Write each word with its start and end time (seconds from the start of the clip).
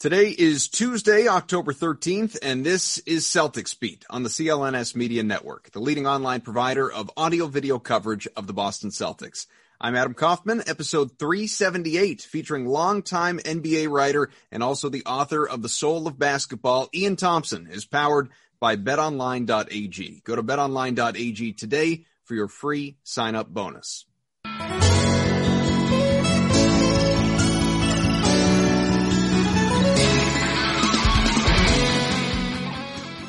Today 0.00 0.28
is 0.28 0.68
Tuesday, 0.68 1.26
October 1.26 1.72
13th, 1.72 2.38
and 2.40 2.64
this 2.64 2.98
is 2.98 3.24
Celtics 3.24 3.76
Beat 3.76 4.04
on 4.08 4.22
the 4.22 4.28
CLNS 4.28 4.94
Media 4.94 5.24
Network, 5.24 5.72
the 5.72 5.80
leading 5.80 6.06
online 6.06 6.40
provider 6.40 6.88
of 6.88 7.10
audio 7.16 7.48
video 7.48 7.80
coverage 7.80 8.28
of 8.36 8.46
the 8.46 8.52
Boston 8.52 8.90
Celtics. 8.90 9.46
I'm 9.80 9.96
Adam 9.96 10.14
Kaufman, 10.14 10.62
episode 10.68 11.18
378, 11.18 12.22
featuring 12.22 12.66
longtime 12.66 13.40
NBA 13.40 13.90
writer 13.90 14.30
and 14.52 14.62
also 14.62 14.88
the 14.88 15.02
author 15.04 15.48
of 15.48 15.62
The 15.62 15.68
Soul 15.68 16.06
of 16.06 16.16
Basketball, 16.16 16.88
Ian 16.94 17.16
Thomsen, 17.16 17.68
is 17.68 17.84
powered 17.84 18.28
by 18.60 18.76
betonline.ag. 18.76 20.22
Go 20.22 20.36
to 20.36 20.44
betonline.ag 20.44 21.54
today 21.54 22.04
for 22.22 22.36
your 22.36 22.46
free 22.46 22.98
sign 23.02 23.34
up 23.34 23.48
bonus. 23.48 24.04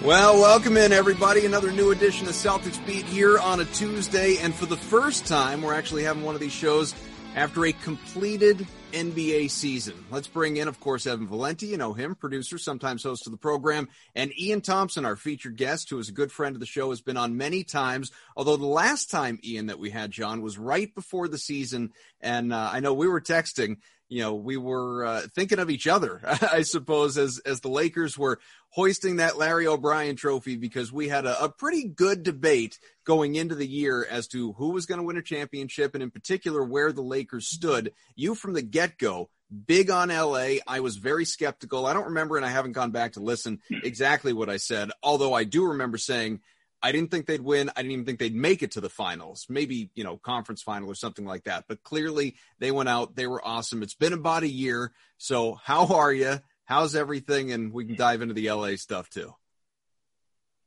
Well, 0.09 0.39
welcome 0.39 0.75
in 0.75 0.91
everybody. 0.91 1.45
Another 1.45 1.71
new 1.71 1.91
edition 1.91 2.27
of 2.27 2.33
Celtics 2.33 2.83
Beat 2.87 3.05
here 3.05 3.37
on 3.37 3.59
a 3.59 3.65
Tuesday. 3.65 4.37
And 4.37 4.55
for 4.55 4.65
the 4.65 4.75
first 4.75 5.27
time, 5.27 5.61
we're 5.61 5.75
actually 5.75 6.03
having 6.03 6.23
one 6.23 6.33
of 6.33 6.41
these 6.41 6.51
shows 6.51 6.95
after 7.35 7.63
a 7.67 7.73
completed 7.73 8.65
NBA 8.91 9.51
season. 9.51 9.93
Let's 10.09 10.25
bring 10.27 10.57
in, 10.57 10.67
of 10.67 10.79
course, 10.79 11.05
Evan 11.05 11.27
Valenti. 11.27 11.67
You 11.67 11.77
know 11.77 11.93
him, 11.93 12.15
producer, 12.15 12.57
sometimes 12.57 13.03
host 13.03 13.27
of 13.27 13.31
the 13.31 13.37
program, 13.37 13.87
and 14.15 14.33
Ian 14.35 14.61
Thomsen, 14.61 15.05
our 15.05 15.15
featured 15.15 15.57
guest, 15.57 15.91
who 15.91 15.99
is 15.99 16.09
a 16.09 16.13
good 16.13 16.31
friend 16.31 16.55
of 16.55 16.59
the 16.59 16.65
show, 16.65 16.89
has 16.89 17.01
been 17.01 17.15
on 17.15 17.37
many 17.37 17.63
times. 17.63 18.11
Although 18.35 18.57
the 18.57 18.65
last 18.65 19.11
time, 19.11 19.37
Ian, 19.43 19.67
that 19.67 19.77
we 19.77 19.91
had 19.91 20.09
John 20.09 20.41
was 20.41 20.57
right 20.57 20.91
before 20.95 21.27
the 21.27 21.37
season. 21.37 21.91
And 22.19 22.51
uh, 22.51 22.71
I 22.73 22.79
know 22.79 22.95
we 22.95 23.07
were 23.07 23.21
texting 23.21 23.77
you 24.09 24.23
know, 24.23 24.33
we 24.33 24.57
were 24.57 25.05
uh, 25.05 25.21
thinking 25.35 25.59
of 25.59 25.69
each 25.69 25.87
other, 25.87 26.19
I 26.51 26.63
suppose, 26.63 27.17
as 27.17 27.39
as 27.45 27.61
the 27.61 27.69
Lakers 27.69 28.17
were 28.17 28.39
hoisting 28.69 29.17
that 29.17 29.37
Larry 29.37 29.67
O'Brien 29.67 30.15
trophy 30.15 30.55
because 30.55 30.91
we 30.91 31.07
had 31.07 31.25
a, 31.25 31.45
a 31.45 31.49
pretty 31.49 31.87
good 31.87 32.23
debate 32.23 32.79
going 33.05 33.35
into 33.35 33.55
the 33.55 33.67
year 33.67 34.05
as 34.09 34.27
to 34.29 34.53
who 34.53 34.71
was 34.71 34.85
going 34.85 34.99
to 34.99 35.05
win 35.05 35.17
a 35.17 35.21
championship 35.21 35.93
and 35.93 36.03
in 36.03 36.11
particular 36.11 36.63
where 36.63 36.91
the 36.91 37.01
Lakers 37.01 37.47
stood. 37.47 37.93
You 38.15 38.35
from 38.35 38.53
the 38.53 38.61
get 38.63 38.97
go, 38.97 39.29
big 39.65 39.89
on 39.91 40.09
LA. 40.09 40.57
I 40.67 40.79
was 40.79 40.97
very 40.97 41.25
skeptical. 41.25 41.85
I 41.85 41.93
don't 41.93 42.05
remember, 42.05 42.35
and 42.37 42.45
I 42.45 42.49
haven't 42.49 42.73
gone 42.73 42.91
back 42.91 43.13
to 43.13 43.19
listen 43.19 43.59
exactly 43.69 44.33
what 44.33 44.49
I 44.49 44.57
said, 44.57 44.89
although 45.03 45.33
I 45.33 45.43
do 45.43 45.67
remember 45.67 45.97
saying 45.97 46.41
I 46.81 46.91
didn't 46.91 47.11
think 47.11 47.25
they'd 47.25 47.41
win. 47.41 47.69
I 47.75 47.81
didn't 47.81 47.91
even 47.91 48.05
think 48.05 48.19
they'd 48.19 48.35
make 48.35 48.63
it 48.63 48.71
to 48.71 48.81
the 48.81 48.89
finals, 48.89 49.45
maybe, 49.49 49.89
you 49.95 50.03
know, 50.03 50.17
conference 50.17 50.61
final 50.61 50.89
or 50.89 50.95
something 50.95 51.25
like 51.25 51.43
that. 51.43 51.65
But 51.67 51.83
clearly 51.83 52.35
they 52.59 52.71
went 52.71 52.89
out. 52.89 53.15
They 53.15 53.27
were 53.27 53.45
awesome. 53.45 53.83
It's 53.83 53.95
been 53.95 54.13
about 54.13 54.43
a 54.43 54.49
year. 54.49 54.93
So 55.17 55.55
how 55.63 55.87
are 55.87 56.13
you? 56.13 56.39
How's 56.65 56.95
everything? 56.95 57.51
And 57.51 57.73
we 57.73 57.85
can 57.85 57.95
dive 57.95 58.21
into 58.21 58.33
the 58.33 58.49
LA 58.51 58.75
stuff 58.75 59.09
too. 59.09 59.33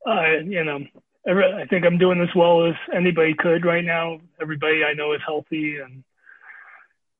Uh, 0.05 0.39
you 0.45 0.63
know, 0.63 0.79
I 1.25 1.65
think 1.69 1.85
I'm 1.85 1.97
doing 1.97 2.21
as 2.21 2.35
well 2.35 2.67
as 2.67 2.75
anybody 2.93 3.33
could 3.33 3.65
right 3.65 3.83
now. 3.83 4.19
Everybody 4.41 4.83
I 4.83 4.93
know 4.93 5.13
is 5.13 5.21
healthy 5.25 5.77
and 5.77 6.03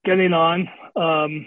getting 0.04 0.34
on. 0.34 0.68
Um, 0.96 1.46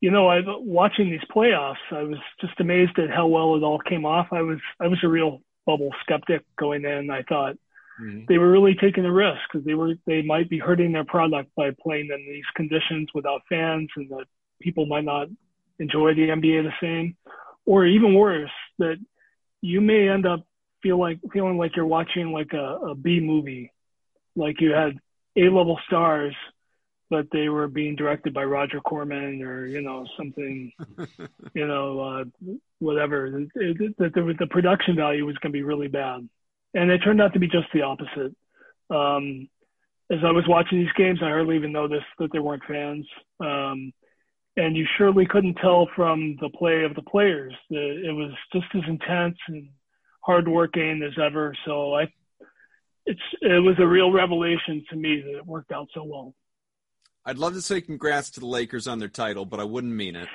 you 0.00 0.10
know, 0.10 0.28
I 0.28 0.40
watching 0.46 1.10
these 1.10 1.20
playoffs, 1.30 1.74
I 1.90 2.02
was 2.02 2.16
just 2.40 2.58
amazed 2.58 2.98
at 2.98 3.10
how 3.10 3.26
well 3.26 3.56
it 3.56 3.62
all 3.62 3.78
came 3.78 4.06
off. 4.06 4.28
I 4.32 4.40
was 4.40 4.58
I 4.80 4.88
was 4.88 4.98
a 5.04 5.08
real 5.08 5.42
bubble 5.70 5.90
skeptic 6.02 6.42
going 6.58 6.84
in. 6.84 7.10
I 7.10 7.22
thought 7.22 7.56
mm-hmm. 8.00 8.24
they 8.28 8.38
were 8.38 8.50
really 8.50 8.74
taking 8.74 9.04
a 9.04 9.12
risk 9.12 9.40
because 9.50 9.64
they 9.64 9.74
were 9.74 9.94
they 10.06 10.22
might 10.22 10.48
be 10.48 10.58
hurting 10.58 10.92
their 10.92 11.04
product 11.04 11.50
by 11.56 11.70
playing 11.82 12.08
in 12.12 12.26
these 12.28 12.44
conditions 12.56 13.08
without 13.14 13.42
fans, 13.48 13.88
and 13.96 14.08
that 14.10 14.26
people 14.60 14.86
might 14.86 15.04
not 15.04 15.28
enjoy 15.78 16.14
the 16.14 16.28
NBA 16.28 16.64
the 16.64 16.72
same, 16.80 17.16
or 17.64 17.86
even 17.86 18.14
worse, 18.14 18.50
that 18.78 18.96
you 19.60 19.80
may 19.80 20.08
end 20.08 20.26
up 20.26 20.44
feel 20.82 20.98
like 20.98 21.20
feeling 21.32 21.58
like 21.58 21.76
you're 21.76 21.86
watching 21.86 22.32
like 22.32 22.52
a, 22.52 22.90
a 22.90 22.94
B 22.94 23.20
movie, 23.20 23.72
like 24.34 24.60
you 24.60 24.72
had 24.72 24.98
A 25.36 25.42
level 25.42 25.78
stars 25.86 26.34
but 27.10 27.26
they 27.32 27.48
were 27.48 27.66
being 27.66 27.96
directed 27.96 28.32
by 28.32 28.44
Roger 28.44 28.80
Corman 28.80 29.42
or 29.42 29.66
you 29.66 29.82
know 29.82 30.06
something, 30.16 30.72
you 31.54 31.66
know 31.66 32.00
uh, 32.00 32.24
whatever. 32.78 33.30
That 33.30 34.12
the, 34.14 34.34
the 34.38 34.46
production 34.46 34.96
value 34.96 35.26
was 35.26 35.36
going 35.38 35.52
to 35.52 35.58
be 35.58 35.64
really 35.64 35.88
bad, 35.88 36.26
and 36.74 36.90
it 36.90 36.98
turned 36.98 37.20
out 37.20 37.32
to 37.34 37.40
be 37.40 37.48
just 37.48 37.66
the 37.74 37.82
opposite. 37.82 38.34
Um, 38.90 39.48
as 40.10 40.18
I 40.24 40.30
was 40.30 40.44
watching 40.48 40.78
these 40.78 40.92
games, 40.96 41.20
I 41.22 41.28
hardly 41.28 41.56
even 41.56 41.72
noticed 41.72 42.06
that 42.18 42.32
there 42.32 42.42
weren't 42.42 42.64
fans, 42.66 43.06
um, 43.40 43.92
and 44.56 44.76
you 44.76 44.86
surely 44.96 45.26
couldn't 45.26 45.54
tell 45.54 45.88
from 45.94 46.36
the 46.40 46.48
play 46.50 46.84
of 46.84 46.94
the 46.94 47.02
players 47.02 47.54
that 47.70 48.02
it 48.04 48.12
was 48.12 48.32
just 48.52 48.66
as 48.74 48.82
intense 48.88 49.36
and 49.48 49.68
hardworking 50.22 51.02
as 51.02 51.16
ever. 51.22 51.54
So 51.64 51.94
I, 51.94 52.12
it's 53.06 53.20
it 53.40 53.62
was 53.62 53.76
a 53.80 53.86
real 53.86 54.12
revelation 54.12 54.84
to 54.90 54.96
me 54.96 55.22
that 55.24 55.38
it 55.38 55.46
worked 55.46 55.72
out 55.72 55.88
so 55.92 56.04
well. 56.04 56.34
I'd 57.24 57.38
love 57.38 57.54
to 57.54 57.62
say 57.62 57.80
congrats 57.80 58.30
to 58.30 58.40
the 58.40 58.46
Lakers 58.46 58.86
on 58.86 58.98
their 58.98 59.08
title, 59.08 59.44
but 59.44 59.60
I 59.60 59.64
wouldn't 59.64 59.92
mean 59.92 60.16
it. 60.16 60.28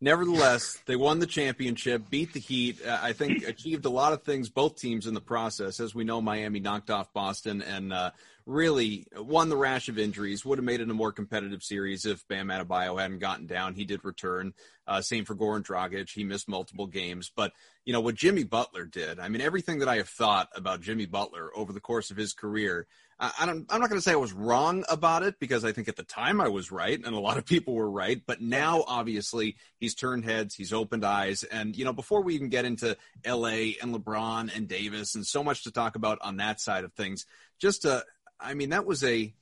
Nevertheless, 0.00 0.78
they 0.86 0.96
won 0.96 1.20
the 1.20 1.26
championship, 1.26 2.10
beat 2.10 2.32
the 2.32 2.40
Heat. 2.40 2.84
Uh, 2.84 2.98
I 3.00 3.12
think 3.12 3.42
achieved 3.46 3.84
a 3.84 3.90
lot 3.90 4.12
of 4.12 4.22
things, 4.22 4.48
both 4.48 4.76
teams 4.76 5.06
in 5.06 5.14
the 5.14 5.20
process. 5.20 5.80
As 5.80 5.94
we 5.94 6.04
know, 6.04 6.20
Miami 6.20 6.60
knocked 6.60 6.90
off 6.90 7.12
Boston 7.12 7.62
and 7.62 7.92
uh, 7.92 8.10
really 8.46 9.06
won 9.16 9.48
the 9.48 9.56
rash 9.56 9.88
of 9.88 9.98
injuries. 9.98 10.44
Would 10.44 10.58
have 10.58 10.64
made 10.64 10.80
it 10.80 10.90
a 10.90 10.94
more 10.94 11.12
competitive 11.12 11.62
series 11.62 12.04
if 12.04 12.26
Bam 12.28 12.48
Adebayo 12.48 13.00
hadn't 13.00 13.18
gotten 13.18 13.46
down. 13.46 13.74
He 13.74 13.84
did 13.84 14.04
return. 14.04 14.54
Uh, 14.86 15.00
same 15.00 15.24
for 15.24 15.34
Goran 15.36 15.62
Dragic. 15.62 16.10
He 16.10 16.24
missed 16.24 16.48
multiple 16.48 16.86
games. 16.86 17.30
But, 17.34 17.52
you 17.84 17.92
know, 17.92 18.00
what 18.00 18.14
Jimmy 18.14 18.44
Butler 18.44 18.84
did, 18.84 19.20
I 19.20 19.28
mean, 19.28 19.40
everything 19.40 19.78
that 19.78 19.88
I 19.88 19.96
have 19.96 20.08
thought 20.08 20.48
about 20.54 20.80
Jimmy 20.80 21.06
Butler 21.06 21.50
over 21.56 21.72
the 21.72 21.80
course 21.80 22.10
of 22.10 22.16
his 22.16 22.32
career– 22.32 22.86
I 23.22 23.46
don't, 23.46 23.66
I'm 23.70 23.80
not 23.80 23.88
going 23.88 24.00
to 24.00 24.04
say 24.04 24.12
I 24.12 24.16
was 24.16 24.32
wrong 24.32 24.84
about 24.88 25.22
it 25.22 25.38
because 25.38 25.64
I 25.64 25.70
think 25.70 25.86
at 25.86 25.94
the 25.94 26.02
time 26.02 26.40
I 26.40 26.48
was 26.48 26.72
right 26.72 26.98
and 26.98 27.14
a 27.14 27.20
lot 27.20 27.38
of 27.38 27.46
people 27.46 27.74
were 27.74 27.90
right. 27.90 28.20
But 28.26 28.40
now, 28.40 28.82
obviously, 28.84 29.56
he's 29.78 29.94
turned 29.94 30.24
heads, 30.24 30.56
he's 30.56 30.72
opened 30.72 31.04
eyes. 31.04 31.44
And, 31.44 31.76
you 31.76 31.84
know, 31.84 31.92
before 31.92 32.22
we 32.22 32.34
even 32.34 32.48
get 32.48 32.64
into 32.64 32.96
LA 33.24 33.76
and 33.80 33.94
LeBron 33.94 34.56
and 34.56 34.66
Davis 34.66 35.14
and 35.14 35.24
so 35.24 35.44
much 35.44 35.62
to 35.64 35.70
talk 35.70 35.94
about 35.94 36.18
on 36.20 36.38
that 36.38 36.60
side 36.60 36.82
of 36.82 36.92
things, 36.94 37.24
just, 37.60 37.86
uh, 37.86 38.00
I 38.42 38.54
mean, 38.54 38.70
that 38.70 38.86
was 38.86 39.04
a, 39.04 39.34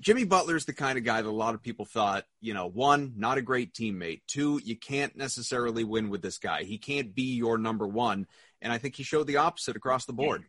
Jimmy 0.00 0.24
Butler's 0.24 0.64
the 0.64 0.72
kind 0.72 0.96
of 0.96 1.04
guy 1.04 1.20
that 1.20 1.28
a 1.28 1.30
lot 1.30 1.54
of 1.54 1.62
people 1.62 1.84
thought, 1.84 2.24
you 2.40 2.54
know, 2.54 2.66
one, 2.68 3.14
not 3.16 3.38
a 3.38 3.42
great 3.42 3.74
teammate. 3.74 4.22
Two, 4.26 4.60
you 4.64 4.76
can't 4.76 5.16
necessarily 5.16 5.84
win 5.84 6.08
with 6.08 6.22
this 6.22 6.38
guy. 6.38 6.62
He 6.62 6.78
can't 6.78 7.14
be 7.14 7.34
your 7.34 7.58
number 7.58 7.86
one. 7.86 8.26
And 8.62 8.72
I 8.72 8.78
think 8.78 8.94
he 8.94 9.02
showed 9.02 9.26
the 9.26 9.38
opposite 9.38 9.76
across 9.76 10.04
the 10.04 10.12
board 10.12 10.44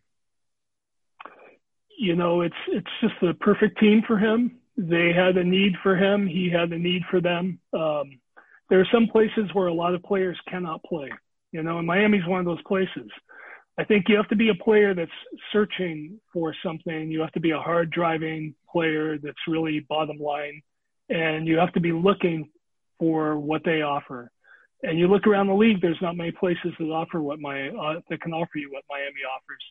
you 1.99 2.15
know, 2.15 2.41
it's 2.41 2.55
it's 2.69 2.89
just 3.01 3.13
the 3.21 3.33
perfect 3.33 3.77
team 3.77 4.01
for 4.07 4.17
him. 4.17 4.57
They 4.77 5.11
had 5.11 5.35
a 5.35 5.43
need 5.43 5.73
for 5.83 5.97
him. 5.97 6.25
He 6.25 6.49
had 6.49 6.71
a 6.71 6.77
need 6.77 7.03
for 7.11 7.19
them. 7.19 7.59
Um, 7.73 8.19
there 8.69 8.79
are 8.79 8.87
some 8.91 9.07
places 9.07 9.49
where 9.51 9.67
a 9.67 9.73
lot 9.73 9.93
of 9.93 10.01
players 10.01 10.39
cannot 10.47 10.81
play. 10.83 11.11
You 11.51 11.61
know, 11.61 11.77
and 11.77 11.85
Miami's 11.85 12.25
one 12.25 12.39
of 12.39 12.45
those 12.45 12.61
places. 12.65 13.09
I 13.79 13.85
think 13.85 14.09
you 14.09 14.17
have 14.17 14.27
to 14.27 14.35
be 14.35 14.49
a 14.49 14.55
player 14.55 14.93
that's 14.93 15.09
searching 15.53 16.19
for 16.33 16.53
something. 16.61 17.09
You 17.09 17.21
have 17.21 17.31
to 17.31 17.39
be 17.39 17.51
a 17.51 17.59
hard 17.59 17.89
driving 17.91 18.53
player 18.69 19.17
that's 19.17 19.37
really 19.47 19.79
bottom 19.87 20.17
line, 20.19 20.61
and 21.07 21.47
you 21.47 21.57
have 21.57 21.71
to 21.73 21.79
be 21.79 21.93
looking 21.93 22.49
for 22.99 23.39
what 23.39 23.63
they 23.63 23.81
offer. 23.81 24.31
and 24.83 24.99
you 24.99 25.07
look 25.07 25.27
around 25.27 25.47
the 25.47 25.53
league, 25.53 25.81
there's 25.81 26.01
not 26.01 26.17
many 26.17 26.31
places 26.31 26.73
that 26.77 26.85
offer 26.85 27.21
what 27.21 27.39
my 27.39 27.69
uh, 27.69 28.01
that 28.09 28.19
can 28.21 28.33
offer 28.33 28.57
you 28.57 28.69
what 28.69 28.83
Miami 28.89 29.23
offers. 29.33 29.63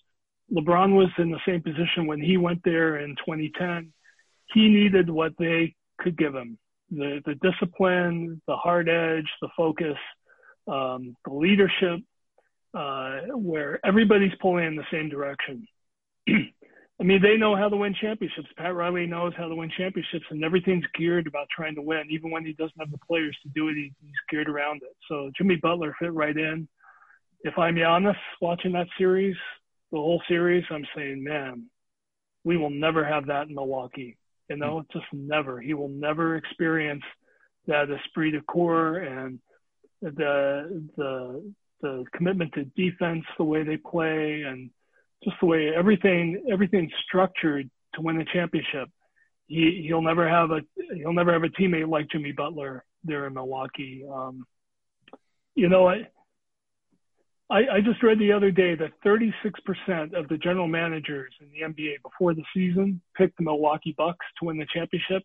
LeBron 0.57 0.97
was 0.97 1.11
in 1.19 1.31
the 1.31 1.41
same 1.47 1.63
position 1.63 2.07
when 2.07 2.21
he 2.21 2.39
went 2.39 2.63
there 2.65 2.97
in 3.05 3.11
2010. 3.17 3.93
He 4.55 4.69
needed 4.69 5.11
what 5.11 5.33
they 5.39 5.75
could 5.99 6.17
give 6.17 6.35
him: 6.35 6.59
the 6.91 7.21
the 7.27 7.35
discipline, 7.47 8.41
the 8.47 8.57
hard 8.57 8.89
edge, 8.89 9.29
the 9.43 9.51
focus, 9.55 9.99
um, 10.67 11.15
the 11.27 11.35
leadership, 11.35 12.01
uh, 12.75 13.20
where 13.35 13.81
everybody's 13.85 14.32
pulling 14.41 14.67
in 14.67 14.76
the 14.76 14.85
same 14.91 15.09
direction. 15.09 15.67
I 17.00 17.05
mean, 17.05 17.23
they 17.23 17.37
know 17.37 17.55
how 17.55 17.69
to 17.69 17.76
win 17.76 17.94
championships. 18.00 18.49
Pat 18.56 18.75
Riley 18.75 19.06
knows 19.06 19.32
how 19.37 19.49
to 19.49 19.55
win 19.55 19.70
championships, 19.76 20.25
and 20.31 20.43
everything's 20.43 20.85
geared 20.99 21.29
about 21.29 21.47
trying 21.55 21.76
to 21.76 21.82
win. 21.82 22.09
Even 22.11 22.32
when 22.32 22.44
he 22.44 22.55
doesn't 22.55 22.79
have 22.79 22.91
the 22.91 22.99
players 23.06 23.37
to 23.44 23.49
do 23.55 23.69
it, 23.69 23.75
he, 23.75 23.93
he's 24.03 24.12
geared 24.29 24.49
around 24.49 24.82
it. 24.82 24.97
So 25.09 25.31
Jimmy 25.37 25.56
Butler 25.56 25.94
fit 26.00 26.12
right 26.12 26.37
in. 26.37 26.67
If 27.43 27.56
I'm 27.56 27.76
Giannis 27.76 28.17
watching 28.41 28.73
that 28.73 28.88
series, 28.99 29.37
the 29.93 29.99
whole 29.99 30.21
series, 30.26 30.64
I'm 30.71 30.85
saying, 30.97 31.23
man, 31.23 31.67
we 32.43 32.56
will 32.56 32.71
never 32.71 33.05
have 33.05 33.26
that 33.26 33.47
in 33.49 33.55
Milwaukee. 33.55 34.17
You 34.50 34.56
know, 34.56 34.85
just 34.93 35.06
never. 35.12 35.61
He 35.61 35.75
will 35.75 35.88
never 35.88 36.37
experience 36.37 37.05
that 37.69 37.91
esprit 37.91 38.32
de 38.32 38.41
corps 38.41 38.99
and 38.99 39.38
the 40.00 40.88
the 40.97 41.53
the 41.81 42.05
commitment 42.15 42.53
to 42.55 42.65
defense, 42.65 43.25
the 43.37 43.45
way 43.45 43.63
they 43.63 43.77
play, 43.77 44.43
and 44.43 44.71
just 45.25 45.37
the 45.41 45.47
way 45.47 45.75
everything 45.75 46.45
everything's 46.51 46.93
structured 47.07 47.69
to 47.95 48.01
win 48.01 48.21
a 48.21 48.25
championship. 48.25 48.89
He 49.47 49.85
he'll 49.87 50.03
never 50.03 50.29
have 50.29 50.51
a 50.51 50.61
he'll 50.95 51.13
never 51.13 51.33
have 51.33 51.45
a 51.45 51.49
teammate 51.49 51.89
like 51.89 52.11
Jimmy 52.11 52.33
Butler 52.33 52.85
there 53.05 53.27
in 53.27 53.35
Milwaukee. 53.35 54.05
Um, 54.11 54.47
you 55.55 55.69
know, 55.69 55.89
I, 55.89 56.07
I 57.51 57.59
I 57.59 57.81
just 57.81 58.03
read 58.03 58.19
the 58.19 58.33
other 58.33 58.51
day 58.51 58.75
that 58.75 58.93
36% 59.05 60.15
of 60.15 60.29
the 60.29 60.39
general 60.39 60.69
managers 60.69 61.33
in 61.41 61.49
the 61.51 61.67
NBA 61.67 62.03
before 62.03 62.35
the 62.35 62.45
season 62.55 63.01
picked 63.17 63.39
the 63.39 63.45
Milwaukee 63.45 63.95
Bucks 63.97 64.27
to 64.39 64.47
win 64.47 64.59
the 64.59 64.67
championship. 64.73 65.23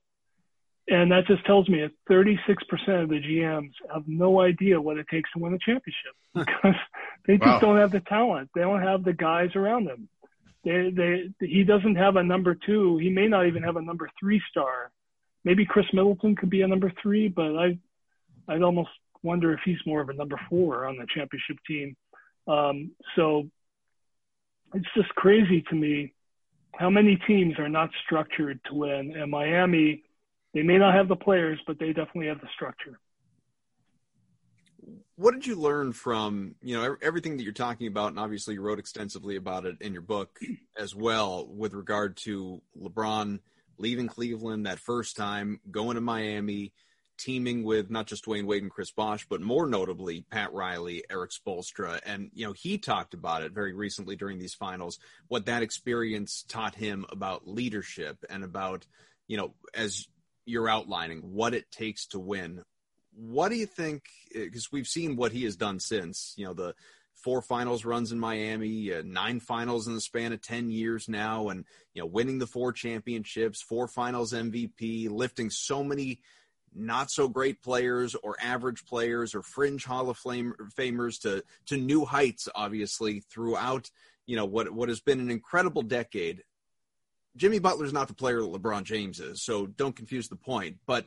And 0.90 1.12
that 1.12 1.28
just 1.28 1.46
tells 1.46 1.70
me 1.70 1.82
that 1.82 1.92
36% 2.10 3.04
of 3.04 3.10
the 3.10 3.22
GMs 3.22 3.72
have 3.94 4.04
no 4.06 4.42
idea 4.42 4.82
what 4.82 4.98
it 4.98 5.08
takes 5.10 5.32
to 5.32 5.40
win 5.40 5.54
a 5.54 5.60
championship 5.60 6.14
because 6.34 6.76
they 7.26 7.38
just 7.38 7.48
wow. 7.48 7.60
don't 7.60 7.78
have 7.78 7.92
the 7.92 8.02
talent. 8.02 8.50
They 8.54 8.62
don't 8.62 8.82
have 8.82 9.04
the 9.04 9.14
guys 9.14 9.56
around 9.56 9.86
them. 9.86 10.10
They, 10.66 10.92
they, 10.92 11.46
he 11.46 11.64
doesn't 11.64 11.96
have 11.96 12.18
a 12.18 12.24
number 12.24 12.56
two. 12.56 12.98
He 12.98 13.10
may 13.10 13.28
not 13.28 13.48
even 13.48 13.64
have 13.64 13.78
a 13.78 13.82
number 13.82 14.10
three 14.20 14.42
star. 14.50 14.92
Maybe 15.46 15.66
Khris 15.66 15.86
Middleton 15.94 16.36
could 16.36 16.50
be 16.50 16.62
a 16.62 16.68
number 16.68 16.92
three, 17.02 17.28
but 17.30 17.58
I, 17.58 17.78
I'd 18.48 18.62
almost 18.62 18.90
wonder 19.24 19.54
if 19.54 19.60
he's 19.64 19.78
more 19.86 20.02
of 20.02 20.10
a 20.10 20.14
number 20.14 20.40
four 20.50 20.86
on 20.86 20.98
the 20.98 21.08
championship 21.14 21.58
team. 21.66 21.96
Um, 22.48 22.92
so 23.16 23.50
it's 24.74 24.88
just 24.96 25.10
crazy 25.16 25.64
to 25.70 25.76
me 25.76 26.14
how 26.76 26.90
many 26.90 27.18
teams 27.28 27.60
are 27.60 27.70
not 27.70 27.90
structured 28.06 28.60
to 28.66 28.74
win. 28.74 29.16
And 29.16 29.32
Miami, 29.32 30.04
they 30.54 30.62
may 30.62 30.78
not 30.78 30.94
have 30.94 31.08
the 31.08 31.16
players, 31.16 31.60
but 31.66 31.80
they 31.80 31.88
definitely 31.88 32.28
have 32.28 32.42
the 32.42 32.50
structure. 32.54 33.00
What 35.16 35.34
did 35.34 35.46
you 35.46 35.56
learn 35.56 35.94
from 35.94 36.56
you 36.62 36.76
know 36.76 36.96
everything 37.02 37.38
that 37.38 37.44
you're 37.44 37.54
talking 37.54 37.88
about, 37.88 38.10
and 38.10 38.20
obviously 38.20 38.56
you 38.56 38.62
wrote 38.62 38.80
extensively 38.80 39.36
about 39.36 39.66
it 39.66 39.78
in 39.82 39.94
your 39.94 40.02
book 40.02 40.40
as 40.78 40.96
well, 40.96 41.48
with 41.48 41.74
regard 41.74 42.18
to 42.18 42.62
LeBron 42.80 43.40
leaving 43.78 44.08
Cleveland 44.08 44.66
that 44.66 44.80
first 44.80 45.16
time, 45.16 45.60
going 45.72 45.96
to 45.96 46.02
Miami, 46.02 46.74
teaming 47.18 47.64
with 47.64 47.90
not 47.90 48.08
just 48.08 48.26
Dwyane 48.26 48.46
Wade 48.46 48.64
and 48.64 48.72
Chris 48.72 48.92
Bosh, 48.92 49.26
but 49.30 49.42
more 49.42 49.68
notably 49.68 50.26
Pat 50.30 50.52
Riley, 50.52 51.04
Erik 51.10 51.32
Spoelstra, 51.32 52.00
and 52.06 52.30
you 52.34 52.46
know 52.46 52.54
he 52.54 52.78
talked 52.78 53.14
about 53.14 53.44
it 53.44 53.54
very 53.54 53.74
recently 53.74 54.16
during 54.16 54.40
these 54.40 54.54
finals. 54.54 55.00
What 55.28 55.46
that 55.46 55.64
experience 55.64 56.44
taught 56.48 56.76
him 56.76 57.06
about 57.10 57.48
leadership 57.48 58.18
and 58.30 58.44
about 58.44 58.86
you 59.28 59.38
know 59.38 59.54
as 59.74 60.08
you're 60.46 60.70
outlining 60.70 61.20
what 61.20 61.54
it 61.54 61.72
takes 61.72 62.08
to 62.08 62.20
win. 62.20 62.64
What 63.16 63.50
do 63.50 63.56
you 63.56 63.66
think? 63.66 64.04
Because 64.34 64.72
we've 64.72 64.88
seen 64.88 65.16
what 65.16 65.32
he 65.32 65.44
has 65.44 65.56
done 65.56 65.80
since, 65.80 66.34
you 66.36 66.46
know, 66.46 66.54
the 66.54 66.74
four 67.14 67.42
finals 67.42 67.86
runs 67.86 68.12
in 68.12 68.20
Miami, 68.20 68.94
uh, 68.94 69.02
nine 69.06 69.40
finals 69.40 69.88
in 69.88 69.94
the 69.94 70.02
span 70.02 70.34
of 70.34 70.42
10 70.42 70.72
years 70.72 71.08
now, 71.08 71.50
and, 71.50 71.66
you 71.94 72.02
know, 72.02 72.06
winning 72.06 72.40
the 72.40 72.48
four 72.48 72.74
championships, 72.74 73.62
four 73.62 73.88
finals 73.88 74.34
MVP, 74.34 75.10
lifting 75.10 75.50
so 75.50 75.84
many 75.84 76.20
not 76.76 77.12
so 77.12 77.28
great 77.28 77.62
players 77.62 78.16
or 78.16 78.36
average 78.42 78.84
players 78.86 79.36
or 79.36 79.44
fringe 79.44 79.86
Hall 79.86 80.10
of 80.10 80.18
Fame 80.18 80.56
Famers 80.76 81.22
to, 81.22 81.44
to 81.68 81.78
new 81.78 82.04
heights, 82.04 82.50
obviously, 82.56 83.20
throughout, 83.20 83.92
you 84.26 84.36
know, 84.36 84.46
what, 84.46 84.72
what 84.72 84.90
has 84.90 85.00
been 85.00 85.20
an 85.20 85.30
incredible 85.30 85.84
decade 85.84 86.42
Jimmy 87.36 87.60
Butler's 87.60 87.94
not 87.94 88.08
the 88.08 88.14
player 88.14 88.42
that 88.42 88.52
LeBron 88.52 88.84
James 88.84 89.20
is, 89.20 89.44
so 89.44 89.66
don't 89.66 89.96
confuse 89.96 90.28
the 90.28 90.36
point. 90.36 90.78
But 90.86 91.06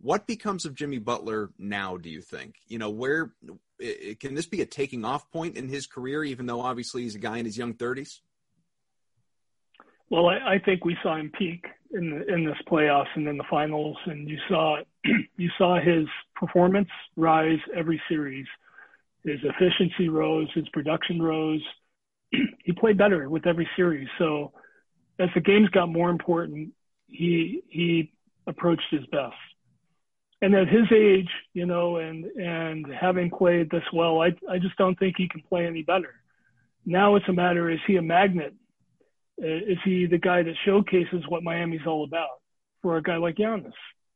what 0.00 0.26
becomes 0.26 0.64
of 0.64 0.74
Jimmy 0.74 0.98
Butler 0.98 1.50
now? 1.58 1.96
Do 1.96 2.10
you 2.10 2.20
think? 2.20 2.56
You 2.66 2.78
know, 2.78 2.90
where 2.90 3.32
can 4.18 4.34
this 4.34 4.46
be 4.46 4.62
a 4.62 4.66
taking 4.66 5.04
off 5.04 5.30
point 5.30 5.56
in 5.56 5.68
his 5.68 5.86
career? 5.86 6.24
Even 6.24 6.46
though 6.46 6.60
obviously 6.60 7.02
he's 7.02 7.14
a 7.14 7.20
guy 7.20 7.38
in 7.38 7.44
his 7.44 7.56
young 7.56 7.74
thirties. 7.74 8.20
Well, 10.08 10.26
I, 10.26 10.54
I, 10.54 10.58
think 10.58 10.84
we 10.84 10.96
saw 11.04 11.16
him 11.16 11.30
peak 11.38 11.64
in 11.92 12.10
the, 12.10 12.34
in 12.34 12.44
this 12.44 12.56
playoffs 12.68 13.14
and 13.14 13.28
in 13.28 13.36
the 13.36 13.44
finals, 13.48 13.96
and 14.06 14.28
you 14.28 14.38
saw 14.48 14.78
you 15.36 15.50
saw 15.56 15.78
his 15.80 16.06
performance 16.34 16.88
rise 17.16 17.60
every 17.76 18.00
series. 18.08 18.46
His 19.22 19.38
efficiency 19.44 20.08
rose, 20.08 20.48
his 20.54 20.68
production 20.70 21.22
rose. 21.22 21.62
he 22.64 22.72
played 22.72 22.98
better 22.98 23.28
with 23.28 23.46
every 23.46 23.68
series. 23.76 24.08
So 24.18 24.52
as 25.20 25.28
the 25.34 25.40
games 25.40 25.68
got 25.68 25.88
more 25.88 26.10
important, 26.10 26.72
he 27.06 27.62
he 27.68 28.12
approached 28.46 28.90
his 28.90 29.06
best. 29.06 29.34
And 30.42 30.54
at 30.54 30.68
his 30.68 30.90
age, 30.90 31.28
you 31.52 31.66
know, 31.66 31.98
and 31.98 32.24
and 32.24 32.86
having 32.92 33.30
played 33.30 33.70
this 33.70 33.84
well, 33.92 34.22
I 34.22 34.32
I 34.50 34.58
just 34.58 34.76
don't 34.76 34.98
think 34.98 35.16
he 35.16 35.28
can 35.28 35.42
play 35.42 35.66
any 35.66 35.82
better. 35.82 36.14
Now 36.86 37.16
it's 37.16 37.28
a 37.28 37.32
matter: 37.32 37.70
is 37.70 37.80
he 37.86 37.96
a 37.96 38.02
magnet? 38.02 38.54
Is 39.38 39.78
he 39.84 40.06
the 40.06 40.18
guy 40.18 40.42
that 40.42 40.54
showcases 40.64 41.24
what 41.28 41.42
Miami's 41.42 41.86
all 41.86 42.04
about 42.04 42.40
for 42.82 42.96
a 42.96 43.02
guy 43.02 43.16
like 43.16 43.36
Giannis 43.36 43.72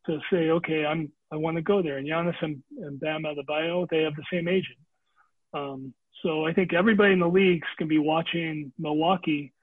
to 0.07 0.19
say, 0.31 0.51
okay, 0.51 0.85
I'm 0.85 1.11
I 1.33 1.37
want 1.37 1.57
to 1.57 1.63
go 1.63 1.83
there. 1.83 1.99
And 1.99 2.07
Giannis 2.07 2.37
and, 2.43 2.63
and 2.79 3.01
Bam 3.01 3.25
Adebayo, 3.25 3.89
they 3.89 4.03
have 4.03 4.15
the 4.17 4.25
same 4.33 4.49
agent. 4.49 4.79
Um, 5.53 5.95
so 6.23 6.47
I 6.47 6.53
think 6.53 6.73
everybody 6.73 7.13
in 7.13 7.21
the 7.21 7.29
leagues 7.29 7.67
can 7.79 7.89
be 7.89 7.99
watching 7.99 8.73
Milwaukee 8.79 9.53
uh, 9.53 9.54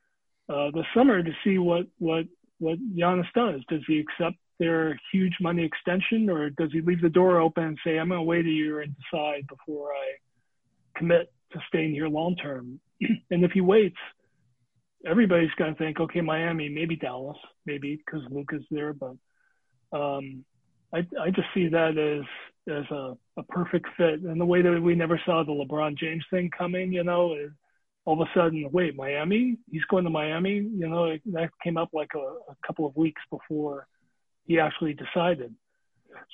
the 0.51 0.83
summer 0.93 1.23
to 1.23 1.31
see 1.43 1.57
what 1.57 1.87
what 1.99 2.25
what 2.59 2.77
Giannis 2.95 3.31
does. 3.33 3.61
Does 3.69 3.81
he 3.87 3.99
accept 3.99 4.37
their 4.59 4.99
huge 5.11 5.33
money 5.41 5.63
extension, 5.63 6.29
or 6.29 6.49
does 6.51 6.71
he 6.71 6.81
leave 6.81 7.01
the 7.01 7.09
door 7.09 7.39
open 7.39 7.63
and 7.63 7.79
say, 7.83 7.97
"I'm 7.97 8.09
going 8.09 8.19
to 8.19 8.23
wait 8.23 8.45
a 8.45 8.49
year 8.49 8.81
and 8.81 8.95
decide 8.95 9.47
before 9.47 9.91
I 9.91 10.97
commit 10.97 11.33
to 11.53 11.59
staying 11.67 11.93
here 11.93 12.07
long 12.07 12.35
term"? 12.35 12.79
and 13.01 13.43
if 13.43 13.51
he 13.51 13.61
waits, 13.61 13.97
everybody's 15.05 15.53
going 15.57 15.73
to 15.73 15.77
think, 15.77 15.99
"Okay, 15.99 16.21
Miami, 16.21 16.69
maybe 16.69 16.95
Dallas, 16.95 17.37
maybe 17.65 17.95
because 17.95 18.21
Luka's 18.29 18.65
there." 18.69 18.93
But 18.93 19.15
um, 19.91 20.45
I 20.93 20.99
I 21.19 21.31
just 21.31 21.47
see 21.53 21.67
that 21.69 21.97
as 21.97 22.25
as 22.67 22.85
a, 22.91 23.17
a 23.37 23.43
perfect 23.49 23.87
fit, 23.97 24.21
and 24.21 24.39
the 24.39 24.45
way 24.45 24.61
that 24.61 24.81
we 24.81 24.95
never 24.95 25.19
saw 25.25 25.43
the 25.43 25.51
LeBron 25.51 25.97
James 25.97 26.23
thing 26.29 26.51
coming, 26.55 26.93
you 26.93 27.03
know, 27.03 27.33
is 27.33 27.51
all 28.05 28.21
of 28.21 28.27
a 28.27 28.31
sudden, 28.37 28.67
wait, 28.71 28.95
Miami? 28.95 29.57
He's 29.69 29.83
going 29.89 30.03
to 30.05 30.09
Miami? 30.09 30.55
You 30.55 30.89
know, 30.89 31.15
that 31.33 31.49
came 31.63 31.77
up 31.77 31.89
like 31.93 32.09
a, 32.15 32.51
a 32.51 32.55
couple 32.65 32.85
of 32.85 32.95
weeks 32.95 33.21
before 33.29 33.87
he 34.47 34.59
actually 34.59 34.93
decided. 34.95 35.53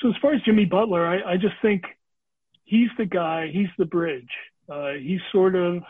So 0.01 0.09
as 0.09 0.15
far 0.21 0.33
as 0.33 0.41
Jimmy 0.43 0.65
Butler, 0.65 1.05
I, 1.05 1.33
I 1.33 1.37
just 1.37 1.55
think 1.61 1.83
he's 2.63 2.89
the 2.97 3.05
guy. 3.05 3.49
He's 3.51 3.67
the 3.77 3.85
bridge. 3.85 4.29
Uh, 4.69 4.93
he's 4.93 5.21
sort 5.31 5.55
of 5.55 5.83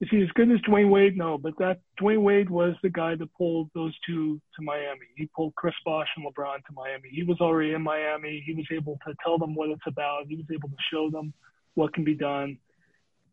is 0.00 0.08
he 0.10 0.20
as 0.20 0.28
good 0.34 0.50
as 0.50 0.60
Dwyane 0.60 0.90
Wade? 0.90 1.16
No, 1.16 1.38
but 1.38 1.54
that 1.58 1.80
Dwyane 1.98 2.22
Wade 2.22 2.50
was 2.50 2.74
the 2.82 2.90
guy 2.90 3.14
that 3.14 3.34
pulled 3.34 3.70
those 3.74 3.94
two 4.06 4.38
to 4.54 4.62
Miami. 4.62 5.06
He 5.16 5.26
pulled 5.34 5.54
Chris 5.54 5.74
Bosh 5.86 6.08
and 6.16 6.26
LeBron 6.26 6.56
to 6.56 6.72
Miami. 6.74 7.08
He 7.10 7.22
was 7.22 7.40
already 7.40 7.72
in 7.72 7.80
Miami. 7.80 8.42
He 8.44 8.52
was 8.52 8.66
able 8.70 8.98
to 9.06 9.14
tell 9.24 9.38
them 9.38 9.54
what 9.54 9.70
it's 9.70 9.86
about. 9.86 10.26
He 10.28 10.36
was 10.36 10.44
able 10.52 10.68
to 10.68 10.76
show 10.92 11.10
them 11.10 11.32
what 11.74 11.94
can 11.94 12.04
be 12.04 12.14
done. 12.14 12.58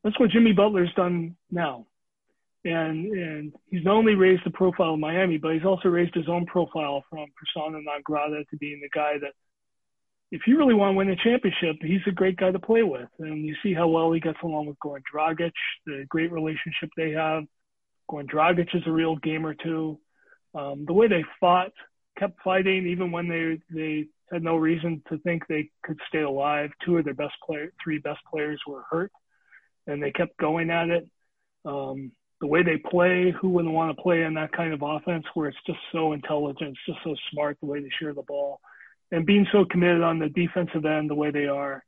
That's 0.04 0.20
what 0.20 0.32
Jimmy 0.32 0.52
Butler's 0.52 0.94
done 0.96 1.36
now. 1.52 1.88
And 2.66 3.08
and 3.12 3.54
he's 3.70 3.84
not 3.84 3.96
only 3.96 4.16
raised 4.16 4.44
the 4.46 4.52
profile 4.52 4.94
of 4.94 5.00
Miami, 5.00 5.38
but 5.38 5.54
he's 5.54 5.66
also 5.66 5.90
raised 5.90 6.16
his 6.16 6.30
own 6.30 6.46
profile 6.46 7.04
from 7.10 7.28
persona 7.38 7.80
non 7.82 8.02
grata 8.04 8.44
to 8.50 8.58
being 8.58 8.80
the 8.82 8.90
guy 8.98 9.14
that 9.20 9.34
if 10.32 10.42
you 10.48 10.58
really 10.58 10.74
want 10.74 10.94
to 10.94 10.98
win 10.98 11.10
a 11.10 11.16
championship, 11.16 11.76
he's 11.82 12.02
a 12.08 12.12
great 12.12 12.38
guy 12.38 12.52
to 12.52 12.60
play 12.60 12.82
with. 12.82 13.08
And 13.20 13.46
you 13.46 13.56
see 13.62 13.74
how 13.74 13.88
well 13.88 14.12
he 14.12 14.20
gets 14.20 14.40
along 14.44 14.66
with 14.66 14.80
Goran 14.80 15.02
Dragic, 15.14 15.52
the 15.86 16.06
great 16.10 16.32
relationship 16.32 16.90
they 16.98 17.12
have. 17.12 17.44
Goran 18.10 18.30
Dragic 18.30 18.74
is 18.74 18.82
a 18.88 18.92
real 18.92 19.16
gamer 19.18 19.54
too. 19.54 20.00
Um, 20.56 20.86
the 20.88 20.94
way 20.94 21.08
they 21.08 21.24
fought, 21.40 21.72
kept 22.18 22.42
fighting 22.44 22.88
even 22.88 23.12
when 23.12 23.28
they 23.28 23.60
they 23.70 24.08
had 24.32 24.44
no 24.44 24.56
reason 24.56 25.02
to 25.10 25.18
think 25.20 25.46
they 25.48 25.70
could 25.84 26.00
stay 26.08 26.22
alive. 26.22 26.72
Two 26.86 26.98
of 26.98 27.06
their 27.06 27.14
best 27.14 27.34
player, 27.46 27.72
three 27.84 28.00
best 28.00 28.20
players 28.32 28.60
were 28.66 28.84
hurt, 28.90 29.12
and 29.88 30.02
they 30.02 30.12
kept 30.12 30.38
going 30.38 30.70
at 30.70 30.90
it. 30.90 31.10
Um, 31.66 32.12
the 32.42 32.48
way 32.48 32.62
they 32.62 32.78
play, 32.78 33.34
who 33.40 33.50
wouldn't 33.50 33.74
want 33.74 33.96
to 33.96 34.02
play 34.02 34.24
in 34.24 34.34
that 34.34 34.52
kind 34.52 34.74
of 34.74 34.82
offense 34.82 35.24
where 35.34 35.48
it's 35.48 35.58
just 35.66 35.80
so 35.94 36.12
intelligent, 36.12 36.72
it's 36.72 36.86
just 36.86 37.00
so 37.04 37.16
smart 37.32 37.58
the 37.62 37.68
way 37.68 37.82
they 37.82 37.90
share 38.00 38.14
the 38.14 38.22
ball, 38.22 38.60
and 39.12 39.26
being 39.26 39.48
so 39.52 39.64
committed 39.64 40.02
on 40.02 40.20
the 40.20 40.28
defensive 40.28 40.86
end 40.86 41.10
the 41.10 41.16
way 41.16 41.32
they 41.32 41.46
are. 41.46 41.84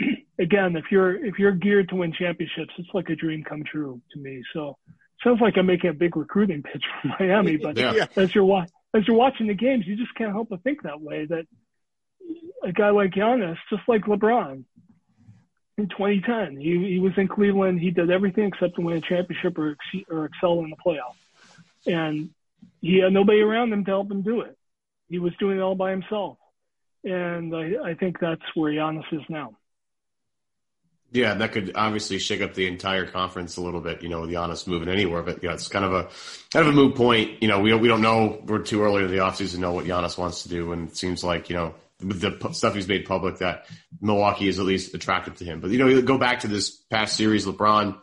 Again, 0.38 0.76
if 0.76 0.86
you're 0.90 1.22
if 1.22 1.38
you're 1.38 1.52
geared 1.52 1.90
to 1.90 1.96
win 1.96 2.14
championships, 2.14 2.72
it's 2.78 2.88
like 2.94 3.10
a 3.10 3.16
dream 3.16 3.44
come 3.44 3.62
true 3.62 4.00
to 4.12 4.18
me. 4.18 4.42
So 4.54 4.78
sounds 5.22 5.40
like 5.42 5.58
I'm 5.58 5.66
making 5.66 5.90
a 5.90 5.94
big 5.94 6.16
recruiting 6.16 6.62
pitch 6.62 6.82
for 7.02 7.08
Miami, 7.20 7.58
but 7.58 7.76
yeah. 7.76 8.06
as 8.16 8.34
you're 8.34 8.64
as 8.94 9.06
you're 9.06 9.16
watching 9.16 9.48
the 9.48 9.54
games, 9.54 9.86
you 9.86 9.96
just 9.96 10.14
can't 10.14 10.32
help 10.32 10.48
but 10.48 10.62
think 10.62 10.82
that 10.84 11.00
way. 11.00 11.26
That 11.26 11.46
a 12.64 12.72
guy 12.72 12.90
like 12.90 13.10
Giannis, 13.10 13.58
just 13.68 13.82
like 13.86 14.02
LeBron, 14.04 14.64
in 15.80 15.88
2010, 15.88 16.56
he 16.56 16.92
he 16.92 16.98
was 17.00 17.12
in 17.16 17.28
Cleveland. 17.28 17.80
He 17.80 17.90
did 17.90 18.10
everything 18.10 18.44
except 18.44 18.76
to 18.76 18.82
win 18.82 18.96
a 18.96 19.00
championship 19.00 19.58
or 19.58 19.76
or 20.10 20.26
excel 20.26 20.60
in 20.60 20.70
the 20.70 20.76
playoffs, 20.76 21.16
and 21.86 22.30
he 22.80 22.98
had 22.98 23.12
nobody 23.12 23.40
around 23.40 23.72
him 23.72 23.84
to 23.84 23.90
help 23.90 24.10
him 24.10 24.22
do 24.22 24.42
it. 24.42 24.56
He 25.08 25.18
was 25.18 25.32
doing 25.38 25.58
it 25.58 25.62
all 25.62 25.74
by 25.74 25.90
himself, 25.90 26.38
and 27.04 27.54
I, 27.54 27.90
I 27.90 27.94
think 27.94 28.20
that's 28.20 28.42
where 28.54 28.72
Giannis 28.72 29.12
is 29.12 29.22
now. 29.28 29.56
Yeah, 31.12 31.34
that 31.34 31.50
could 31.50 31.72
obviously 31.74 32.20
shake 32.20 32.40
up 32.40 32.54
the 32.54 32.68
entire 32.68 33.04
conference 33.04 33.56
a 33.56 33.60
little 33.60 33.80
bit, 33.80 34.02
you 34.02 34.08
know, 34.08 34.20
with 34.20 34.30
Giannis 34.30 34.68
moving 34.68 34.88
anywhere. 34.88 35.22
But 35.22 35.42
yeah, 35.42 35.54
it's 35.54 35.66
kind 35.66 35.84
of 35.84 35.92
a 35.92 36.02
kind 36.52 36.68
of 36.68 36.68
a 36.68 36.72
moot 36.72 36.94
point. 36.94 37.42
You 37.42 37.48
know, 37.48 37.60
we 37.60 37.74
we 37.74 37.88
don't 37.88 38.02
know. 38.02 38.40
We're 38.44 38.60
too 38.60 38.82
early 38.82 39.02
in 39.02 39.10
the 39.10 39.16
offseason 39.16 39.54
to 39.54 39.58
know 39.60 39.72
what 39.72 39.86
Giannis 39.86 40.16
wants 40.16 40.44
to 40.44 40.48
do, 40.48 40.72
and 40.72 40.88
it 40.88 40.96
seems 40.96 41.24
like 41.24 41.50
you 41.50 41.56
know 41.56 41.74
the 42.00 42.52
stuff 42.52 42.74
he's 42.74 42.88
made 42.88 43.04
public 43.04 43.38
that 43.38 43.66
Milwaukee 44.00 44.48
is 44.48 44.58
at 44.58 44.64
least 44.64 44.94
attractive 44.94 45.36
to 45.36 45.44
him. 45.44 45.60
But 45.60 45.70
you 45.70 45.78
know, 45.78 46.02
go 46.02 46.18
back 46.18 46.40
to 46.40 46.48
this 46.48 46.70
past 46.70 47.16
series, 47.16 47.46
LeBron 47.46 47.98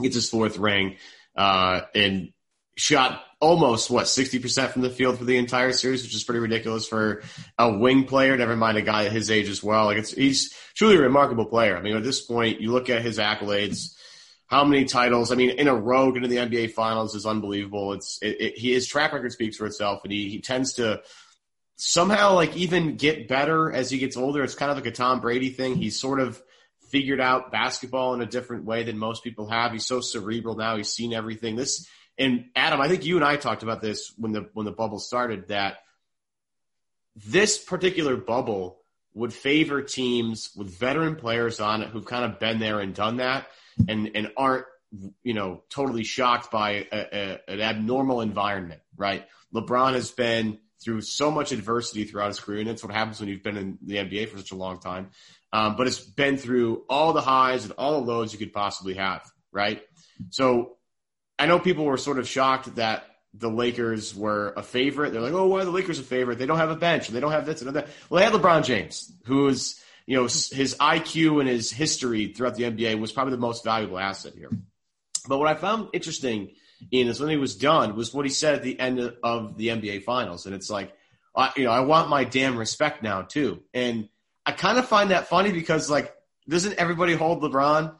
gets 0.00 0.14
his 0.14 0.28
fourth 0.28 0.58
ring 0.58 0.96
uh, 1.36 1.82
and 1.94 2.32
shot 2.76 3.22
almost 3.40 3.90
what 3.90 4.04
60% 4.04 4.70
from 4.70 4.82
the 4.82 4.90
field 4.90 5.18
for 5.18 5.24
the 5.24 5.38
entire 5.38 5.72
series, 5.72 6.02
which 6.02 6.14
is 6.14 6.24
pretty 6.24 6.40
ridiculous 6.40 6.86
for 6.86 7.22
a 7.58 7.72
wing 7.72 8.04
player, 8.04 8.36
never 8.36 8.56
mind 8.56 8.76
a 8.76 8.82
guy 8.82 9.08
his 9.08 9.30
age 9.30 9.48
as 9.48 9.62
well. 9.62 9.86
Like 9.86 9.98
it's 9.98 10.12
he's 10.12 10.54
truly 10.74 10.96
a 10.96 11.00
remarkable 11.00 11.46
player. 11.46 11.76
I 11.76 11.82
mean, 11.82 11.96
at 11.96 12.02
this 12.02 12.20
point, 12.20 12.60
you 12.60 12.70
look 12.70 12.90
at 12.90 13.02
his 13.02 13.18
accolades, 13.18 13.96
how 14.46 14.64
many 14.64 14.84
titles, 14.84 15.32
I 15.32 15.36
mean, 15.36 15.50
in 15.50 15.68
a 15.68 15.74
row 15.74 16.14
into 16.14 16.28
the 16.28 16.36
NBA 16.36 16.72
finals 16.72 17.14
is 17.14 17.24
unbelievable. 17.24 17.94
It's 17.94 18.18
it, 18.20 18.40
it, 18.40 18.58
his 18.58 18.86
track 18.86 19.12
record 19.12 19.32
speaks 19.32 19.56
for 19.56 19.66
itself 19.66 20.00
and 20.04 20.12
he 20.12 20.28
he 20.28 20.40
tends 20.40 20.74
to 20.74 21.00
somehow 21.80 22.34
like 22.34 22.56
even 22.56 22.96
get 22.96 23.26
better 23.26 23.72
as 23.72 23.90
he 23.90 23.98
gets 23.98 24.16
older. 24.16 24.42
It's 24.42 24.54
kind 24.54 24.70
of 24.70 24.76
like 24.76 24.86
a 24.86 24.90
Tom 24.90 25.20
Brady 25.20 25.50
thing. 25.50 25.76
He's 25.76 25.98
sort 25.98 26.20
of 26.20 26.40
figured 26.90 27.20
out 27.20 27.50
basketball 27.50 28.14
in 28.14 28.20
a 28.20 28.26
different 28.26 28.64
way 28.64 28.82
than 28.82 28.98
most 28.98 29.24
people 29.24 29.48
have. 29.48 29.72
He's 29.72 29.86
so 29.86 30.00
cerebral 30.00 30.56
now. 30.56 30.76
He's 30.76 30.92
seen 30.92 31.14
everything. 31.14 31.56
This 31.56 31.88
and 32.18 32.46
Adam, 32.54 32.80
I 32.80 32.88
think 32.88 33.06
you 33.06 33.16
and 33.16 33.24
I 33.24 33.36
talked 33.36 33.62
about 33.62 33.80
this 33.80 34.12
when 34.18 34.32
the 34.32 34.50
when 34.52 34.66
the 34.66 34.72
bubble 34.72 34.98
started 34.98 35.48
that 35.48 35.78
this 37.16 37.58
particular 37.58 38.16
bubble 38.16 38.80
would 39.14 39.32
favor 39.32 39.82
teams 39.82 40.50
with 40.54 40.78
veteran 40.78 41.16
players 41.16 41.60
on 41.60 41.82
it 41.82 41.88
who've 41.88 42.04
kind 42.04 42.30
of 42.30 42.38
been 42.38 42.58
there 42.58 42.80
and 42.80 42.94
done 42.94 43.16
that 43.16 43.46
and 43.88 44.10
and 44.14 44.32
aren't 44.36 44.66
you 45.22 45.32
know 45.32 45.62
totally 45.70 46.04
shocked 46.04 46.50
by 46.50 46.86
a, 46.92 46.98
a, 47.12 47.40
an 47.48 47.60
abnormal 47.62 48.20
environment, 48.20 48.82
right? 48.96 49.26
LeBron 49.54 49.94
has 49.94 50.10
been 50.10 50.58
through 50.82 51.02
so 51.02 51.30
much 51.30 51.52
adversity 51.52 52.04
throughout 52.04 52.28
his 52.28 52.40
career, 52.40 52.60
and 52.60 52.68
that's 52.68 52.82
what 52.82 52.92
happens 52.92 53.20
when 53.20 53.28
you've 53.28 53.42
been 53.42 53.56
in 53.56 53.78
the 53.82 53.96
NBA 53.96 54.28
for 54.28 54.38
such 54.38 54.52
a 54.52 54.56
long 54.56 54.80
time. 54.80 55.10
Um, 55.52 55.76
but 55.76 55.86
it's 55.86 56.00
been 56.00 56.36
through 56.36 56.84
all 56.88 57.12
the 57.12 57.20
highs 57.20 57.64
and 57.64 57.72
all 57.76 58.00
the 58.00 58.06
lows 58.06 58.32
you 58.32 58.38
could 58.38 58.52
possibly 58.52 58.94
have, 58.94 59.22
right? 59.52 59.82
So 60.30 60.76
I 61.38 61.46
know 61.46 61.58
people 61.58 61.84
were 61.84 61.96
sort 61.96 62.18
of 62.18 62.28
shocked 62.28 62.76
that 62.76 63.04
the 63.34 63.50
Lakers 63.50 64.14
were 64.14 64.54
a 64.56 64.62
favorite. 64.62 65.12
They're 65.12 65.20
like, 65.20 65.32
oh, 65.32 65.46
why 65.46 65.60
are 65.60 65.64
the 65.64 65.70
Lakers 65.70 65.98
a 65.98 66.02
favorite? 66.02 66.38
They 66.38 66.46
don't 66.46 66.58
have 66.58 66.70
a 66.70 66.76
bench. 66.76 67.08
They 67.08 67.20
don't 67.20 67.32
have 67.32 67.46
this 67.46 67.62
and 67.62 67.74
that. 67.74 67.88
Well, 68.08 68.18
they 68.18 68.24
had 68.24 68.32
LeBron 68.32 68.64
James, 68.64 69.12
who's, 69.24 69.80
you 70.06 70.16
know, 70.16 70.24
his 70.24 70.76
IQ 70.80 71.40
and 71.40 71.48
his 71.48 71.70
history 71.70 72.32
throughout 72.32 72.54
the 72.54 72.64
NBA 72.64 72.98
was 72.98 73.12
probably 73.12 73.32
the 73.32 73.38
most 73.38 73.64
valuable 73.64 73.98
asset 73.98 74.34
here. 74.34 74.50
But 75.28 75.38
what 75.38 75.48
I 75.48 75.54
found 75.54 75.88
interesting– 75.92 76.52
Is 76.90 77.20
when 77.20 77.30
he 77.30 77.36
was 77.36 77.56
done 77.56 77.96
was 77.96 78.14
what 78.14 78.24
he 78.24 78.30
said 78.30 78.54
at 78.54 78.62
the 78.62 78.78
end 78.78 78.98
of 79.22 79.56
the 79.56 79.68
NBA 79.68 80.04
Finals, 80.04 80.46
and 80.46 80.54
it's 80.54 80.70
like, 80.70 80.92
I, 81.36 81.52
you 81.56 81.64
know, 81.64 81.70
I 81.70 81.80
want 81.80 82.08
my 82.08 82.24
damn 82.24 82.56
respect 82.56 83.02
now 83.02 83.22
too, 83.22 83.62
and 83.74 84.08
I 84.46 84.52
kind 84.52 84.78
of 84.78 84.86
find 84.86 85.10
that 85.10 85.28
funny 85.28 85.52
because 85.52 85.90
like, 85.90 86.14
doesn't 86.48 86.78
everybody 86.78 87.14
hold 87.14 87.42
LeBron 87.42 87.94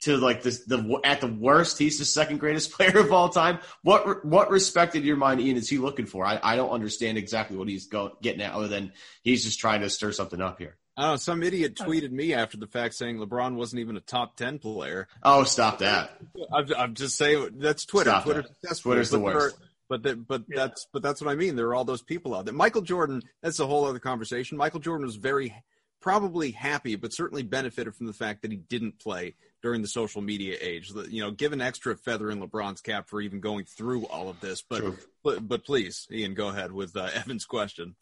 to 0.00 0.16
like 0.16 0.42
this 0.42 0.64
the 0.64 1.00
at 1.04 1.20
the 1.20 1.28
worst 1.28 1.78
he's 1.78 2.00
the 2.00 2.04
second 2.04 2.38
greatest 2.40 2.72
player 2.76 2.98
of 2.98 3.12
all 3.12 3.28
time? 3.28 3.58
What 3.82 4.24
what 4.24 4.50
respect 4.50 4.96
in 4.96 5.04
your 5.04 5.16
mind, 5.16 5.40
Ian, 5.40 5.56
is 5.56 5.68
he 5.68 5.78
looking 5.78 6.06
for? 6.06 6.24
I, 6.24 6.40
I 6.42 6.56
don't 6.56 6.70
understand 6.70 7.18
exactly 7.18 7.56
what 7.56 7.68
he's 7.68 7.86
go, 7.86 8.16
getting 8.22 8.42
at, 8.42 8.52
other 8.52 8.68
than 8.68 8.92
he's 9.22 9.44
just 9.44 9.58
trying 9.58 9.82
to 9.82 9.90
stir 9.90 10.12
something 10.12 10.40
up 10.40 10.58
here. 10.58 10.76
I 10.96 11.02
don't 11.02 11.10
know. 11.12 11.16
Some 11.16 11.42
idiot 11.42 11.74
tweeted 11.74 12.10
me 12.10 12.34
after 12.34 12.58
the 12.58 12.66
fact 12.66 12.94
saying 12.94 13.18
LeBron 13.18 13.54
wasn't 13.54 13.80
even 13.80 13.96
a 13.96 14.00
top 14.00 14.36
ten 14.36 14.58
player. 14.58 15.08
Oh, 15.22 15.44
stop 15.44 15.78
that! 15.78 16.20
I'm, 16.52 16.66
I'm 16.76 16.94
just 16.94 17.16
saying 17.16 17.50
that's 17.54 17.86
Twitter. 17.86 18.10
Stop 18.10 18.24
Twitter's, 18.24 18.50
that. 18.62 18.78
Twitter's 18.78 19.10
the 19.10 19.18
worst. 19.18 19.56
But 19.88 20.02
the, 20.02 20.16
but 20.16 20.44
yeah. 20.48 20.56
that's 20.56 20.86
but 20.92 21.02
that's 21.02 21.20
what 21.20 21.30
I 21.30 21.34
mean. 21.34 21.56
There 21.56 21.66
are 21.68 21.74
all 21.74 21.84
those 21.84 22.02
people 22.02 22.34
out 22.34 22.44
there. 22.44 22.54
Michael 22.54 22.82
Jordan. 22.82 23.22
That's 23.42 23.58
a 23.60 23.66
whole 23.66 23.84
other 23.86 23.98
conversation. 23.98 24.58
Michael 24.58 24.80
Jordan 24.80 25.06
was 25.06 25.16
very 25.16 25.54
probably 26.00 26.50
happy, 26.50 26.96
but 26.96 27.14
certainly 27.14 27.42
benefited 27.42 27.94
from 27.94 28.06
the 28.06 28.12
fact 28.12 28.42
that 28.42 28.50
he 28.50 28.56
didn't 28.58 28.98
play 28.98 29.34
during 29.62 29.80
the 29.80 29.88
social 29.88 30.20
media 30.20 30.56
age. 30.60 30.92
You 31.08 31.22
know, 31.22 31.30
give 31.30 31.52
an 31.52 31.60
extra 31.60 31.96
feather 31.96 32.30
in 32.30 32.40
LeBron's 32.40 32.80
cap 32.80 33.08
for 33.08 33.20
even 33.20 33.40
going 33.40 33.64
through 33.64 34.06
all 34.06 34.28
of 34.28 34.40
this. 34.40 34.62
But 34.62 34.82
but, 35.22 35.46
but 35.46 35.64
please, 35.64 36.06
Ian, 36.10 36.34
go 36.34 36.48
ahead 36.48 36.72
with 36.72 36.96
uh, 36.96 37.08
Evan's 37.14 37.46
question. 37.46 37.94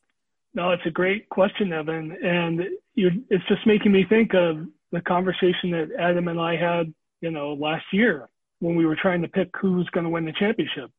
No, 0.53 0.73
it's 0.73 0.87
a 0.87 0.91
great 0.91 1.29
question, 1.29 1.73
Evan, 1.73 2.17
and 2.23 2.61
it's 2.97 3.49
just 3.49 3.67
making 3.67 3.93
me 3.93 4.05
think 4.09 4.35
of 4.35 4.67
the 4.91 5.01
conversation 5.01 5.71
that 5.71 5.91
Adam 5.99 6.29
and 6.29 6.41
I 6.41 6.57
had, 6.57 6.93
you 7.21 7.31
know, 7.31 7.53
last 7.53 7.85
year 7.93 8.29
when 8.59 8.75
we 8.75 8.85
were 8.85 8.97
trying 9.01 9.23
to 9.23 9.29
pick 9.29 9.49
who's 9.61 9.89
going 9.91 10.05
to 10.05 10.11
win 10.11 10.25
the 10.25 10.33
championship, 10.33 10.91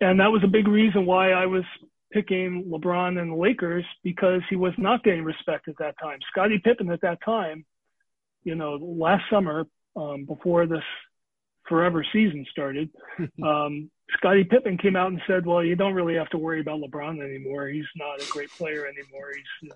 and 0.00 0.20
that 0.20 0.30
was 0.30 0.42
a 0.44 0.48
big 0.48 0.68
reason 0.68 1.04
why 1.04 1.32
I 1.32 1.46
was 1.46 1.64
picking 2.12 2.64
LeBron 2.70 3.20
and 3.20 3.32
the 3.32 3.36
Lakers 3.36 3.84
because 4.04 4.40
he 4.48 4.54
was 4.56 4.72
not 4.78 5.02
getting 5.02 5.24
respect 5.24 5.66
at 5.66 5.76
that 5.78 5.96
time. 6.00 6.18
Scottie 6.30 6.60
Pippen 6.62 6.90
at 6.90 7.00
that 7.00 7.18
time, 7.24 7.64
you 8.44 8.54
know, 8.54 8.78
last 8.80 9.24
summer 9.28 9.66
um, 9.96 10.24
before 10.24 10.66
this 10.66 10.84
forever 11.68 12.06
season 12.12 12.46
started, 12.50 12.88
um, 13.44 13.90
Scottie 14.12 14.44
Pippen 14.44 14.78
came 14.78 14.96
out 14.96 15.12
and 15.12 15.20
said, 15.26 15.46
"Well, 15.46 15.64
you 15.64 15.76
don't 15.76 15.94
really 15.94 16.14
have 16.14 16.28
to 16.30 16.38
worry 16.38 16.60
about 16.60 16.80
LeBron 16.80 17.22
anymore. 17.22 17.68
He's 17.68 17.84
not 17.96 18.22
a 18.22 18.30
great 18.30 18.50
player 18.50 18.86
anymore. 18.86 19.32
He's, 19.34 19.44
he's 19.60 19.72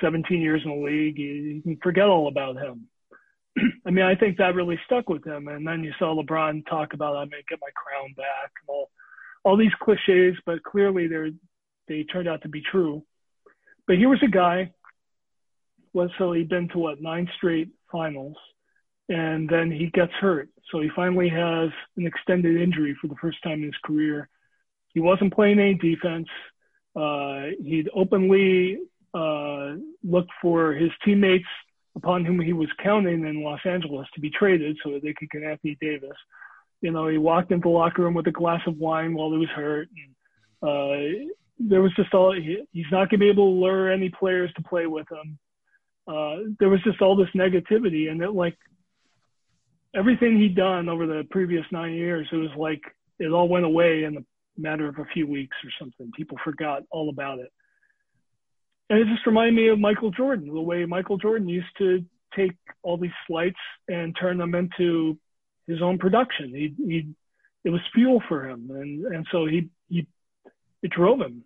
17 0.00 0.40
years 0.40 0.62
in 0.64 0.70
the 0.70 0.86
league. 0.86 1.18
You, 1.18 1.32
you 1.32 1.62
can 1.62 1.76
forget 1.82 2.08
all 2.08 2.28
about 2.28 2.56
him." 2.56 2.88
I 3.86 3.90
mean, 3.90 4.04
I 4.04 4.14
think 4.14 4.36
that 4.36 4.54
really 4.54 4.78
stuck 4.84 5.08
with 5.08 5.26
him. 5.26 5.48
And 5.48 5.66
then 5.66 5.82
you 5.82 5.92
saw 5.98 6.14
LeBron 6.14 6.66
talk 6.66 6.92
about, 6.92 7.16
"I'm 7.16 7.30
going 7.30 7.42
to 7.42 7.48
get 7.48 7.60
my 7.60 7.70
crown 7.74 8.12
back," 8.16 8.52
and 8.60 8.68
all 8.68 8.90
all 9.42 9.56
these 9.56 9.72
cliches, 9.82 10.36
but 10.44 10.62
clearly 10.62 11.08
they 11.08 11.32
they 11.88 12.04
turned 12.04 12.28
out 12.28 12.42
to 12.42 12.48
be 12.48 12.62
true. 12.62 13.04
But 13.86 13.96
here 13.96 14.08
was 14.08 14.22
a 14.22 14.28
guy. 14.28 14.72
He'd 15.92 16.48
been 16.48 16.68
to 16.68 16.78
what 16.78 17.02
nine 17.02 17.28
straight 17.36 17.70
finals 17.90 18.36
and 19.10 19.48
then 19.48 19.70
he 19.70 19.90
gets 19.90 20.12
hurt. 20.12 20.48
So 20.70 20.80
he 20.80 20.88
finally 20.94 21.28
has 21.28 21.70
an 21.96 22.06
extended 22.06 22.60
injury 22.60 22.96
for 23.00 23.08
the 23.08 23.16
first 23.20 23.42
time 23.42 23.58
in 23.58 23.64
his 23.64 23.74
career. 23.84 24.28
He 24.94 25.00
wasn't 25.00 25.34
playing 25.34 25.58
any 25.58 25.74
defense. 25.74 26.28
Uh, 26.94 27.46
he'd 27.60 27.90
openly 27.92 28.78
uh, 29.12 29.74
looked 30.04 30.30
for 30.40 30.72
his 30.72 30.90
teammates 31.04 31.48
upon 31.96 32.24
whom 32.24 32.40
he 32.40 32.52
was 32.52 32.68
counting 32.82 33.26
in 33.26 33.42
Los 33.42 33.60
Angeles 33.64 34.06
to 34.14 34.20
be 34.20 34.30
traded 34.30 34.78
so 34.82 34.92
that 34.92 35.02
they 35.02 35.12
could 35.12 35.28
get 35.30 35.42
Anthony 35.42 35.76
Davis. 35.80 36.16
You 36.80 36.92
know, 36.92 37.08
he 37.08 37.18
walked 37.18 37.50
into 37.50 37.64
the 37.64 37.68
locker 37.68 38.02
room 38.02 38.14
with 38.14 38.28
a 38.28 38.32
glass 38.32 38.62
of 38.66 38.78
wine 38.78 39.12
while 39.12 39.32
he 39.32 39.38
was 39.38 39.48
hurt. 39.48 39.88
And, 40.62 41.28
uh, 41.28 41.32
there 41.58 41.82
was 41.82 41.92
just 41.94 42.14
all, 42.14 42.32
he, 42.32 42.62
he's 42.72 42.86
not 42.92 43.10
going 43.10 43.18
to 43.18 43.18
be 43.18 43.28
able 43.28 43.52
to 43.52 43.60
lure 43.60 43.90
any 43.90 44.08
players 44.08 44.52
to 44.54 44.62
play 44.62 44.86
with 44.86 45.06
him. 45.10 45.38
Uh, 46.06 46.50
there 46.58 46.68
was 46.68 46.80
just 46.82 47.02
all 47.02 47.16
this 47.16 47.28
negativity 47.34 48.10
and 48.10 48.22
it 48.22 48.30
like 48.30 48.56
everything 49.94 50.38
he'd 50.38 50.56
done 50.56 50.88
over 50.88 51.06
the 51.06 51.26
previous 51.30 51.64
nine 51.72 51.94
years, 51.94 52.28
it 52.32 52.36
was 52.36 52.50
like 52.56 52.82
it 53.18 53.32
all 53.32 53.48
went 53.48 53.64
away 53.64 54.04
in 54.04 54.16
a 54.16 54.24
matter 54.56 54.88
of 54.88 54.98
a 54.98 55.04
few 55.12 55.26
weeks 55.26 55.56
or 55.64 55.70
something. 55.78 56.10
People 56.16 56.38
forgot 56.44 56.82
all 56.90 57.08
about 57.08 57.38
it. 57.38 57.52
And 58.88 58.98
it 58.98 59.06
just 59.06 59.26
reminded 59.26 59.54
me 59.54 59.68
of 59.68 59.78
Michael 59.78 60.10
Jordan, 60.10 60.52
the 60.52 60.60
way 60.60 60.84
Michael 60.84 61.18
Jordan 61.18 61.48
used 61.48 61.68
to 61.78 62.04
take 62.34 62.52
all 62.82 62.96
these 62.96 63.10
slights 63.26 63.58
and 63.88 64.16
turn 64.20 64.38
them 64.38 64.54
into 64.54 65.18
his 65.66 65.80
own 65.82 65.98
production. 65.98 66.48
He, 66.50 66.74
he, 66.76 67.08
it 67.64 67.70
was 67.70 67.80
fuel 67.94 68.22
for 68.28 68.48
him, 68.48 68.70
and 68.70 69.06
and 69.06 69.26
so 69.30 69.46
he, 69.46 69.68
he, 69.88 70.06
it 70.82 70.90
drove 70.90 71.20
him. 71.20 71.44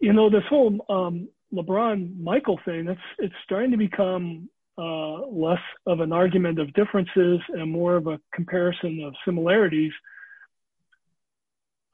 you 0.00 0.12
know, 0.12 0.30
this 0.30 0.44
whole 0.48 0.84
um, 0.88 1.28
LeBron 1.52 2.20
Michael 2.20 2.58
thing, 2.64 2.88
it's 2.88 3.00
it's 3.18 3.34
starting 3.44 3.72
to 3.72 3.76
become 3.76 4.48
uh, 4.78 5.26
less 5.26 5.60
of 5.86 6.00
an 6.00 6.12
argument 6.12 6.58
of 6.58 6.72
differences 6.72 7.40
and 7.48 7.70
more 7.70 7.96
of 7.96 8.06
a 8.06 8.20
comparison 8.32 9.02
of 9.04 9.14
similarities. 9.24 9.92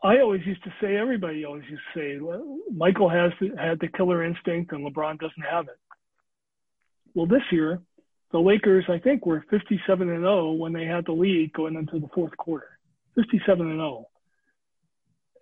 I 0.03 0.19
always 0.19 0.45
used 0.45 0.63
to 0.65 0.75
say, 0.81 0.97
everybody 0.97 1.45
always 1.45 1.65
used 1.69 1.83
to 1.95 2.01
say, 2.01 2.21
well, 2.21 2.59
Michael 2.71 3.09
has 3.09 3.33
the, 3.41 3.53
had 3.59 3.81
the 3.81 3.89
killer 3.89 4.23
instinct 4.23 4.73
and 4.73 4.87
LeBron 4.87 5.19
doesn't 5.19 5.47
have 5.51 5.69
it. 5.69 5.79
Well, 7.15 7.27
this 7.27 7.43
year, 7.51 7.81
the 8.33 8.41
Lakers, 8.41 8.85
I 8.89 8.99
think, 8.99 9.25
were 9.25 9.45
57 9.49 10.09
and 10.09 10.23
0 10.23 10.53
when 10.53 10.73
they 10.73 10.85
had 10.85 11.07
the 11.07 11.13
lead 11.13 11.53
going 11.55 11.77
into 11.77 11.99
the 11.99 12.09
fourth 12.15 12.37
quarter. 12.37 12.79
57 13.15 13.61
and 13.67 13.79
0 13.79 14.07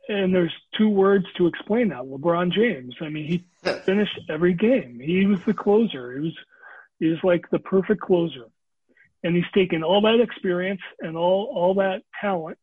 and 0.08 0.34
there's 0.34 0.52
two 0.76 0.88
words 0.88 1.26
to 1.36 1.46
explain 1.46 1.88
that. 1.88 2.02
LeBron 2.02 2.52
James. 2.52 2.94
I 3.00 3.08
mean, 3.08 3.26
he 3.26 3.44
finished 3.84 4.18
every 4.28 4.54
game. 4.54 5.00
He 5.00 5.26
was 5.26 5.40
the 5.44 5.54
closer. 5.54 6.12
He 6.14 6.20
was 6.20 6.36
was 7.08 7.18
like 7.22 7.44
the 7.50 7.58
perfect 7.58 8.00
closer. 8.00 8.46
And 9.24 9.36
he's 9.36 9.44
taken 9.54 9.84
all 9.84 10.00
that 10.02 10.20
experience 10.20 10.80
and 11.00 11.16
all 11.16 11.52
all 11.54 11.74
that 11.74 12.02
talent 12.20 12.58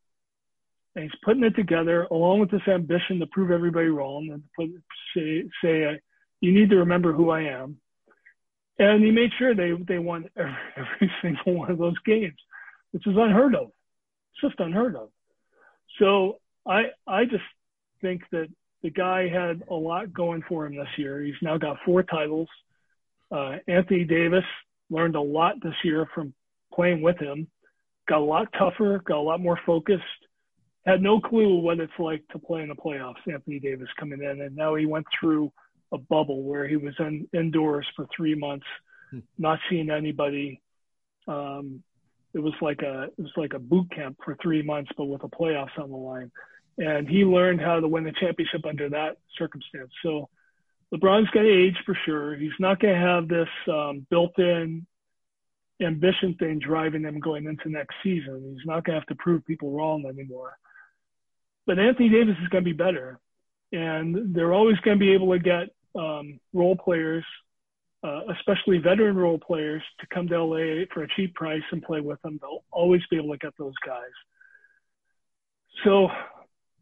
and 0.96 1.03
he's 1.03 1.19
putting 1.24 1.43
it 1.43 1.55
together 1.55 2.08
along 2.12 2.39
with 2.39 2.51
this 2.51 2.67
ambition 2.67 3.19
to 3.19 3.27
prove 3.27 3.51
everybody 3.51 3.88
wrong 3.88 4.29
and 4.31 4.43
put, 4.55 4.69
say 5.15 5.43
say 5.63 5.86
uh, 5.86 5.93
you 6.41 6.51
need 6.51 6.69
to 6.72 6.77
remember 6.77 7.13
who 7.13 7.29
I 7.29 7.43
am. 7.43 7.77
And 8.79 9.03
he 9.03 9.12
made 9.12 9.31
sure 9.38 9.53
they 9.53 9.72
they 9.88 10.00
won 10.00 10.29
every, 10.38 10.55
every 10.75 11.12
single 11.22 11.53
one 11.53 11.72
of 11.72 11.77
those 11.77 11.98
games, 12.05 12.36
which 12.91 13.05
is 13.08 13.15
unheard 13.17 13.55
of. 13.55 13.67
It's 14.34 14.41
just 14.41 14.60
unheard 14.60 14.96
of. 14.96 15.10
So 16.00 16.39
I 16.67 16.88
I 17.08 17.25
just 17.25 17.43
think 18.01 18.24
that 18.31 18.48
the 18.81 18.89
guy 18.89 19.27
had 19.27 19.63
a 19.69 19.75
lot 19.75 20.13
going 20.13 20.43
for 20.48 20.65
him 20.65 20.75
this 20.75 20.98
year. 20.98 21.22
He's 21.22 21.36
now 21.41 21.58
got 21.58 21.77
four 21.86 22.03
titles. 22.03 22.48
Uh, 23.31 23.57
Anthony 23.67 24.03
Davis 24.03 24.43
learned 24.89 25.15
a 25.15 25.21
lot 25.21 25.55
this 25.62 25.75
year 25.83 26.07
from 26.13 26.33
playing 26.74 27.01
with 27.01 27.17
him. 27.17 27.48
Got 28.07 28.19
a 28.19 28.25
lot 28.25 28.48
tougher, 28.57 29.01
got 29.05 29.17
a 29.17 29.21
lot 29.21 29.39
more 29.39 29.59
focused. 29.65 30.03
Had 30.86 31.01
no 31.01 31.19
clue 31.19 31.59
what 31.59 31.79
it's 31.79 31.91
like 32.00 32.27
to 32.29 32.39
play 32.39 32.62
in 32.62 32.69
the 32.69 32.75
playoffs. 32.75 33.31
Anthony 33.31 33.59
Davis 33.59 33.89
coming 34.00 34.24
in, 34.24 34.41
and 34.41 34.55
now 34.55 34.75
he 34.75 34.86
went 34.86 35.05
through 35.19 35.51
a 35.91 35.98
bubble 35.98 36.43
where 36.43 36.67
he 36.67 36.77
was 36.77 36.93
in, 37.00 37.27
indoors 37.33 37.86
for 37.95 38.07
three 38.15 38.36
months, 38.36 38.65
hmm. 39.12 39.19
not 39.38 39.59
seeing 39.69 39.89
anybody. 39.91 40.62
Um, 41.27 41.83
it 42.33 42.39
was 42.39 42.53
like 42.62 42.81
a 42.81 43.03
it 43.03 43.21
was 43.21 43.33
like 43.38 43.53
a 43.53 43.59
boot 43.59 43.91
camp 43.91 44.17
for 44.24 44.38
three 44.41 44.62
months, 44.62 44.91
but 44.98 45.05
with 45.05 45.21
the 45.21 45.29
playoffs 45.29 45.77
on 45.77 45.89
the 45.91 45.98
line 45.98 46.31
and 46.79 47.07
he 47.07 47.25
learned 47.25 47.59
how 47.59 47.79
to 47.79 47.88
win 47.88 48.05
the 48.05 48.13
championship 48.13 48.65
under 48.65 48.89
that 48.89 49.17
circumstance. 49.38 49.91
So 50.01 50.29
LeBron's 50.93 51.29
going 51.31 51.46
to 51.46 51.51
age 51.51 51.77
for 51.86 51.98
sure. 52.05 52.36
He's 52.36 52.51
not 52.60 52.79
going 52.79 52.96
to 52.96 53.00
have 53.00 53.27
this 53.27 53.50
um, 53.67 54.05
built-in 54.10 54.86
ambition 55.81 56.36
thing 56.36 56.60
driving 56.60 57.03
him 57.03 57.19
going 57.19 57.46
into 57.46 57.69
next 57.69 57.96
season. 58.03 58.55
He's 58.55 58.65
not 58.65 58.84
going 58.84 58.96
to 58.96 59.00
have 59.00 59.08
to 59.08 59.15
prove 59.15 59.46
people 59.46 59.72
wrong 59.72 60.05
anymore. 60.05 60.58
But 61.65 61.79
Anthony 61.79 62.10
Davis 62.10 62.36
is 62.41 62.48
going 62.50 62.63
to 62.63 62.69
be 62.69 62.75
better, 62.75 63.19
and 63.72 64.36
they're 64.36 64.53
always 64.53 64.77
going 64.79 64.98
to 64.98 65.05
be 65.05 65.13
able 65.13 65.31
to 65.31 65.39
get 65.39 65.69
um, 65.96 66.39
role 66.53 66.75
players, 66.75 67.24
uh, 68.03 68.22
especially 68.38 68.79
veteran 68.79 69.15
role 69.15 69.38
players, 69.38 69.84
to 70.00 70.08
come 70.08 70.27
to 70.27 70.43
LA 70.43 70.86
for 70.91 71.03
a 71.03 71.08
cheap 71.15 71.36
price 71.36 71.62
and 71.72 71.84
play 71.84 72.01
with 72.01 72.19
them. 72.24 72.39
They'll 72.41 72.63
always 72.72 73.01
be 73.12 73.17
able 73.17 73.31
to 73.31 73.38
get 73.38 73.53
those 73.60 73.75
guys. 73.86 74.01
So 75.84 76.10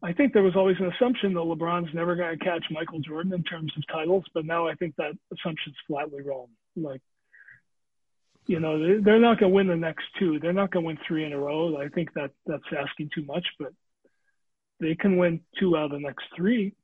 I 0.02 0.12
think 0.12 0.32
there 0.32 0.42
was 0.42 0.54
always 0.54 0.76
an 0.78 0.92
assumption 0.92 1.34
that 1.34 1.40
LeBron's 1.40 1.92
never 1.92 2.14
going 2.14 2.38
to 2.38 2.44
catch 2.44 2.64
Michael 2.70 3.00
Jordan 3.00 3.32
in 3.32 3.42
terms 3.42 3.72
of 3.76 3.82
titles, 3.92 4.24
but 4.32 4.44
now 4.44 4.68
I 4.68 4.74
think 4.74 4.94
that 4.96 5.12
assumption's 5.32 5.76
flatly 5.86 6.22
wrong. 6.22 6.46
Like, 6.76 7.00
you 8.46 8.60
know, 8.60 9.00
they're 9.00 9.18
not 9.18 9.40
going 9.40 9.50
to 9.50 9.56
win 9.56 9.66
the 9.66 9.76
next 9.76 10.04
two. 10.18 10.38
They're 10.38 10.52
not 10.52 10.70
going 10.70 10.84
to 10.84 10.86
win 10.86 10.98
three 11.06 11.24
in 11.24 11.32
a 11.32 11.38
row. 11.38 11.76
I 11.76 11.88
think 11.88 12.14
that 12.14 12.30
that's 12.46 12.62
asking 12.76 13.10
too 13.14 13.24
much, 13.24 13.46
but 13.58 13.72
they 14.80 14.94
can 14.94 15.16
win 15.16 15.40
two 15.58 15.76
out 15.76 15.86
of 15.86 15.90
the 15.90 15.98
next 15.98 16.24
three, 16.36 16.74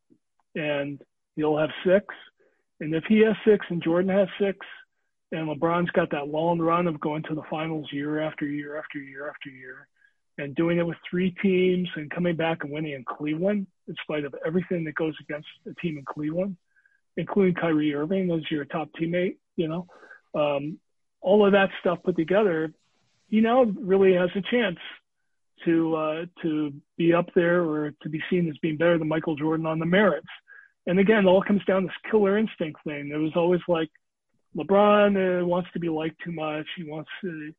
and 0.56 1.00
he'll 1.36 1.56
have 1.56 1.70
six. 1.86 2.06
And 2.80 2.94
if 2.94 3.04
he 3.08 3.20
has 3.20 3.36
six 3.46 3.64
and 3.70 3.82
Jordan 3.82 4.10
has 4.10 4.28
six, 4.40 4.58
and 5.30 5.48
LeBron's 5.48 5.90
got 5.92 6.10
that 6.10 6.28
long 6.28 6.58
run 6.58 6.86
of 6.86 7.00
going 7.00 7.22
to 7.24 7.34
the 7.34 7.42
finals 7.48 7.88
year 7.92 8.20
after 8.20 8.46
year 8.46 8.76
after 8.76 8.98
year 8.98 9.28
after 9.28 9.48
year, 9.50 9.88
and 10.38 10.54
doing 10.54 10.78
it 10.78 10.86
with 10.86 10.96
three 11.08 11.34
teams 11.42 11.88
and 11.96 12.10
coming 12.10 12.36
back 12.36 12.64
and 12.64 12.72
winning 12.72 12.92
in 12.92 13.04
Cleveland, 13.04 13.66
in 13.86 13.94
spite 14.02 14.24
of 14.24 14.34
everything 14.46 14.84
that 14.84 14.94
goes 14.94 15.14
against 15.20 15.48
the 15.64 15.74
team 15.74 15.98
in 15.98 16.04
Cleveland, 16.04 16.56
including 17.16 17.54
Kyrie 17.54 17.94
Irving 17.94 18.30
as 18.32 18.50
your 18.50 18.64
top 18.64 18.88
teammate, 19.00 19.36
you 19.56 19.68
know, 19.68 19.86
um, 20.34 20.78
all 21.20 21.46
of 21.46 21.52
that 21.52 21.70
stuff 21.80 21.98
put 22.04 22.16
together, 22.16 22.72
he 23.28 23.40
now 23.40 23.64
really 23.64 24.14
has 24.14 24.30
a 24.34 24.42
chance 24.42 24.78
to 25.64 25.96
uh, 25.96 26.24
to 26.42 26.72
be 26.98 27.14
up 27.14 27.30
there 27.34 27.62
or 27.62 27.92
to 28.02 28.08
be 28.08 28.20
seen 28.28 28.48
as 28.48 28.58
being 28.58 28.76
better 28.76 28.98
than 28.98 29.08
Michael 29.08 29.36
Jordan 29.36 29.66
on 29.66 29.78
the 29.78 29.86
merits. 29.86 30.26
And 30.86 30.98
again, 30.98 31.24
it 31.24 31.28
all 31.28 31.42
comes 31.42 31.64
down 31.64 31.82
to 31.82 31.88
this 31.88 32.10
killer 32.10 32.36
instinct 32.36 32.80
thing. 32.84 33.10
It 33.12 33.16
was 33.16 33.32
always 33.36 33.60
like 33.68 33.88
LeBron 34.56 35.42
uh, 35.42 35.46
wants 35.46 35.70
to 35.72 35.80
be 35.80 35.88
liked 35.88 36.20
too 36.22 36.32
much. 36.32 36.66
He 36.76 36.84
wants 36.84 37.10
to, 37.22 37.52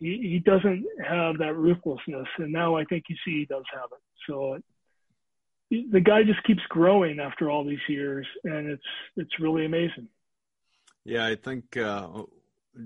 he, 0.00 0.30
he 0.32 0.38
doesn't 0.38 0.86
have 1.06 1.38
that 1.38 1.54
ruthlessness, 1.54 2.26
and 2.38 2.52
now 2.52 2.74
I 2.76 2.84
think 2.84 3.04
you 3.08 3.16
see 3.24 3.40
he 3.40 3.44
does 3.44 3.64
have 3.72 3.90
it. 3.92 4.00
So 4.26 4.54
it, 4.54 5.92
the 5.92 6.00
guy 6.00 6.22
just 6.24 6.42
keeps 6.44 6.62
growing 6.68 7.20
after 7.20 7.50
all 7.50 7.64
these 7.64 7.78
years, 7.88 8.26
and 8.44 8.68
it's 8.68 8.82
it's 9.16 9.38
really 9.38 9.66
amazing. 9.66 10.08
Yeah, 11.04 11.26
I 11.26 11.36
think 11.36 11.76
uh, 11.76 12.08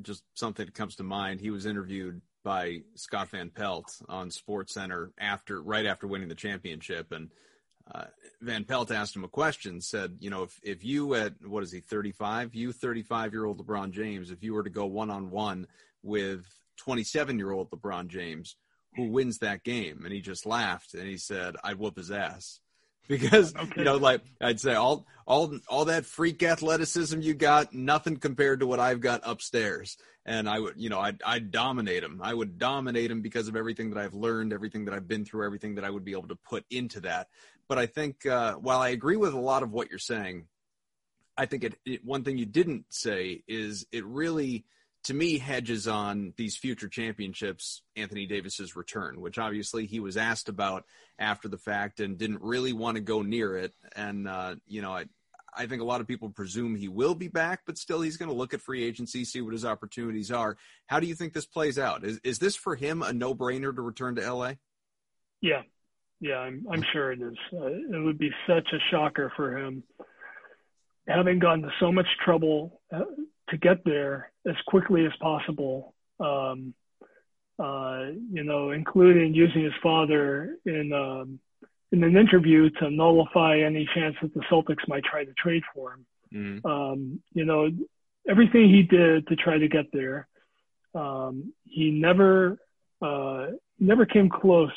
just 0.02 0.24
something 0.34 0.66
that 0.66 0.74
comes 0.74 0.96
to 0.96 1.02
mind. 1.02 1.40
He 1.40 1.50
was 1.50 1.66
interviewed 1.66 2.20
by 2.42 2.82
Scott 2.94 3.30
Van 3.30 3.48
Pelt 3.48 3.86
on 4.08 4.30
Sports 4.30 4.74
Center 4.74 5.12
after 5.18 5.62
right 5.62 5.86
after 5.86 6.06
winning 6.06 6.28
the 6.28 6.34
championship, 6.34 7.12
and 7.12 7.30
uh, 7.94 8.04
Van 8.42 8.64
Pelt 8.64 8.90
asked 8.90 9.14
him 9.14 9.24
a 9.24 9.28
question. 9.28 9.80
Said, 9.80 10.16
you 10.18 10.30
know, 10.30 10.42
if 10.42 10.60
if 10.62 10.84
you 10.84 11.14
at 11.14 11.34
what 11.46 11.62
is 11.62 11.70
he, 11.70 11.80
thirty 11.80 12.12
five? 12.12 12.54
You 12.54 12.72
thirty 12.72 13.02
five 13.02 13.32
year 13.32 13.44
old 13.44 13.64
LeBron 13.64 13.92
James, 13.92 14.30
if 14.30 14.42
you 14.42 14.52
were 14.52 14.64
to 14.64 14.70
go 14.70 14.86
one 14.86 15.10
on 15.10 15.30
one 15.30 15.66
with 16.02 16.44
27 16.76 17.38
year 17.38 17.52
old 17.52 17.70
LeBron 17.70 18.08
James 18.08 18.56
who 18.96 19.08
wins 19.10 19.38
that 19.38 19.64
game. 19.64 20.02
And 20.04 20.12
he 20.12 20.20
just 20.20 20.46
laughed 20.46 20.94
and 20.94 21.06
he 21.06 21.16
said, 21.16 21.56
I'd 21.62 21.78
whoop 21.78 21.96
his 21.96 22.10
ass. 22.10 22.60
Because 23.06 23.54
okay. 23.54 23.70
you 23.76 23.84
know, 23.84 23.96
like 23.98 24.22
I'd 24.40 24.58
say, 24.58 24.72
all 24.72 25.06
all 25.26 25.58
all 25.68 25.84
that 25.84 26.06
freak 26.06 26.42
athleticism 26.42 27.20
you 27.20 27.34
got, 27.34 27.74
nothing 27.74 28.16
compared 28.16 28.60
to 28.60 28.66
what 28.66 28.80
I've 28.80 29.02
got 29.02 29.20
upstairs. 29.24 29.98
And 30.24 30.48
I 30.48 30.58
would, 30.58 30.72
you 30.78 30.88
know, 30.88 31.00
I'd 31.00 31.22
I'd 31.22 31.50
dominate 31.50 32.02
him. 32.02 32.22
I 32.24 32.32
would 32.32 32.58
dominate 32.58 33.10
him 33.10 33.20
because 33.20 33.46
of 33.46 33.56
everything 33.56 33.90
that 33.90 34.02
I've 34.02 34.14
learned, 34.14 34.54
everything 34.54 34.86
that 34.86 34.94
I've 34.94 35.06
been 35.06 35.26
through, 35.26 35.44
everything 35.44 35.74
that 35.74 35.84
I 35.84 35.90
would 35.90 36.02
be 36.02 36.12
able 36.12 36.28
to 36.28 36.38
put 36.48 36.64
into 36.70 37.00
that. 37.00 37.28
But 37.68 37.76
I 37.76 37.84
think 37.84 38.24
uh, 38.24 38.54
while 38.54 38.80
I 38.80 38.88
agree 38.88 39.16
with 39.16 39.34
a 39.34 39.38
lot 39.38 39.62
of 39.62 39.70
what 39.70 39.90
you're 39.90 39.98
saying, 39.98 40.46
I 41.36 41.44
think 41.44 41.64
it, 41.64 41.74
it 41.84 42.04
one 42.06 42.24
thing 42.24 42.38
you 42.38 42.46
didn't 42.46 42.86
say 42.88 43.42
is 43.46 43.84
it 43.92 44.06
really 44.06 44.64
to 45.04 45.14
me 45.14 45.38
hedges 45.38 45.86
on 45.86 46.32
these 46.36 46.56
future 46.56 46.88
championships 46.88 47.82
Anthony 47.94 48.26
Davis's 48.26 48.74
return, 48.74 49.20
which 49.20 49.38
obviously 49.38 49.86
he 49.86 50.00
was 50.00 50.16
asked 50.16 50.48
about 50.48 50.84
after 51.18 51.48
the 51.48 51.58
fact 51.58 52.00
and 52.00 52.18
didn't 52.18 52.42
really 52.42 52.72
want 52.72 52.96
to 52.96 53.02
go 53.02 53.22
near 53.22 53.56
it. 53.56 53.72
And 53.94 54.26
uh, 54.26 54.56
you 54.66 54.82
know, 54.82 54.92
I 54.92 55.04
I 55.56 55.66
think 55.66 55.82
a 55.82 55.84
lot 55.84 56.00
of 56.00 56.08
people 56.08 56.30
presume 56.30 56.74
he 56.74 56.88
will 56.88 57.14
be 57.14 57.28
back, 57.28 57.60
but 57.66 57.78
still 57.78 58.00
he's 58.00 58.16
going 58.16 58.30
to 58.30 58.34
look 58.34 58.54
at 58.54 58.60
free 58.60 58.82
agency, 58.82 59.24
see 59.24 59.40
what 59.40 59.52
his 59.52 59.64
opportunities 59.64 60.32
are. 60.32 60.56
How 60.86 61.00
do 61.00 61.06
you 61.06 61.14
think 61.14 61.32
this 61.32 61.46
plays 61.46 61.78
out? 61.78 62.04
Is 62.04 62.18
is 62.24 62.38
this 62.38 62.56
for 62.56 62.74
him 62.74 63.02
a 63.02 63.12
no 63.12 63.34
brainer 63.34 63.74
to 63.74 63.82
return 63.82 64.16
to 64.16 64.32
LA? 64.32 64.52
Yeah, 65.40 65.62
yeah, 66.20 66.38
I'm 66.38 66.66
I'm 66.70 66.84
sure 66.92 67.12
it 67.12 67.20
is. 67.20 67.36
Uh, 67.52 67.66
it 67.66 68.02
would 68.04 68.18
be 68.18 68.30
such 68.46 68.68
a 68.72 68.78
shocker 68.90 69.30
for 69.36 69.58
him 69.58 69.82
having 71.06 71.38
gone 71.38 71.60
to 71.60 71.68
so 71.78 71.92
much 71.92 72.06
trouble 72.24 72.80
uh, 72.90 73.02
to 73.50 73.56
get 73.56 73.84
there 73.84 74.32
as 74.46 74.56
quickly 74.66 75.04
as 75.06 75.12
possible. 75.20 75.94
Um, 76.20 76.74
uh, 77.58 78.06
you 78.32 78.42
know, 78.42 78.72
including 78.72 79.34
using 79.34 79.62
his 79.62 79.72
father 79.82 80.56
in 80.66 80.92
um, 80.92 81.38
in 81.92 82.02
an 82.02 82.16
interview 82.16 82.68
to 82.80 82.90
nullify 82.90 83.60
any 83.60 83.88
chance 83.94 84.16
that 84.20 84.34
the 84.34 84.40
Celtics 84.50 84.88
might 84.88 85.04
try 85.04 85.24
to 85.24 85.32
trade 85.34 85.62
for 85.72 85.92
him. 85.92 86.06
Mm-hmm. 86.34 86.66
Um, 86.66 87.20
you 87.32 87.44
know, 87.44 87.70
everything 88.28 88.68
he 88.68 88.82
did 88.82 89.28
to 89.28 89.36
try 89.36 89.58
to 89.58 89.68
get 89.68 89.86
there, 89.92 90.26
um, 90.94 91.52
he 91.64 91.92
never 91.92 92.58
uh, 93.00 93.48
never 93.78 94.04
came 94.04 94.28
close 94.28 94.72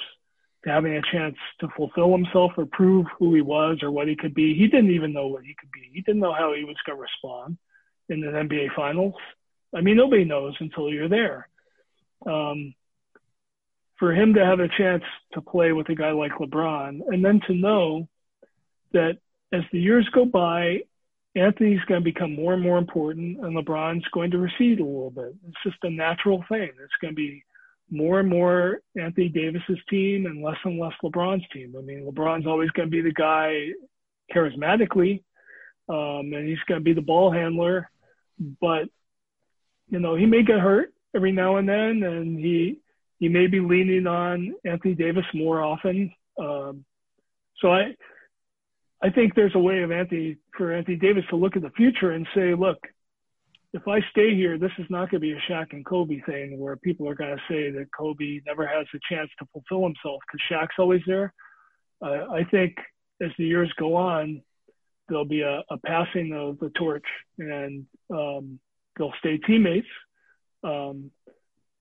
to 0.64 0.70
having 0.70 0.94
a 0.94 1.02
chance 1.12 1.36
to 1.62 1.68
fulfill 1.76 2.12
himself 2.12 2.52
or 2.58 2.68
prove 2.68 3.08
who 3.18 3.34
he 3.34 3.42
was 3.42 3.80
or 3.82 3.90
what 3.90 4.08
he 4.08 4.16
could 4.16 4.36
be. 4.36 4.56
He 4.56 4.68
didn't 4.68 4.92
even 4.92 5.14
know 5.14 5.28
what 5.28 5.44
he 5.44 5.56
could 5.60 5.72
be. 5.72 5.90
He 5.94 6.02
didn't 6.02 6.22
know 6.22 6.34
how 6.34 6.54
he 6.54 6.64
was 6.64 6.76
going 6.86 6.98
to 6.98 7.02
respond 7.02 7.58
in 8.10 8.22
the 8.22 8.28
NBA 8.28 8.76
Finals. 8.76 9.16
I 9.76 9.82
mean, 9.82 9.98
nobody 9.98 10.24
knows 10.24 10.56
until 10.60 10.90
you're 10.90 11.10
there. 11.10 11.50
Um, 12.26 12.74
for 14.00 14.14
him 14.14 14.34
to 14.36 14.46
have 14.46 14.60
a 14.60 14.70
chance 14.78 15.04
to 15.34 15.42
play 15.42 15.72
with 15.72 15.90
a 15.90 15.96
guy 15.96 16.12
like 16.12 16.34
LeBron, 16.34 17.02
and 17.08 17.24
then 17.26 17.42
to 17.48 17.54
know 17.54 18.08
that 18.94 19.18
as 19.52 19.64
the 19.72 19.80
years 19.80 20.08
go 20.14 20.26
by, 20.26 20.82
Anthony's 21.36 21.84
going 21.88 22.02
to 22.02 22.12
become 22.12 22.36
more 22.36 22.54
and 22.54 22.64
more 22.64 22.78
important, 22.78 23.40
and 23.40 23.56
LeBron's 23.56 24.08
going 24.12 24.32
to 24.32 24.38
recede 24.38 24.80
a 24.80 24.86
little 24.86 25.12
bit. 25.12 25.36
It's 25.48 25.64
just 25.64 25.78
a 25.84 25.90
natural 25.90 26.44
thing. 26.50 26.70
It's 26.82 26.94
going 27.02 27.14
to 27.14 27.16
be 27.16 27.44
more 27.90 28.20
and 28.20 28.30
more 28.30 28.82
Anthony 29.00 29.30
Davis's 29.30 29.80
team 29.90 30.26
and 30.26 30.44
less 30.44 30.58
and 30.64 30.80
less 30.80 30.94
LeBron's 31.04 31.46
team. 31.54 31.76
I 31.78 31.82
mean, 31.82 32.06
LeBron's 32.06 32.48
always 32.48 32.70
going 32.72 32.90
to 32.90 32.92
be 32.92 33.02
the 33.02 33.14
guy 33.14 33.70
charismatically, 34.34 35.24
um, 35.90 36.34
and 36.34 36.48
he's 36.48 36.58
going 36.68 36.82
to 36.82 36.84
be 36.84 36.94
the 36.94 37.02
ball 37.02 37.32
handler. 37.32 37.90
But 38.40 38.90
you 39.90 40.00
know, 40.00 40.16
he 40.16 40.26
may 40.26 40.44
get 40.44 40.60
hurt 40.60 40.94
every 41.16 41.32
now 41.32 41.58
and 41.58 41.68
then, 41.68 42.04
and 42.04 42.38
he 42.38 42.80
he 43.20 43.30
may 43.30 43.48
be 43.48 43.60
leaning 43.60 44.06
on 44.08 44.54
Anthony 44.66 44.94
Davis 44.94 45.26
more 45.34 45.62
often. 45.62 46.14
Um, 46.40 46.86
so 47.62 47.72
I 47.72 47.96
I 49.02 49.10
think 49.10 49.36
there's 49.36 49.56
a 49.56 49.60
way 49.60 49.82
of 49.82 49.92
Anthony 49.92 50.38
for 50.58 50.74
Anthony 50.74 50.98
Davis 50.98 51.24
to 51.30 51.36
look 51.36 51.56
at 51.56 51.62
the 51.62 51.70
future 51.72 52.12
and 52.12 52.28
say, 52.36 52.56
look, 52.56 52.78
if 53.74 53.88
I 53.88 54.00
stay 54.12 54.36
here, 54.36 54.58
this 54.58 54.72
is 54.80 54.86
not 54.90 55.12
going 55.12 55.22
to 55.22 55.28
be 55.28 55.34
a 55.34 55.52
Shaq 55.52 55.68
and 55.72 55.86
Kobe 55.86 56.22
thing 56.26 56.58
where 56.58 56.76
people 56.78 57.08
are 57.08 57.16
going 57.16 57.36
to 57.36 57.44
say 57.50 57.70
that 57.72 57.88
Kobe 57.96 58.42
never 58.46 58.66
has 58.66 58.88
a 58.94 59.14
chance 59.14 59.30
to 59.40 59.48
fulfill 59.52 59.84
himself 59.84 60.22
because 60.26 60.42
Shaq's 60.50 60.80
always 60.80 61.02
there. 61.06 61.34
Uh, 62.02 62.26
I 62.32 62.44
think 62.50 62.76
as 63.22 63.30
the 63.38 63.46
years 63.46 63.72
go 63.78 63.96
on, 63.96 64.42
there'll 65.08 65.26
be 65.26 65.42
a, 65.42 65.64
a 65.70 65.78
passing 65.86 66.34
of 66.34 66.60
the 66.60 66.70
torch 66.70 67.06
and 67.38 67.86
um, 68.12 68.60
they'll 68.98 69.14
stay 69.20 69.38
teammates. 69.38 69.88
Um, 70.64 71.12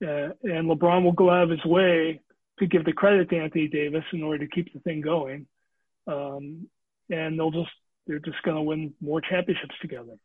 uh, 0.02 0.30
and 0.42 0.68
LeBron 0.68 1.02
will 1.02 1.12
go 1.12 1.30
out 1.30 1.44
of 1.44 1.50
his 1.50 1.64
way 1.64 2.20
to 2.58 2.66
give 2.66 2.84
the 2.84 2.92
credit 2.92 3.30
to 3.30 3.38
Anthony 3.38 3.68
Davis 3.68 4.04
in 4.12 4.22
order 4.22 4.46
to 4.46 4.50
keep 4.50 4.72
the 4.72 4.80
thing 4.80 5.00
going. 5.00 5.46
Um, 6.06 6.68
and 7.10 7.38
they'll 7.38 7.50
just, 7.50 7.70
they're 8.06 8.18
just 8.18 8.42
going 8.42 8.56
to 8.56 8.62
win 8.62 8.94
more 9.00 9.20
championships 9.20 9.74
together. 9.80 10.16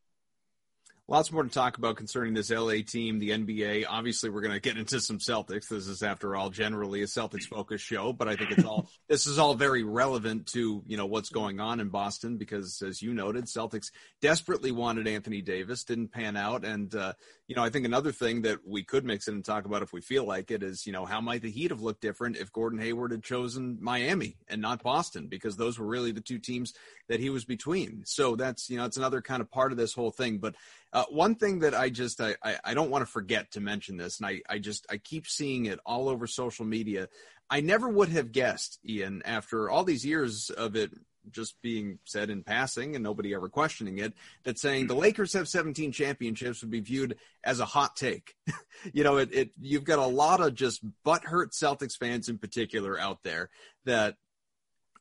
Lots 1.07 1.31
more 1.31 1.43
to 1.43 1.49
talk 1.49 1.77
about 1.77 1.97
concerning 1.97 2.33
this 2.33 2.51
LA 2.51 2.75
team, 2.87 3.19
the 3.19 3.31
NBA. 3.31 3.85
Obviously, 3.89 4.29
we're 4.29 4.41
going 4.41 4.53
to 4.53 4.61
get 4.61 4.77
into 4.77 5.01
some 5.01 5.17
Celtics. 5.17 5.67
This 5.67 5.87
is, 5.87 6.03
after 6.03 6.37
all, 6.37 6.49
generally 6.49 7.01
a 7.01 7.05
Celtics 7.05 7.43
focused 7.43 7.83
show, 7.83 8.13
but 8.13 8.29
I 8.29 8.37
think 8.37 8.51
it's 8.51 8.63
all 8.63 8.87
this 9.09 9.27
is 9.27 9.37
all 9.37 9.55
very 9.55 9.83
relevant 9.83 10.47
to 10.53 10.83
you 10.85 10.95
know 10.95 11.07
what's 11.07 11.29
going 11.29 11.59
on 11.59 11.81
in 11.81 11.89
Boston 11.89 12.37
because, 12.37 12.81
as 12.81 13.01
you 13.01 13.13
noted, 13.13 13.45
Celtics 13.45 13.91
desperately 14.21 14.71
wanted 14.71 15.05
Anthony 15.05 15.41
Davis, 15.41 15.83
didn't 15.83 16.13
pan 16.13 16.37
out, 16.37 16.63
and 16.63 16.95
uh, 16.95 17.11
you 17.47 17.55
know 17.55 17.63
I 17.63 17.69
think 17.69 17.85
another 17.85 18.13
thing 18.13 18.43
that 18.43 18.59
we 18.65 18.83
could 18.83 19.03
mix 19.03 19.27
in 19.27 19.33
and 19.33 19.43
talk 19.43 19.65
about 19.65 19.81
if 19.81 19.91
we 19.91 19.99
feel 19.99 20.23
like 20.23 20.49
it 20.49 20.63
is 20.63 20.85
you 20.85 20.93
know 20.93 21.03
how 21.03 21.19
might 21.19 21.41
the 21.41 21.51
Heat 21.51 21.71
have 21.71 21.81
looked 21.81 22.01
different 22.01 22.37
if 22.37 22.53
Gordon 22.53 22.79
Hayward 22.79 23.11
had 23.11 23.23
chosen 23.23 23.79
Miami 23.81 24.37
and 24.47 24.61
not 24.61 24.81
Boston 24.81 25.27
because 25.27 25.57
those 25.57 25.77
were 25.77 25.87
really 25.87 26.13
the 26.13 26.21
two 26.21 26.39
teams 26.39 26.73
that 27.09 27.19
he 27.19 27.29
was 27.29 27.43
between. 27.43 28.03
So 28.05 28.37
that's 28.37 28.69
you 28.69 28.77
know 28.77 28.85
it's 28.85 28.97
another 28.97 29.21
kind 29.21 29.41
of 29.41 29.51
part 29.51 29.73
of 29.73 29.77
this 29.77 29.93
whole 29.93 30.11
thing, 30.11 30.37
but. 30.37 30.55
Uh, 30.93 31.05
one 31.09 31.35
thing 31.35 31.59
that 31.59 31.73
I 31.73 31.89
just 31.89 32.19
I, 32.19 32.35
I, 32.43 32.73
don't 32.73 32.89
want 32.89 33.05
to 33.05 33.11
forget 33.11 33.51
to 33.51 33.61
mention 33.61 33.95
this, 33.95 34.19
and 34.19 34.27
I, 34.27 34.41
I 34.49 34.59
just 34.59 34.85
I 34.89 34.97
keep 34.97 35.25
seeing 35.25 35.65
it 35.65 35.79
all 35.85 36.09
over 36.09 36.27
social 36.27 36.65
media. 36.65 37.07
I 37.49 37.61
never 37.61 37.87
would 37.87 38.09
have 38.09 38.31
guessed, 38.31 38.79
Ian, 38.85 39.21
after 39.23 39.69
all 39.69 39.83
these 39.83 40.05
years 40.05 40.49
of 40.49 40.75
it 40.75 40.91
just 41.29 41.61
being 41.61 41.99
said 42.03 42.29
in 42.29 42.43
passing 42.43 42.95
and 42.95 43.03
nobody 43.03 43.33
ever 43.33 43.47
questioning 43.47 43.99
it, 43.99 44.13
that 44.43 44.57
saying 44.57 44.87
the 44.87 44.95
Lakers 44.95 45.33
have 45.33 45.47
17 45.47 45.91
championships 45.91 46.61
would 46.61 46.71
be 46.71 46.79
viewed 46.79 47.17
as 47.43 47.59
a 47.59 47.65
hot 47.65 47.95
take. 47.95 48.35
you 48.93 49.03
know, 49.03 49.17
it, 49.17 49.33
it 49.33 49.51
you've 49.59 49.83
got 49.83 49.99
a 49.99 50.05
lot 50.05 50.41
of 50.41 50.55
just 50.55 50.81
butthurt 51.05 51.51
Celtics 51.51 51.97
fans 51.97 52.27
in 52.27 52.37
particular 52.37 52.99
out 52.99 53.23
there 53.23 53.49
that 53.85 54.15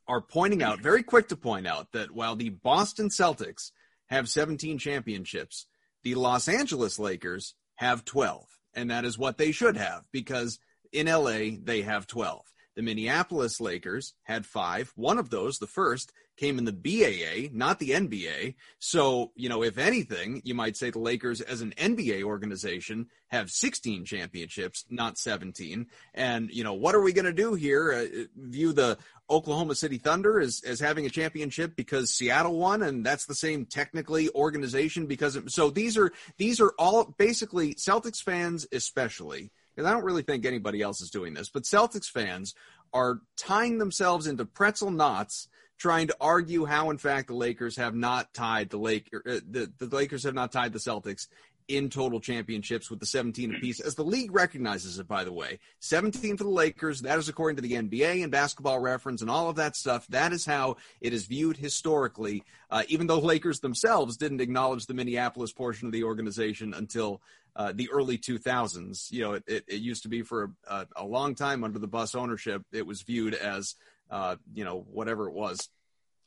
are 0.06 0.20
pointing 0.20 0.62
out, 0.62 0.80
very 0.80 1.02
quick 1.02 1.28
to 1.28 1.36
point 1.36 1.66
out 1.66 1.92
that 1.92 2.10
while 2.10 2.36
the 2.36 2.48
Boston 2.48 3.08
Celtics 3.08 3.70
have 4.08 4.28
17 4.28 4.78
championships, 4.78 5.66
the 6.02 6.14
Los 6.14 6.48
Angeles 6.48 6.98
Lakers 6.98 7.54
have 7.76 8.04
12, 8.04 8.46
and 8.74 8.90
that 8.90 9.04
is 9.04 9.18
what 9.18 9.38
they 9.38 9.52
should 9.52 9.76
have 9.76 10.04
because 10.12 10.58
in 10.92 11.06
LA 11.06 11.56
they 11.62 11.82
have 11.82 12.06
12. 12.06 12.42
The 12.80 12.86
Minneapolis 12.86 13.60
Lakers 13.60 14.14
had 14.22 14.46
five. 14.46 14.90
One 14.96 15.18
of 15.18 15.28
those, 15.28 15.58
the 15.58 15.66
first, 15.66 16.14
came 16.38 16.56
in 16.56 16.64
the 16.64 16.72
BAA, 16.72 17.50
not 17.52 17.78
the 17.78 17.90
NBA. 17.90 18.54
So, 18.78 19.32
you 19.36 19.50
know, 19.50 19.62
if 19.62 19.76
anything, 19.76 20.40
you 20.46 20.54
might 20.54 20.78
say 20.78 20.88
the 20.88 20.98
Lakers 20.98 21.42
as 21.42 21.60
an 21.60 21.74
NBA 21.76 22.22
organization 22.22 23.08
have 23.28 23.50
16 23.50 24.06
championships, 24.06 24.86
not 24.88 25.18
17. 25.18 25.88
And, 26.14 26.50
you 26.50 26.64
know, 26.64 26.72
what 26.72 26.94
are 26.94 27.02
we 27.02 27.12
going 27.12 27.26
to 27.26 27.34
do 27.34 27.52
here? 27.52 27.92
Uh, 27.92 28.24
view 28.34 28.72
the 28.72 28.96
Oklahoma 29.28 29.74
City 29.74 29.98
Thunder 29.98 30.40
as, 30.40 30.62
as 30.66 30.80
having 30.80 31.04
a 31.04 31.10
championship 31.10 31.76
because 31.76 32.14
Seattle 32.14 32.56
won 32.56 32.82
and 32.82 33.04
that's 33.04 33.26
the 33.26 33.34
same 33.34 33.66
technically 33.66 34.30
organization 34.30 35.04
because 35.04 35.38
so 35.48 35.68
these 35.68 35.98
are, 35.98 36.12
these 36.38 36.62
are 36.62 36.72
all 36.78 37.14
basically 37.18 37.74
Celtics 37.74 38.22
fans, 38.22 38.66
especially, 38.72 39.52
because 39.74 39.88
I 39.88 39.92
don't 39.92 40.04
really 40.04 40.22
think 40.22 40.44
anybody 40.44 40.82
else 40.82 41.00
is 41.00 41.10
doing 41.10 41.34
this, 41.34 41.48
but 41.48 41.64
Celtics 41.64 42.08
fans 42.08 42.54
are 42.92 43.20
tying 43.36 43.78
themselves 43.78 44.26
into 44.26 44.44
pretzel 44.44 44.90
knots 44.90 45.48
trying 45.78 46.08
to 46.08 46.16
argue 46.20 46.66
how, 46.66 46.90
in 46.90 46.98
fact, 46.98 47.28
the 47.28 47.34
Lakers 47.34 47.76
have 47.76 47.94
not 47.94 48.34
tied 48.34 48.68
the 48.68 48.76
Lake 48.76 49.08
uh, 49.14 49.40
the, 49.48 49.72
the 49.78 49.86
Lakers 49.86 50.24
have 50.24 50.34
not 50.34 50.52
tied 50.52 50.72
the 50.72 50.78
Celtics 50.78 51.26
in 51.68 51.88
total 51.88 52.20
championships 52.20 52.90
with 52.90 53.00
the 53.00 53.06
17 53.06 53.54
apiece, 53.54 53.80
as 53.80 53.94
the 53.94 54.04
league 54.04 54.32
recognizes 54.32 54.98
it, 54.98 55.06
by 55.06 55.24
the 55.24 55.32
way. 55.32 55.58
17 55.80 56.36
for 56.36 56.44
the 56.44 56.50
Lakers. 56.50 57.02
That 57.02 57.18
is 57.18 57.28
according 57.28 57.56
to 57.56 57.62
the 57.62 57.74
NBA 57.74 58.22
and 58.22 58.32
basketball 58.32 58.78
reference 58.80 59.22
and 59.22 59.30
all 59.30 59.48
of 59.48 59.56
that 59.56 59.76
stuff. 59.76 60.06
That 60.08 60.32
is 60.32 60.44
how 60.44 60.76
it 61.00 61.12
is 61.12 61.26
viewed 61.26 61.56
historically, 61.56 62.44
uh, 62.70 62.82
even 62.88 63.06
though 63.06 63.18
Lakers 63.18 63.60
themselves 63.60 64.16
didn't 64.16 64.40
acknowledge 64.40 64.86
the 64.86 64.94
Minneapolis 64.94 65.52
portion 65.52 65.86
of 65.86 65.92
the 65.92 66.04
organization 66.04 66.74
until 66.74 67.22
uh, 67.56 67.72
the 67.74 67.90
early 67.90 68.18
2000s. 68.18 69.10
You 69.10 69.22
know, 69.22 69.32
it, 69.34 69.44
it, 69.46 69.64
it 69.68 69.80
used 69.80 70.04
to 70.04 70.08
be 70.08 70.22
for 70.22 70.52
a, 70.68 70.86
a, 70.96 71.04
long 71.04 71.34
time 71.34 71.64
under 71.64 71.78
the 71.78 71.88
Buss 71.88 72.14
ownership, 72.14 72.62
it 72.72 72.86
was 72.86 73.02
viewed 73.02 73.34
as 73.34 73.74
uh, 74.10 74.36
you 74.54 74.64
know, 74.64 74.84
whatever 74.90 75.28
it 75.28 75.34
was, 75.34 75.68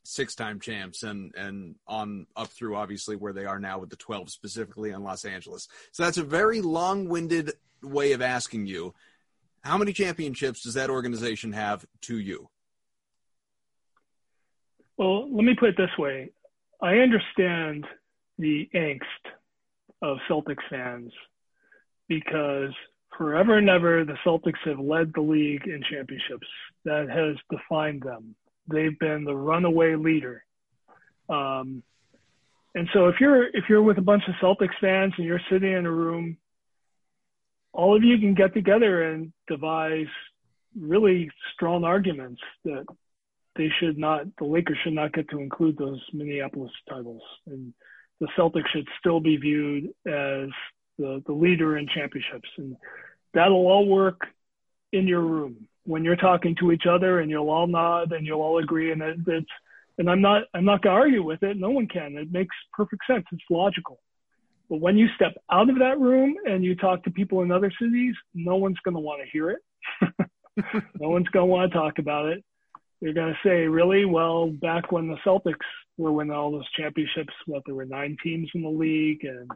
six 0.03 0.35
time 0.35 0.59
champs 0.59 1.03
and 1.03 1.33
and 1.35 1.75
on 1.87 2.27
up 2.35 2.47
through 2.47 2.75
obviously 2.75 3.15
where 3.15 3.33
they 3.33 3.45
are 3.45 3.59
now 3.59 3.79
with 3.79 3.89
the 3.89 3.95
12 3.95 4.29
specifically 4.29 4.91
in 4.91 5.03
Los 5.03 5.25
Angeles. 5.25 5.67
So 5.91 6.03
that's 6.03 6.17
a 6.17 6.23
very 6.23 6.61
long-winded 6.61 7.53
way 7.81 8.11
of 8.11 8.21
asking 8.21 8.67
you 8.67 8.93
how 9.61 9.77
many 9.77 9.93
championships 9.93 10.63
does 10.63 10.73
that 10.73 10.89
organization 10.89 11.53
have 11.53 11.85
to 12.01 12.19
you? 12.19 12.49
Well, 14.97 15.33
let 15.33 15.43
me 15.43 15.55
put 15.57 15.69
it 15.69 15.77
this 15.77 15.97
way. 15.97 16.31
I 16.81 16.97
understand 16.97 17.87
the 18.37 18.69
angst 18.75 18.99
of 20.01 20.17
Celtics 20.29 20.63
fans 20.69 21.13
because 22.09 22.71
forever 23.17 23.57
and 23.57 23.69
ever, 23.69 24.03
the 24.03 24.17
Celtics 24.25 24.59
have 24.65 24.79
led 24.79 25.13
the 25.13 25.21
league 25.21 25.65
in 25.65 25.81
championships. 25.89 26.47
That 26.85 27.09
has 27.09 27.37
defined 27.49 28.01
them. 28.01 28.35
They've 28.67 28.97
been 28.97 29.25
the 29.25 29.35
runaway 29.35 29.95
leader. 29.95 30.43
Um, 31.29 31.83
and 32.75 32.89
so 32.93 33.07
if 33.07 33.15
you're 33.19 33.45
if 33.47 33.65
you're 33.69 33.83
with 33.83 33.97
a 33.97 34.01
bunch 34.01 34.23
of 34.27 34.35
Celtics 34.35 34.77
fans 34.81 35.13
and 35.17 35.25
you're 35.25 35.41
sitting 35.49 35.71
in 35.71 35.85
a 35.85 35.91
room, 35.91 36.37
all 37.71 37.95
of 37.95 38.03
you 38.03 38.17
can 38.17 38.33
get 38.33 38.53
together 38.53 39.11
and 39.11 39.31
devise 39.47 40.07
really 40.79 41.29
strong 41.53 41.83
arguments 41.83 42.41
that 42.65 42.85
they 43.55 43.69
should 43.79 43.97
not 43.97 44.25
the 44.37 44.45
Lakers 44.45 44.77
should 44.83 44.93
not 44.93 45.13
get 45.13 45.29
to 45.29 45.39
include 45.39 45.77
those 45.77 46.01
Minneapolis 46.13 46.71
titles 46.89 47.21
and 47.45 47.73
the 48.19 48.27
Celtics 48.37 48.69
should 48.73 48.87
still 48.99 49.19
be 49.19 49.37
viewed 49.37 49.85
as 50.07 50.49
the, 50.97 51.21
the 51.25 51.33
leader 51.33 51.77
in 51.77 51.87
championships. 51.87 52.47
And 52.57 52.77
that'll 53.33 53.67
all 53.67 53.87
work 53.87 54.21
in 54.91 55.07
your 55.07 55.21
room 55.21 55.67
when 55.85 56.03
you're 56.03 56.15
talking 56.15 56.55
to 56.59 56.71
each 56.71 56.85
other 56.89 57.19
and 57.19 57.29
you'll 57.29 57.49
all 57.49 57.67
nod 57.67 58.11
and 58.11 58.25
you'll 58.25 58.41
all 58.41 58.59
agree. 58.59 58.91
And 58.91 59.01
it, 59.01 59.17
it's, 59.27 59.49
and 59.97 60.09
I'm 60.09 60.21
not, 60.21 60.43
I'm 60.53 60.65
not 60.65 60.81
going 60.81 60.95
to 60.95 61.01
argue 61.01 61.23
with 61.23 61.43
it. 61.43 61.57
No 61.57 61.69
one 61.69 61.87
can. 61.87 62.17
It 62.17 62.31
makes 62.31 62.55
perfect 62.73 63.03
sense. 63.07 63.25
It's 63.31 63.43
logical. 63.49 63.99
But 64.69 64.79
when 64.79 64.97
you 64.97 65.07
step 65.15 65.33
out 65.51 65.69
of 65.69 65.79
that 65.79 65.99
room 65.99 66.35
and 66.45 66.63
you 66.63 66.75
talk 66.75 67.03
to 67.03 67.11
people 67.11 67.41
in 67.41 67.51
other 67.51 67.71
cities, 67.79 68.15
no 68.33 68.55
one's 68.55 68.79
going 68.83 68.95
to 68.95 69.01
want 69.01 69.21
to 69.21 69.29
hear 69.29 69.51
it. 69.51 69.59
no 70.99 71.09
one's 71.09 71.27
going 71.27 71.47
to 71.47 71.51
want 71.51 71.71
to 71.71 71.77
talk 71.77 71.99
about 71.99 72.27
it. 72.27 72.43
They're 73.01 73.13
going 73.13 73.33
to 73.33 73.47
say, 73.47 73.67
really? 73.67 74.05
Well, 74.05 74.47
back 74.47 74.91
when 74.91 75.09
the 75.09 75.17
Celtics 75.25 75.55
were 75.97 76.13
winning 76.13 76.33
all 76.33 76.51
those 76.51 76.69
championships, 76.71 77.33
what 77.45 77.63
there 77.65 77.75
were 77.75 77.85
nine 77.85 78.15
teams 78.23 78.49
in 78.55 78.61
the 78.61 78.69
league 78.69 79.25
and 79.25 79.51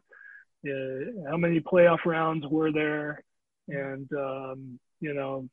uh, 0.68 1.30
how 1.32 1.38
many 1.38 1.62
playoff 1.62 2.06
rounds 2.06 2.46
were 2.50 2.72
there? 2.72 3.24
And, 3.70 4.10
um, 4.14 4.80
you 5.00 5.14
know, 5.14 5.48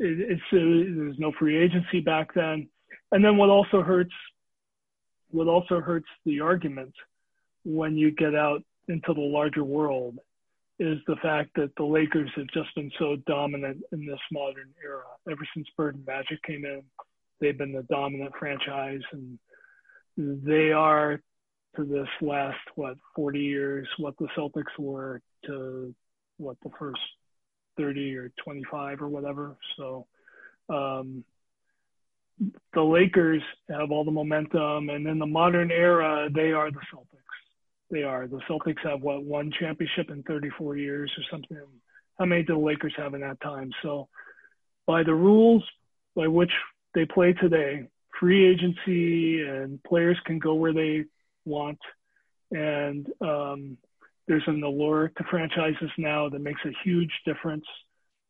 it, 0.00 0.30
it's, 0.32 0.42
uh, 0.52 0.96
there's 0.96 1.18
no 1.18 1.32
free 1.38 1.62
agency 1.62 2.00
back 2.00 2.34
then. 2.34 2.68
And 3.12 3.24
then 3.24 3.36
what 3.36 3.50
also 3.50 3.82
hurts, 3.82 4.14
what 5.30 5.46
also 5.46 5.80
hurts 5.80 6.08
the 6.24 6.40
argument 6.40 6.94
when 7.64 7.96
you 7.96 8.10
get 8.10 8.34
out 8.34 8.62
into 8.88 9.12
the 9.12 9.20
larger 9.20 9.62
world 9.62 10.18
is 10.78 10.98
the 11.06 11.16
fact 11.16 11.50
that 11.56 11.70
the 11.76 11.84
Lakers 11.84 12.30
have 12.36 12.46
just 12.54 12.74
been 12.74 12.90
so 12.98 13.16
dominant 13.26 13.82
in 13.92 14.06
this 14.06 14.18
modern 14.32 14.70
era. 14.82 15.04
Ever 15.30 15.46
since 15.54 15.66
Bird 15.76 15.96
and 15.96 16.06
Magic 16.06 16.42
came 16.42 16.64
in, 16.64 16.82
they've 17.40 17.58
been 17.58 17.72
the 17.72 17.82
dominant 17.82 18.32
franchise 18.38 19.02
and 19.12 19.38
they 20.16 20.72
are 20.72 21.20
to 21.76 21.84
this 21.84 22.08
last 22.20 22.58
what 22.74 22.96
40 23.14 23.38
years 23.38 23.86
what 23.98 24.16
the 24.18 24.28
Celtics 24.36 24.76
were 24.78 25.20
to 25.46 25.94
what 26.38 26.56
the 26.62 26.70
first 26.78 27.00
30 27.76 28.16
or 28.16 28.32
25 28.42 29.02
or 29.02 29.08
whatever. 29.08 29.56
So 29.76 30.06
um, 30.68 31.24
the 32.74 32.82
Lakers 32.82 33.42
have 33.68 33.90
all 33.90 34.04
the 34.04 34.10
momentum, 34.10 34.88
and 34.88 35.06
in 35.06 35.18
the 35.18 35.26
modern 35.26 35.70
era, 35.70 36.28
they 36.34 36.52
are 36.52 36.70
the 36.70 36.80
Celtics. 36.92 37.06
They 37.90 38.02
are 38.02 38.26
the 38.26 38.40
Celtics 38.48 38.84
have 38.84 39.02
what 39.02 39.24
one 39.24 39.52
championship 39.58 40.10
in 40.10 40.22
34 40.22 40.76
years 40.76 41.10
or 41.18 41.24
something. 41.30 41.58
How 42.18 42.24
many 42.24 42.42
did 42.42 42.54
the 42.54 42.60
Lakers 42.60 42.94
have 42.96 43.14
in 43.14 43.20
that 43.22 43.40
time? 43.40 43.70
So 43.82 44.08
by 44.86 45.02
the 45.02 45.14
rules 45.14 45.64
by 46.14 46.28
which 46.28 46.52
they 46.94 47.04
play 47.04 47.32
today, 47.32 47.86
free 48.18 48.48
agency 48.48 49.42
and 49.42 49.82
players 49.82 50.18
can 50.24 50.38
go 50.38 50.54
where 50.54 50.72
they 50.72 51.04
want, 51.44 51.78
and 52.50 53.06
um, 53.20 53.78
there's 54.30 54.46
an 54.46 54.62
allure 54.62 55.08
to 55.08 55.24
franchises 55.24 55.90
now 55.98 56.28
that 56.28 56.40
makes 56.40 56.60
a 56.64 56.70
huge 56.84 57.10
difference, 57.26 57.64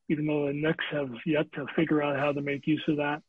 even 0.08 0.26
though 0.26 0.46
the 0.46 0.54
Knicks 0.54 0.84
have 0.90 1.10
yet 1.26 1.52
to 1.52 1.66
figure 1.76 2.02
out 2.02 2.18
how 2.18 2.32
to 2.32 2.40
make 2.40 2.66
use 2.66 2.82
of 2.88 2.96
that. 2.96 3.22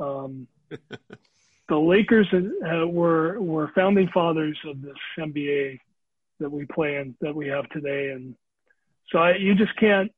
Um, 0.00 0.48
the 1.68 1.76
Lakers 1.76 2.26
uh, 2.34 2.88
were 2.88 3.40
were 3.40 3.70
founding 3.72 4.08
fathers 4.08 4.58
of 4.66 4.82
this 4.82 4.96
NBA 5.16 5.78
that 6.40 6.50
we 6.50 6.66
play 6.66 6.96
in, 6.96 7.14
that 7.20 7.36
we 7.36 7.46
have 7.46 7.68
today, 7.68 8.10
and 8.10 8.34
so 9.12 9.20
I, 9.20 9.36
you 9.36 9.54
just 9.54 9.76
can't. 9.76 10.10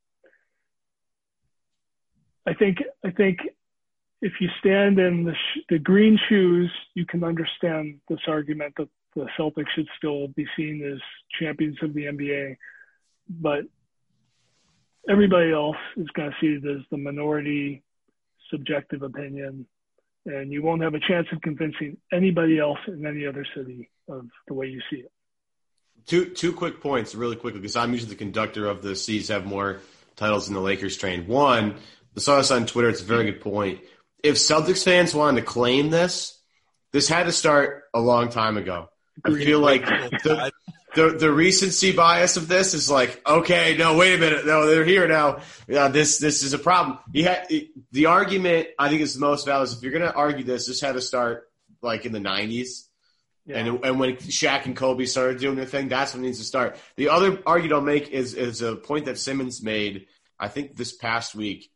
I 2.46 2.54
think 2.54 2.78
I 3.04 3.10
think 3.10 3.40
if 4.22 4.32
you 4.40 4.48
stand 4.58 4.98
in 4.98 5.24
the, 5.24 5.34
sh- 5.34 5.64
the 5.68 5.78
green 5.78 6.18
shoes, 6.30 6.70
you 6.94 7.04
can 7.04 7.24
understand 7.24 8.00
this 8.08 8.20
argument 8.26 8.72
that 8.78 8.88
the 9.14 9.26
Celtics 9.38 9.68
should 9.74 9.88
still 9.96 10.28
be 10.28 10.46
seen 10.56 10.84
as 10.92 11.00
champions 11.38 11.76
of 11.82 11.94
the 11.94 12.04
NBA. 12.04 12.56
But 13.28 13.64
everybody 15.08 15.52
else 15.52 15.76
is 15.96 16.08
going 16.14 16.30
to 16.30 16.36
see 16.40 16.46
it 16.48 16.70
as 16.70 16.82
the 16.90 16.96
minority 16.96 17.82
subjective 18.50 19.02
opinion. 19.02 19.66
And 20.26 20.52
you 20.52 20.62
won't 20.62 20.82
have 20.82 20.94
a 20.94 21.00
chance 21.00 21.26
of 21.32 21.40
convincing 21.40 21.96
anybody 22.12 22.58
else 22.58 22.78
in 22.86 23.06
any 23.06 23.26
other 23.26 23.46
city 23.56 23.88
of 24.08 24.26
the 24.48 24.54
way 24.54 24.66
you 24.66 24.80
see 24.90 24.98
it. 24.98 25.12
Two 26.06 26.26
two 26.26 26.52
quick 26.52 26.80
points, 26.80 27.14
really 27.14 27.36
quickly, 27.36 27.60
because 27.60 27.76
I'm 27.76 27.92
usually 27.92 28.10
the 28.10 28.16
conductor 28.16 28.66
of 28.66 28.82
the 28.82 28.96
C's 28.96 29.28
have 29.28 29.44
more 29.44 29.80
titles 30.16 30.46
than 30.46 30.54
the 30.54 30.60
Lakers 30.60 30.96
train. 30.96 31.26
One, 31.26 31.76
I 32.16 32.20
saw 32.20 32.38
this 32.38 32.50
on 32.50 32.66
Twitter. 32.66 32.88
It's 32.88 33.02
a 33.02 33.04
very 33.04 33.24
good 33.24 33.40
point. 33.40 33.80
If 34.22 34.36
Celtics 34.36 34.84
fans 34.84 35.14
wanted 35.14 35.40
to 35.40 35.46
claim 35.46 35.90
this, 35.90 36.38
this 36.92 37.08
had 37.08 37.24
to 37.24 37.32
start 37.32 37.84
a 37.94 38.00
long 38.00 38.28
time 38.28 38.56
ago. 38.56 38.88
I 39.24 39.30
feel 39.34 39.60
like 39.60 39.84
the, 39.84 40.52
the, 40.94 41.10
the 41.10 41.32
recency 41.32 41.92
bias 41.92 42.36
of 42.36 42.48
this 42.48 42.74
is 42.74 42.90
like, 42.90 43.20
okay, 43.26 43.76
no, 43.76 43.96
wait 43.96 44.14
a 44.14 44.18
minute, 44.18 44.46
no, 44.46 44.66
they're 44.66 44.84
here 44.84 45.06
now. 45.06 45.40
Yeah, 45.68 45.88
this 45.88 46.18
this 46.18 46.42
is 46.42 46.52
a 46.52 46.58
problem. 46.58 46.98
You 47.12 47.24
had 47.24 47.48
the 47.92 48.06
argument. 48.06 48.68
I 48.78 48.88
think 48.88 49.00
is 49.00 49.14
the 49.14 49.20
most 49.20 49.46
valid. 49.46 49.68
Is 49.68 49.76
if 49.76 49.82
you're 49.82 49.92
going 49.92 50.04
to 50.04 50.14
argue 50.14 50.44
this, 50.44 50.66
this 50.66 50.80
had 50.80 50.92
to 50.92 51.00
start 51.00 51.48
like 51.82 52.06
in 52.06 52.12
the 52.12 52.18
'90s, 52.18 52.88
yeah. 53.46 53.58
and 53.58 53.84
and 53.84 54.00
when 54.00 54.16
Shaq 54.16 54.66
and 54.66 54.76
Kobe 54.76 55.04
started 55.04 55.38
doing 55.40 55.56
their 55.56 55.66
thing, 55.66 55.88
that's 55.88 56.14
when 56.14 56.24
it 56.24 56.26
needs 56.26 56.38
to 56.38 56.44
start. 56.44 56.76
The 56.96 57.10
other 57.10 57.40
argument 57.46 57.74
I'll 57.74 57.80
make 57.82 58.08
is 58.08 58.34
is 58.34 58.62
a 58.62 58.76
point 58.76 59.04
that 59.04 59.18
Simmons 59.18 59.62
made. 59.62 60.06
I 60.38 60.48
think 60.48 60.76
this 60.76 60.92
past 60.92 61.34
week. 61.34 61.70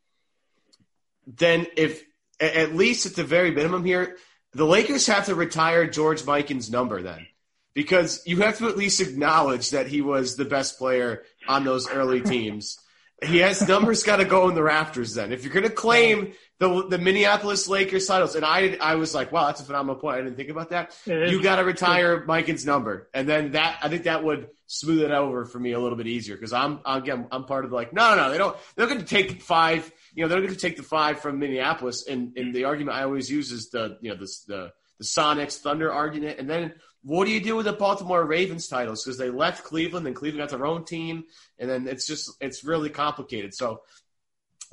Then, 1.26 1.66
if 1.76 2.02
at 2.40 2.74
least 2.74 3.07
at 3.07 3.14
the 3.14 3.24
very 3.24 3.50
minimum 3.50 3.85
here, 3.85 4.16
the 4.52 4.66
Lakers 4.66 5.07
have 5.07 5.26
to 5.26 5.35
retire 5.35 5.87
George 5.87 6.22
Mikan's 6.22 6.70
number 6.70 7.00
then 7.00 7.26
because 7.74 8.22
you 8.26 8.38
have 8.38 8.58
to 8.58 8.68
at 8.68 8.76
least 8.76 9.00
acknowledge 9.00 9.70
that 9.70 9.87
he 9.87 10.00
was 10.00 10.37
the 10.37 10.44
best 10.44 10.78
player 10.78 11.22
on 11.46 11.64
those 11.64 11.88
early 11.90 12.20
teams. 12.22 12.78
He 13.22 13.38
has 13.38 13.66
numbers 13.66 14.02
got 14.02 14.16
to 14.16 14.24
go 14.24 14.48
in 14.48 14.54
the 14.54 14.62
rafters. 14.62 15.14
Then, 15.14 15.32
if 15.32 15.44
you're 15.44 15.52
going 15.52 15.64
to 15.64 15.70
claim 15.70 16.32
the 16.58 16.87
the 16.88 16.98
Minneapolis 16.98 17.68
Lakers 17.68 18.06
titles, 18.06 18.34
and 18.34 18.44
I 18.44 18.76
I 18.80 18.96
was 18.96 19.14
like, 19.14 19.32
wow, 19.32 19.46
that's 19.46 19.60
a 19.60 19.64
phenomenal 19.64 19.96
point. 19.96 20.18
I 20.18 20.22
didn't 20.22 20.37
think 20.37 20.50
about 20.50 20.70
that. 20.70 20.94
You 21.06 21.42
got 21.42 21.56
to 21.56 21.64
retire 21.64 22.24
Mikan's 22.26 22.66
number, 22.66 23.08
and 23.14 23.28
then 23.28 23.52
that 23.52 23.78
I 23.82 23.88
think 23.88 24.04
that 24.04 24.24
would 24.24 24.48
smooth 24.66 25.02
it 25.02 25.10
over 25.10 25.44
for 25.44 25.58
me 25.58 25.72
a 25.72 25.78
little 25.78 25.96
bit 25.96 26.06
easier 26.06 26.37
because 26.37 26.52
I'm 26.52 26.80
again 26.84 27.28
I'm 27.30 27.44
part 27.44 27.64
of 27.64 27.70
the 27.70 27.76
like 27.76 27.92
no 27.92 28.14
no 28.14 28.24
no 28.24 28.30
they 28.30 28.38
don't 28.38 28.56
they're 28.76 28.87
going 28.87 28.98
to 28.98 29.04
take 29.04 29.42
five 29.42 29.90
you 30.14 30.22
know 30.22 30.28
they're 30.28 30.40
going 30.40 30.54
to 30.54 30.58
take 30.58 30.76
the 30.76 30.82
five 30.82 31.20
from 31.20 31.38
Minneapolis 31.38 32.06
and 32.08 32.37
and 32.37 32.54
the 32.54 32.64
argument 32.64 32.96
I 32.96 33.02
always 33.04 33.30
use 33.30 33.52
is 33.52 33.70
the 33.70 33.98
you 34.00 34.10
know 34.10 34.16
the 34.16 34.26
the, 34.48 34.72
the 34.98 35.04
Sonics 35.04 35.58
Thunder 35.58 35.92
argument 35.92 36.38
and 36.38 36.48
then 36.48 36.74
what 37.04 37.26
do 37.26 37.30
you 37.30 37.40
do 37.40 37.54
with 37.54 37.66
the 37.66 37.72
Baltimore 37.72 38.24
Ravens 38.24 38.66
titles? 38.66 39.04
Because 39.04 39.18
they 39.18 39.30
left 39.30 39.64
Cleveland, 39.64 40.06
and 40.06 40.16
Cleveland 40.16 40.48
got 40.48 40.56
their 40.56 40.66
own 40.66 40.84
team, 40.84 41.24
and 41.58 41.68
then 41.68 41.86
it's 41.86 42.06
just 42.06 42.30
it's 42.40 42.64
really 42.64 42.90
complicated. 42.90 43.54
So, 43.54 43.82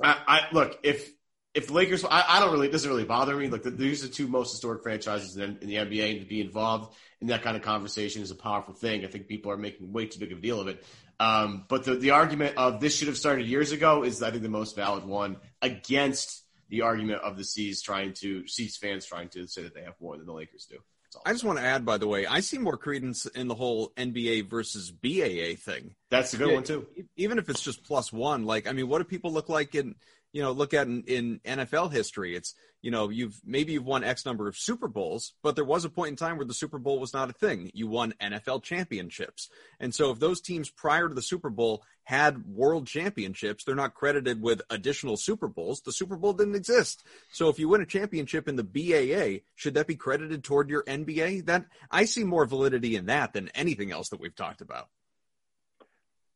I, 0.02 0.16
I 0.26 0.40
look 0.52 0.78
if 0.82 1.12
if 1.54 1.70
Lakers, 1.70 2.04
I, 2.04 2.24
I, 2.26 2.40
don't 2.40 2.50
really, 2.52 2.68
it 2.68 2.72
doesn't 2.72 2.88
really 2.90 3.04
bother 3.04 3.36
me. 3.36 3.48
Like 3.48 3.62
the, 3.62 3.70
these 3.70 4.02
are 4.02 4.06
the 4.06 4.14
two 4.14 4.26
most 4.26 4.52
historic 4.52 4.82
franchises 4.82 5.36
in, 5.36 5.58
in, 5.60 5.68
the 5.68 5.74
NBA, 5.74 6.12
and 6.12 6.20
to 6.20 6.26
be 6.26 6.40
involved 6.40 6.94
in 7.20 7.26
that 7.26 7.42
kind 7.42 7.56
of 7.56 7.62
conversation 7.62 8.22
is 8.22 8.30
a 8.30 8.34
powerful 8.34 8.72
thing. 8.72 9.04
I 9.04 9.08
think 9.08 9.28
people 9.28 9.52
are 9.52 9.58
making 9.58 9.92
way 9.92 10.06
too 10.06 10.18
big 10.18 10.32
of 10.32 10.38
a 10.38 10.40
deal 10.40 10.60
of 10.60 10.68
it. 10.68 10.82
Um, 11.20 11.66
but 11.68 11.84
the, 11.84 11.96
the 11.96 12.10
argument 12.12 12.56
of 12.56 12.80
this 12.80 12.96
should 12.96 13.08
have 13.08 13.18
started 13.18 13.46
years 13.46 13.70
ago 13.70 14.02
is, 14.02 14.22
I 14.22 14.30
think, 14.30 14.42
the 14.42 14.48
most 14.48 14.76
valid 14.76 15.04
one 15.04 15.36
against 15.60 16.42
the 16.70 16.82
argument 16.82 17.20
of 17.22 17.36
the 17.36 17.44
C's 17.44 17.82
trying 17.82 18.14
to, 18.14 18.46
C's 18.48 18.78
fans 18.78 19.04
trying 19.04 19.28
to 19.30 19.46
say 19.46 19.62
that 19.62 19.74
they 19.74 19.82
have 19.82 19.94
more 20.00 20.16
than 20.16 20.26
the 20.26 20.32
Lakers 20.32 20.64
do. 20.64 20.78
I 21.24 21.32
just 21.32 21.44
want 21.44 21.58
to 21.58 21.64
add, 21.64 21.84
by 21.84 21.98
the 21.98 22.06
way, 22.06 22.26
I 22.26 22.40
see 22.40 22.58
more 22.58 22.76
credence 22.76 23.26
in 23.26 23.48
the 23.48 23.54
whole 23.54 23.92
NBA 23.96 24.48
versus 24.48 24.90
BAA 24.90 25.56
thing. 25.58 25.94
That's 26.10 26.34
a 26.34 26.36
good 26.36 26.48
yeah, 26.48 26.54
one 26.54 26.64
too. 26.64 26.86
Even 27.16 27.38
if 27.38 27.48
it's 27.48 27.62
just 27.62 27.84
plus 27.84 28.12
one, 28.12 28.44
like 28.44 28.66
I 28.66 28.72
mean, 28.72 28.88
what 28.88 28.98
do 28.98 29.04
people 29.04 29.32
look 29.32 29.48
like 29.48 29.74
in 29.74 29.94
you 30.32 30.42
know 30.42 30.52
look 30.52 30.74
at 30.74 30.86
in, 30.86 31.04
in 31.04 31.40
NFL 31.44 31.92
history? 31.92 32.34
It's 32.34 32.54
you 32.80 32.90
know 32.90 33.10
you've 33.10 33.40
maybe 33.44 33.72
you've 33.72 33.84
won 33.84 34.04
X 34.04 34.26
number 34.26 34.48
of 34.48 34.56
Super 34.56 34.88
Bowls, 34.88 35.34
but 35.42 35.54
there 35.54 35.64
was 35.64 35.84
a 35.84 35.90
point 35.90 36.10
in 36.10 36.16
time 36.16 36.36
where 36.36 36.46
the 36.46 36.54
Super 36.54 36.78
Bowl 36.78 36.98
was 36.98 37.14
not 37.14 37.30
a 37.30 37.34
thing. 37.34 37.70
You 37.74 37.86
won 37.86 38.14
NFL 38.20 38.62
championships, 38.62 39.48
and 39.78 39.94
so 39.94 40.10
if 40.10 40.18
those 40.18 40.40
teams 40.40 40.70
prior 40.70 41.08
to 41.08 41.14
the 41.14 41.22
Super 41.22 41.50
Bowl 41.50 41.84
had 42.04 42.44
world 42.46 42.86
championships, 42.86 43.64
they're 43.64 43.74
not 43.74 43.94
credited 43.94 44.42
with 44.42 44.62
additional 44.70 45.16
Super 45.16 45.48
Bowls. 45.48 45.82
The 45.82 45.92
Super 45.92 46.16
Bowl 46.16 46.32
didn't 46.32 46.56
exist. 46.56 47.04
So 47.30 47.48
if 47.48 47.58
you 47.58 47.68
win 47.68 47.80
a 47.80 47.86
championship 47.86 48.48
in 48.48 48.56
the 48.56 48.64
BAA, 48.64 49.44
should 49.54 49.74
that 49.74 49.86
be 49.86 49.94
credited 49.94 50.42
toward 50.42 50.68
your 50.68 50.82
NBA? 50.82 51.46
That 51.46 51.66
I 51.90 52.06
see 52.06 52.24
more 52.24 52.44
validity 52.44 52.96
in 52.96 53.06
that 53.06 53.32
than 53.32 53.50
anything 53.54 53.92
else 53.92 54.08
that 54.08 54.20
we've 54.20 54.34
talked 54.34 54.60
about. 54.60 54.88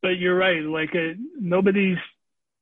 But 0.02 0.18
you're 0.18 0.36
right. 0.36 0.62
Like 0.62 0.94
uh, 0.94 1.14
nobody's 1.40 1.98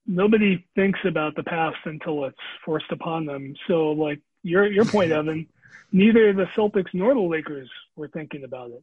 nobody 0.07 0.65
thinks 0.75 1.01
about 1.05 1.37
the 1.37 1.43
past 1.43 1.79
until 1.85 2.25
it's 2.25 2.37
forced 2.65 2.91
upon 2.91 3.27
them. 3.27 3.55
So 3.69 3.93
like 3.93 4.21
your 4.43 4.67
your 4.71 4.85
point, 4.85 5.13
Evan, 5.19 5.47
neither 5.93 6.33
the 6.33 6.47
Celtics 6.57 6.93
nor 6.93 7.15
the 7.15 7.21
Lakers 7.21 7.71
were 7.97 8.09
thinking 8.09 8.45
about 8.45 8.71
it. 8.71 8.83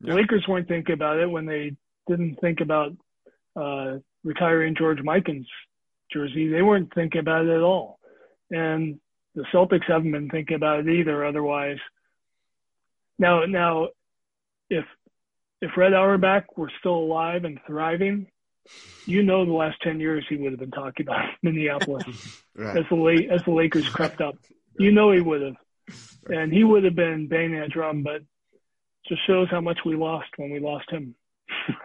The 0.00 0.14
Lakers 0.14 0.46
weren't 0.46 0.68
thinking 0.68 0.94
about 0.94 1.18
it 1.18 1.30
when 1.30 1.46
they 1.46 1.76
didn't 2.06 2.40
think 2.40 2.60
about 2.60 2.92
uh, 3.56 3.98
retiring 4.22 4.74
George 4.74 5.00
Mikan's 5.02 5.48
jersey. 6.12 6.48
They 6.48 6.62
weren't 6.62 6.92
thinking 6.94 7.20
about 7.20 7.46
it 7.46 7.50
at 7.50 7.62
all. 7.62 7.98
And 8.50 9.00
the 9.34 9.44
Celtics 9.52 9.86
haven't 9.86 10.12
been 10.12 10.28
thinking 10.28 10.56
about 10.56 10.80
it 10.80 10.88
either. 10.88 11.24
Otherwise, 11.24 11.78
now, 13.18 13.44
now, 13.46 13.88
if, 14.68 14.84
if 15.60 15.76
Red 15.76 15.94
Auerbach 15.94 16.56
were 16.56 16.70
still 16.80 16.96
alive 16.96 17.44
and 17.44 17.60
thriving, 17.66 18.26
you 19.06 19.22
know, 19.22 19.44
the 19.44 19.52
last 19.52 19.80
10 19.82 20.00
years 20.00 20.24
he 20.28 20.36
would 20.36 20.52
have 20.52 20.60
been 20.60 20.70
talking 20.70 21.06
about 21.06 21.28
Minneapolis 21.42 22.04
right. 22.56 22.78
as 22.78 22.84
the 22.88 23.28
as 23.30 23.42
the 23.44 23.52
Lakers 23.52 23.88
crept 23.88 24.20
up. 24.20 24.36
You 24.78 24.90
know, 24.90 25.12
he 25.12 25.20
would 25.20 25.42
have. 25.42 25.56
And 26.26 26.52
he 26.52 26.64
would 26.64 26.84
have 26.84 26.94
been 26.94 27.28
banging 27.28 27.60
that 27.60 27.70
drum, 27.70 28.02
but 28.02 28.22
just 29.06 29.26
shows 29.26 29.48
how 29.50 29.60
much 29.60 29.80
we 29.84 29.94
lost 29.94 30.28
when 30.36 30.50
we 30.50 30.58
lost 30.58 30.90
him. 30.90 31.14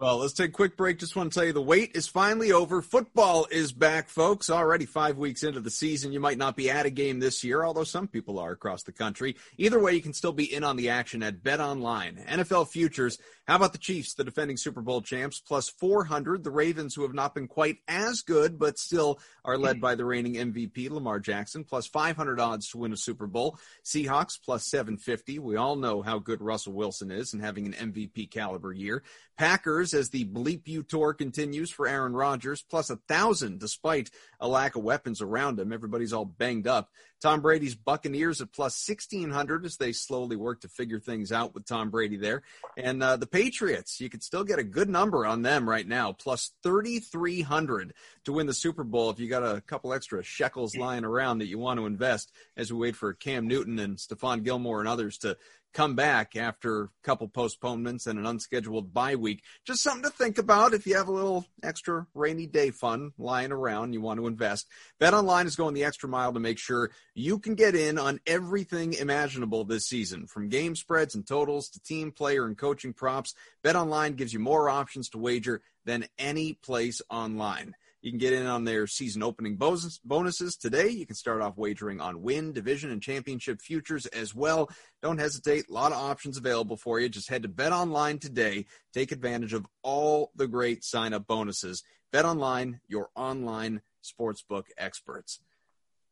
Well, 0.00 0.16
let's 0.16 0.32
take 0.32 0.48
a 0.48 0.52
quick 0.52 0.78
break. 0.78 0.98
Just 0.98 1.14
want 1.14 1.30
to 1.30 1.38
tell 1.38 1.46
you 1.46 1.52
the 1.52 1.60
wait 1.60 1.94
is 1.94 2.08
finally 2.08 2.52
over. 2.52 2.80
Football 2.80 3.46
is 3.50 3.70
back, 3.70 4.08
folks. 4.08 4.48
Already 4.48 4.86
five 4.86 5.18
weeks 5.18 5.42
into 5.42 5.60
the 5.60 5.70
season. 5.70 6.10
You 6.10 6.20
might 6.20 6.38
not 6.38 6.56
be 6.56 6.70
at 6.70 6.86
a 6.86 6.90
game 6.90 7.20
this 7.20 7.44
year, 7.44 7.62
although 7.62 7.84
some 7.84 8.08
people 8.08 8.38
are 8.38 8.52
across 8.52 8.82
the 8.82 8.92
country. 8.92 9.36
Either 9.58 9.78
way, 9.78 9.92
you 9.92 10.00
can 10.00 10.14
still 10.14 10.32
be 10.32 10.50
in 10.50 10.64
on 10.64 10.76
the 10.76 10.88
action 10.88 11.22
at 11.22 11.42
Bet 11.42 11.60
Online. 11.60 12.16
NFL 12.26 12.68
futures. 12.68 13.18
How 13.46 13.56
about 13.56 13.72
the 13.72 13.78
Chiefs, 13.78 14.14
the 14.14 14.24
defending 14.24 14.56
Super 14.56 14.80
Bowl 14.80 15.02
champs, 15.02 15.38
plus 15.38 15.68
400? 15.68 16.44
The 16.44 16.50
Ravens, 16.50 16.94
who 16.94 17.02
have 17.02 17.12
not 17.12 17.34
been 17.34 17.48
quite 17.48 17.78
as 17.86 18.22
good, 18.22 18.58
but 18.58 18.78
still 18.78 19.18
are 19.44 19.58
led 19.58 19.82
by 19.82 19.96
the 19.96 20.04
reigning 20.06 20.34
MVP, 20.34 20.88
Lamar 20.88 21.20
Jackson, 21.20 21.64
plus 21.64 21.86
500 21.86 22.40
odds 22.40 22.68
to 22.70 22.78
win 22.78 22.92
a 22.94 22.96
Super 22.96 23.26
Bowl. 23.26 23.58
Seahawks, 23.84 24.38
plus 24.42 24.64
750. 24.66 25.40
We 25.40 25.56
all 25.56 25.76
know 25.76 26.00
how 26.00 26.20
good 26.20 26.40
Russell 26.40 26.72
Wilson 26.72 27.10
is 27.10 27.34
and 27.34 27.42
having 27.42 27.66
an 27.66 27.92
MVP 27.92 28.30
caliber 28.30 28.72
year. 28.72 29.02
Packers, 29.36 29.89
As 29.94 30.10
the 30.10 30.24
Bleep 30.24 30.66
You 30.66 30.82
tour 30.82 31.12
continues 31.14 31.70
for 31.70 31.86
Aaron 31.86 32.14
Rodgers, 32.14 32.62
plus 32.62 32.90
a 32.90 32.96
thousand 32.96 33.58
despite 33.60 34.10
a 34.38 34.48
lack 34.48 34.76
of 34.76 34.82
weapons 34.82 35.20
around 35.20 35.58
him. 35.58 35.72
Everybody's 35.72 36.12
all 36.12 36.24
banged 36.24 36.66
up. 36.66 36.90
Tom 37.20 37.42
Brady's 37.42 37.74
Buccaneers 37.74 38.40
at 38.40 38.52
plus 38.52 38.88
1600 38.88 39.66
as 39.66 39.76
they 39.76 39.92
slowly 39.92 40.36
work 40.36 40.62
to 40.62 40.68
figure 40.68 40.98
things 40.98 41.32
out 41.32 41.54
with 41.54 41.66
Tom 41.66 41.90
Brady 41.90 42.16
there. 42.16 42.42
And 42.78 43.02
uh, 43.02 43.16
the 43.18 43.26
Patriots, 43.26 44.00
you 44.00 44.08
could 44.08 44.22
still 44.22 44.42
get 44.42 44.58
a 44.58 44.64
good 44.64 44.88
number 44.88 45.26
on 45.26 45.42
them 45.42 45.68
right 45.68 45.86
now, 45.86 46.12
plus 46.12 46.52
3300 46.62 47.92
to 48.24 48.32
win 48.32 48.46
the 48.46 48.54
Super 48.54 48.84
Bowl 48.84 49.10
if 49.10 49.18
you 49.18 49.28
got 49.28 49.42
a 49.42 49.60
couple 49.60 49.92
extra 49.92 50.22
shekels 50.22 50.76
lying 50.76 51.04
around 51.04 51.38
that 51.38 51.48
you 51.48 51.58
want 51.58 51.78
to 51.78 51.86
invest 51.86 52.32
as 52.56 52.72
we 52.72 52.78
wait 52.78 52.96
for 52.96 53.12
Cam 53.12 53.46
Newton 53.46 53.78
and 53.78 53.98
Stephon 53.98 54.42
Gilmore 54.42 54.80
and 54.80 54.88
others 54.88 55.18
to 55.18 55.36
come 55.72 55.94
back 55.94 56.36
after 56.36 56.84
a 56.84 56.88
couple 57.02 57.28
postponements 57.28 58.06
and 58.06 58.18
an 58.18 58.26
unscheduled 58.26 58.92
bye 58.92 59.16
week. 59.16 59.42
Just 59.64 59.82
something 59.82 60.02
to 60.02 60.10
think 60.10 60.38
about 60.38 60.74
if 60.74 60.86
you 60.86 60.96
have 60.96 61.08
a 61.08 61.12
little 61.12 61.46
extra 61.62 62.06
rainy 62.14 62.46
day 62.46 62.70
fun 62.70 63.12
lying 63.18 63.52
around, 63.52 63.92
you 63.92 64.00
want 64.00 64.18
to 64.18 64.26
invest. 64.26 64.66
Bet 64.98 65.14
Online 65.14 65.46
is 65.46 65.56
going 65.56 65.74
the 65.74 65.84
extra 65.84 66.08
mile 66.08 66.32
to 66.32 66.40
make 66.40 66.58
sure 66.58 66.90
you 67.14 67.38
can 67.38 67.54
get 67.54 67.74
in 67.74 67.98
on 67.98 68.20
everything 68.26 68.94
imaginable 68.94 69.64
this 69.64 69.86
season, 69.86 70.26
from 70.26 70.48
game 70.48 70.74
spreads 70.74 71.14
and 71.14 71.26
totals 71.26 71.68
to 71.70 71.80
team 71.80 72.10
player 72.10 72.46
and 72.46 72.58
coaching 72.58 72.92
props. 72.92 73.34
Bet 73.62 73.76
Online 73.76 74.14
gives 74.14 74.32
you 74.32 74.40
more 74.40 74.68
options 74.68 75.08
to 75.10 75.18
wager 75.18 75.62
than 75.84 76.06
any 76.18 76.54
place 76.54 77.00
online. 77.10 77.74
You 78.02 78.10
can 78.10 78.18
get 78.18 78.32
in 78.32 78.46
on 78.46 78.64
their 78.64 78.86
season 78.86 79.22
opening 79.22 79.56
bonuses 79.56 80.56
today. 80.56 80.88
You 80.88 81.06
can 81.06 81.16
start 81.16 81.42
off 81.42 81.58
wagering 81.58 82.00
on 82.00 82.22
win, 82.22 82.52
division, 82.52 82.90
and 82.90 83.02
championship 83.02 83.60
futures 83.60 84.06
as 84.06 84.34
well. 84.34 84.70
Don't 85.02 85.18
hesitate. 85.18 85.68
A 85.68 85.72
lot 85.72 85.92
of 85.92 85.98
options 85.98 86.38
available 86.38 86.76
for 86.76 86.98
you. 86.98 87.08
Just 87.10 87.28
head 87.28 87.42
to 87.42 87.48
Bet 87.48 87.72
Online 87.72 88.18
today. 88.18 88.66
Take 88.94 89.12
advantage 89.12 89.52
of 89.52 89.66
all 89.82 90.30
the 90.34 90.48
great 90.48 90.82
sign 90.82 91.12
up 91.12 91.26
bonuses. 91.26 91.82
Bet 92.10 92.24
Online, 92.24 92.80
your 92.88 93.10
online 93.14 93.82
sportsbook 94.02 94.64
experts. 94.78 95.40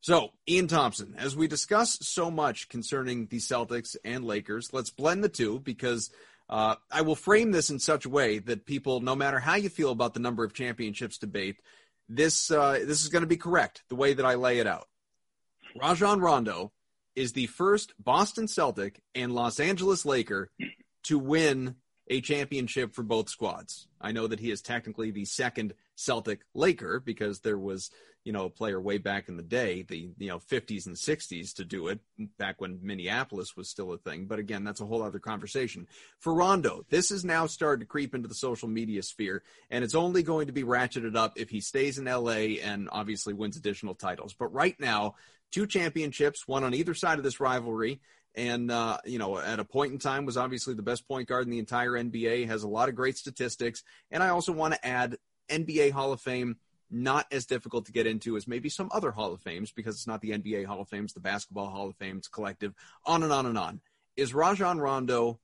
So, 0.00 0.30
Ian 0.48 0.68
Thomsen, 0.68 1.16
as 1.16 1.34
we 1.34 1.48
discuss 1.48 1.98
so 2.02 2.30
much 2.30 2.68
concerning 2.68 3.26
the 3.26 3.38
Celtics 3.38 3.96
and 4.04 4.24
Lakers, 4.24 4.72
let's 4.72 4.90
blend 4.90 5.24
the 5.24 5.28
two 5.28 5.58
because 5.58 6.10
uh, 6.48 6.76
I 6.90 7.02
will 7.02 7.14
frame 7.14 7.50
this 7.52 7.70
in 7.70 7.78
such 7.78 8.04
a 8.04 8.10
way 8.10 8.38
that 8.38 8.66
people, 8.66 9.00
no 9.00 9.14
matter 9.14 9.38
how 9.38 9.56
you 9.56 9.68
feel 9.68 9.90
about 9.90 10.14
the 10.14 10.20
number 10.20 10.44
of 10.44 10.54
championships 10.54 11.18
debate, 11.18 11.56
this 12.08 12.50
uh, 12.50 12.80
this 12.84 13.02
is 13.02 13.08
going 13.08 13.22
to 13.22 13.28
be 13.28 13.36
correct 13.36 13.82
the 13.88 13.96
way 13.96 14.14
that 14.14 14.24
I 14.24 14.34
lay 14.34 14.58
it 14.58 14.66
out. 14.66 14.88
Rajon 15.80 16.20
Rondo 16.20 16.72
is 17.14 17.32
the 17.32 17.46
first 17.46 17.92
Boston 17.98 18.48
Celtic 18.48 19.00
and 19.14 19.34
Los 19.34 19.60
Angeles 19.60 20.06
Laker 20.06 20.50
to 21.04 21.18
win 21.18 21.74
a 22.08 22.20
championship 22.20 22.94
for 22.94 23.02
both 23.02 23.28
squads. 23.28 23.88
I 24.00 24.12
know 24.12 24.26
that 24.26 24.40
he 24.40 24.50
is 24.50 24.62
technically 24.62 25.10
the 25.10 25.26
second 25.26 25.74
Celtic 25.94 26.40
Laker 26.54 27.00
because 27.00 27.40
there 27.40 27.58
was, 27.58 27.90
you 28.28 28.32
know, 28.32 28.44
a 28.44 28.50
player 28.50 28.78
way 28.78 28.98
back 28.98 29.30
in 29.30 29.38
the 29.38 29.42
day, 29.42 29.86
the 29.88 30.10
you 30.18 30.28
know 30.28 30.38
50s 30.38 30.84
and 30.84 30.94
60s 30.94 31.54
to 31.54 31.64
do 31.64 31.88
it 31.88 31.98
back 32.36 32.60
when 32.60 32.78
Minneapolis 32.82 33.56
was 33.56 33.70
still 33.70 33.90
a 33.94 33.96
thing. 33.96 34.26
But 34.26 34.38
again, 34.38 34.64
that's 34.64 34.82
a 34.82 34.84
whole 34.84 35.02
other 35.02 35.18
conversation. 35.18 35.88
For 36.18 36.34
Rondo, 36.34 36.84
this 36.90 37.08
has 37.08 37.24
now 37.24 37.46
started 37.46 37.80
to 37.80 37.86
creep 37.86 38.14
into 38.14 38.28
the 38.28 38.34
social 38.34 38.68
media 38.68 39.02
sphere, 39.02 39.42
and 39.70 39.82
it's 39.82 39.94
only 39.94 40.22
going 40.22 40.48
to 40.48 40.52
be 40.52 40.62
ratcheted 40.62 41.16
up 41.16 41.38
if 41.38 41.48
he 41.48 41.62
stays 41.62 41.96
in 41.96 42.04
LA 42.04 42.60
and 42.62 42.90
obviously 42.92 43.32
wins 43.32 43.56
additional 43.56 43.94
titles. 43.94 44.34
But 44.34 44.52
right 44.52 44.78
now, 44.78 45.14
two 45.50 45.66
championships, 45.66 46.46
one 46.46 46.64
on 46.64 46.74
either 46.74 46.92
side 46.92 47.16
of 47.16 47.24
this 47.24 47.40
rivalry 47.40 47.98
and 48.34 48.70
uh, 48.70 48.98
you 49.06 49.18
know 49.18 49.38
at 49.38 49.58
a 49.58 49.64
point 49.64 49.94
in 49.94 49.98
time 49.98 50.26
was 50.26 50.36
obviously 50.36 50.74
the 50.74 50.82
best 50.82 51.08
point 51.08 51.28
guard 51.28 51.46
in 51.46 51.50
the 51.50 51.58
entire 51.58 51.92
NBA. 51.92 52.46
Has 52.46 52.62
a 52.62 52.68
lot 52.68 52.90
of 52.90 52.94
great 52.94 53.16
statistics, 53.16 53.84
and 54.10 54.22
I 54.22 54.28
also 54.28 54.52
want 54.52 54.74
to 54.74 54.86
add 54.86 55.16
NBA 55.48 55.92
Hall 55.92 56.12
of 56.12 56.20
Fame. 56.20 56.58
Not 56.90 57.26
as 57.30 57.46
difficult 57.46 57.86
to 57.86 57.92
get 57.92 58.06
into 58.06 58.36
as 58.36 58.48
maybe 58.48 58.68
some 58.68 58.88
other 58.92 59.10
Hall 59.10 59.32
of 59.32 59.40
Fames 59.40 59.70
because 59.70 59.94
it's 59.94 60.06
not 60.06 60.20
the 60.20 60.30
NBA 60.30 60.64
Hall 60.64 60.80
of 60.80 60.88
Fame, 60.88 61.04
it's 61.04 61.12
the 61.12 61.20
Basketball 61.20 61.68
Hall 61.68 61.88
of 61.88 61.96
Fames 61.96 62.28
collective, 62.28 62.74
on 63.04 63.22
and 63.22 63.32
on 63.32 63.46
and 63.46 63.58
on. 63.58 63.80
Is 64.16 64.34
Rajon 64.34 64.78
Rondo 64.78 65.38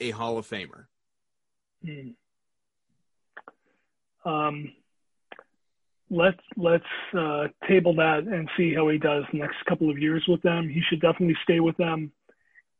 a 0.00 0.10
Hall 0.10 0.36
of 0.36 0.48
Famer? 0.48 0.86
Hmm. 1.84 2.10
Um, 4.28 4.72
let's 6.10 6.40
let's 6.56 6.84
uh, 7.16 7.46
table 7.66 7.94
that 7.94 8.24
and 8.24 8.50
see 8.56 8.74
how 8.74 8.88
he 8.88 8.98
does 8.98 9.24
next 9.32 9.56
couple 9.68 9.90
of 9.90 9.98
years 9.98 10.24
with 10.28 10.42
them. 10.42 10.68
He 10.68 10.82
should 10.88 11.00
definitely 11.00 11.36
stay 11.44 11.60
with 11.60 11.76
them 11.76 12.12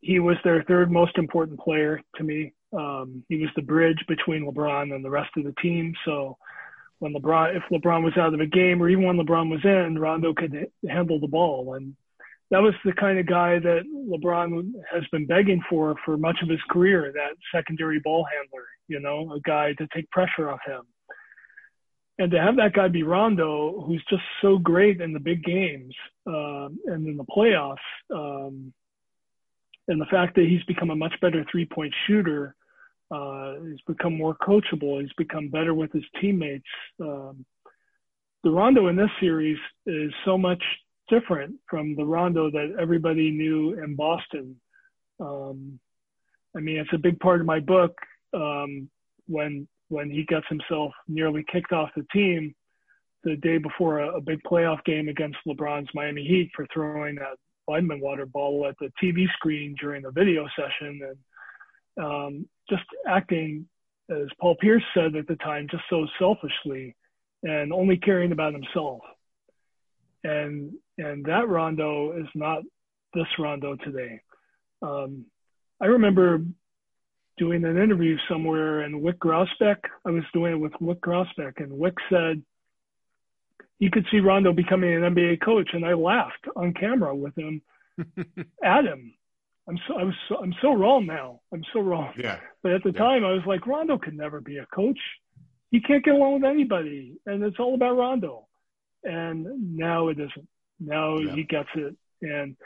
he 0.01 0.19
was 0.19 0.37
their 0.45 0.63
third 0.65 0.91
most 0.91 1.17
important 1.19 1.61
player 1.61 2.01
to 2.17 2.25
me. 2.25 2.53
Um, 2.73 3.25
he 3.29 3.37
was 3.37 3.51
the 3.57 3.63
bridge 3.63 4.03
between 4.09 4.47
LeBron 4.47 4.95
and 4.95 5.05
the 5.05 5.11
rest 5.11 5.31
of 5.37 5.45
the 5.45 5.55
team. 5.61 5.95
So 6.05 6.39
when 7.01 7.15
LeBron, 7.15 7.57
if 7.57 7.63
LeBron 7.71 8.05
was 8.05 8.17
out 8.17 8.35
of 8.35 8.41
a 8.41 8.47
game 8.47 8.81
or 8.81 8.89
even 8.89 9.05
when 9.05 9.17
LeBron 9.17 9.51
was 9.51 9.65
in, 9.65 9.99
Rondo 9.99 10.33
could 10.33 10.69
handle 10.89 11.19
the 11.19 11.27
ball. 11.27 11.75
And 11.75 11.97
that 12.51 12.63
was 12.63 12.75
the 12.85 12.93
kind 12.93 13.19
of 13.19 13.27
guy 13.27 13.59
that 13.59 13.83
LeBron 13.87 14.73
has 14.93 15.03
been 15.11 15.27
begging 15.27 15.63
for 15.69 15.97
for 16.05 16.17
much 16.17 16.39
of 16.43 16.49
his 16.49 16.61
career, 16.71 17.13
that 17.15 17.37
secondary 17.55 18.01
ball 18.01 18.27
handler, 18.33 18.67
you 18.87 19.01
know, 19.01 19.33
a 19.33 19.41
guy 19.41 19.73
to 19.75 19.89
take 19.95 20.11
pressure 20.11 20.51
off 20.51 20.61
him. 20.67 20.83
And 22.19 22.31
to 22.33 22.39
have 22.39 22.57
that 22.57 22.75
guy 22.75 22.89
be 22.89 23.03
Rondo, 23.03 23.81
who's 23.81 24.05
just 24.11 24.23
so 24.43 24.59
great 24.59 25.01
in 25.01 25.15
the 25.15 25.21
big 25.21 25.43
games 25.43 25.95
uh, 26.27 26.69
and 26.85 27.07
in 27.07 27.17
the 27.17 27.25
playoffs, 27.25 27.77
um, 28.15 28.75
and 29.89 29.99
the 29.99 30.07
fact 30.07 30.35
that 30.35 30.45
he's 30.45 30.63
become 30.65 30.91
a 30.91 30.97
much 30.97 31.15
better 31.23 31.47
three 31.51 31.65
point 31.65 31.95
shooter, 32.07 32.55
uh, 33.11 33.55
he's 33.69 33.81
become 33.87 34.17
more 34.17 34.37
coachable, 34.37 35.01
he's 35.01 35.13
become 35.17 35.49
better 35.49 35.75
with 35.75 35.93
his 35.93 36.05
teammates. 36.21 36.65
Um, 37.01 37.45
the 38.45 38.51
Rondo 38.51 38.89
in 38.89 38.97
this 38.97 39.11
series 39.21 39.59
is 39.87 40.13
so 40.25 40.39
much 40.39 40.63
different 41.09 41.57
from 41.69 41.97
the 41.97 42.05
Rondo 42.05 42.51
that 42.51 42.77
everybody 42.81 43.31
knew 43.31 43.83
in 43.83 43.97
Boston. 43.97 44.57
Um, 45.19 45.79
I 46.57 46.61
mean, 46.61 46.79
it's 46.79 46.93
a 46.95 46.99
big 46.99 47.19
part 47.21 47.41
of 47.41 47.47
my 47.47 47.61
book 47.61 47.95
um, 48.33 48.89
when 49.27 49.69
when 49.89 50.09
he 50.09 50.25
gets 50.25 50.47
himself 50.49 50.93
nearly 51.09 51.45
kicked 51.53 51.73
off 51.73 51.91
the 51.97 52.07
team 52.13 52.55
the 53.25 53.37
day 53.37 53.59
before 53.59 53.99
a, 53.99 54.17
a, 54.17 54.21
big 54.21 54.41
playoff 54.49 54.83
game 54.85 55.09
against 55.09 55.37
LeBron's 55.47 55.91
Miami 55.95 56.25
Heat 56.25 56.51
for 56.55 56.65
throwing 56.73 57.17
that 57.17 57.37
vitamin 57.69 58.01
water 58.01 58.25
bottle 58.25 58.67
at 58.67 58.77
the 58.81 58.91
TV 59.03 59.27
screen 59.35 59.75
during 59.81 60.03
the 60.03 60.13
video 60.13 60.47
session 60.57 61.01
and 61.03 61.17
um, 61.99 62.47
just 62.69 62.85
acting, 63.07 63.67
as 64.11 64.29
Paul 64.41 64.57
Pierce 64.61 64.83
said 64.95 65.17
at 65.17 65.27
the 65.27 65.37
time, 65.37 65.69
just 65.71 65.85
so 65.89 66.07
selfishly 66.19 66.97
and 67.43 67.73
only 67.73 67.97
caring 67.97 68.33
about 68.33 68.53
himself. 68.53 69.01
And 70.25 70.73
and 70.99 71.25
that 71.25 71.49
Rondo 71.49 72.13
is 72.19 72.27
not 72.35 72.63
this 73.15 73.27
Rondo 73.39 73.77
today. 73.77 74.21
Um, 74.83 75.27
I 75.81 75.87
remember 75.87 76.45
doing 77.39 77.65
an 77.65 77.83
interview 77.83 78.19
somewhere 78.29 78.81
and 78.81 79.03
Wyc 79.03 79.15
Grousbeck, 79.15 79.79
I 80.05 80.11
was 80.11 80.25
doing 80.35 80.53
it 80.53 80.61
with 80.61 80.73
Wyc 80.75 81.01
Grousbeck, 81.01 81.55
and 81.57 81.73
Wyc 81.73 81.95
said 82.11 82.43
you 83.79 83.91
could 83.91 84.07
see 84.11 84.21
Rondo 84.21 84.53
becoming 84.53 84.93
an 84.93 85.15
NBA 85.15 85.43
coach, 85.43 85.71
and 85.73 85.87
I 85.87 85.95
laughed 85.95 86.47
on 86.55 86.75
camera 86.75 87.17
with 87.17 87.37
him 87.37 87.63
at 88.63 88.85
him. 88.85 89.15
I'm 89.71 89.79
so 89.87 89.95
I 89.99 90.05
was 90.05 90.15
so, 90.29 90.37
I'm 90.43 90.55
so 90.61 90.75
wrong 90.75 91.07
now. 91.07 91.41
I'm 91.53 91.63
so 91.73 91.81
wrong. 91.81 92.13
Yeah. 92.17 92.39
But 92.63 92.73
at 92.73 92.83
the 92.83 92.93
yeah. 92.93 92.99
time, 92.99 93.25
I 93.25 93.33
was 93.33 93.43
like, 93.47 93.67
Rondo 93.67 93.99
could 93.99 94.17
never 94.17 94.41
be 94.41 94.59
a 94.59 94.67
coach. 94.67 94.99
He 95.71 95.81
can't 95.81 96.05
get 96.05 96.15
along 96.15 96.35
with 96.35 96.45
anybody, 96.45 97.17
and 97.25 97.43
it's 97.45 97.59
all 97.61 97.75
about 97.75 97.97
Rondo. 97.97 98.49
And 99.05 99.77
now 99.77 100.09
it 100.09 100.19
isn't. 100.19 100.49
Now 100.81 101.19
yeah. 101.19 101.35
he 101.35 101.45
gets 101.45 101.69
it. 101.77 101.97
And 102.21 102.57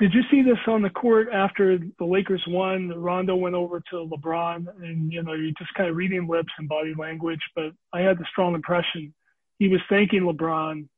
did 0.00 0.12
you 0.12 0.22
see 0.30 0.42
this 0.42 0.58
on 0.66 0.82
the 0.82 0.90
court 0.90 1.28
after 1.32 1.78
the 1.78 2.04
Lakers 2.04 2.42
won? 2.48 2.88
Rondo 2.88 3.36
went 3.36 3.54
over 3.54 3.80
to 3.90 3.96
LeBron, 3.96 4.66
and 4.82 5.12
you 5.12 5.22
know 5.22 5.34
you're 5.34 5.52
just 5.58 5.72
kind 5.74 5.88
of 5.88 5.94
reading 5.94 6.26
lips 6.26 6.52
and 6.58 6.68
body 6.68 6.92
language. 6.98 7.40
But 7.54 7.72
I 7.92 8.00
had 8.00 8.18
the 8.18 8.26
strong 8.30 8.54
impression 8.54 9.14
he 9.60 9.68
was 9.68 9.80
thanking 9.88 10.22
LeBron 10.22 10.88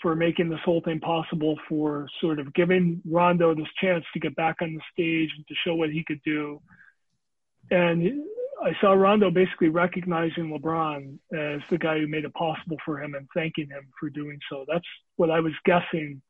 for 0.00 0.14
making 0.14 0.48
this 0.48 0.60
whole 0.64 0.80
thing 0.80 1.00
possible, 1.00 1.58
for 1.68 2.08
sort 2.20 2.38
of 2.38 2.52
giving 2.54 3.02
Rondo 3.08 3.54
this 3.54 3.66
chance 3.80 4.04
to 4.12 4.20
get 4.20 4.36
back 4.36 4.56
on 4.62 4.74
the 4.74 4.80
stage 4.92 5.30
and 5.36 5.46
to 5.46 5.54
show 5.64 5.74
what 5.74 5.90
he 5.90 6.04
could 6.04 6.22
do. 6.24 6.60
And 7.70 8.22
I 8.64 8.72
saw 8.80 8.92
Rondo 8.92 9.30
basically 9.30 9.68
recognizing 9.68 10.50
LeBron 10.50 11.18
as 11.32 11.60
the 11.70 11.78
guy 11.78 11.98
who 11.98 12.06
made 12.06 12.24
it 12.24 12.34
possible 12.34 12.76
for 12.84 13.02
him 13.02 13.14
and 13.14 13.28
thanking 13.34 13.68
him 13.68 13.88
for 13.98 14.10
doing 14.10 14.38
so. 14.50 14.64
That's 14.68 14.86
what 15.16 15.30
I 15.30 15.40
was 15.40 15.52
guessing 15.64 16.22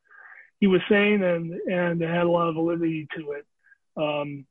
he 0.60 0.66
was 0.66 0.80
saying, 0.88 1.22
and 1.22 1.52
and 1.70 2.02
it 2.02 2.08
had 2.08 2.26
a 2.26 2.30
lot 2.30 2.48
of 2.48 2.54
validity 2.54 3.06
to 3.16 3.32
it. 3.32 3.46
Um, 3.96 4.46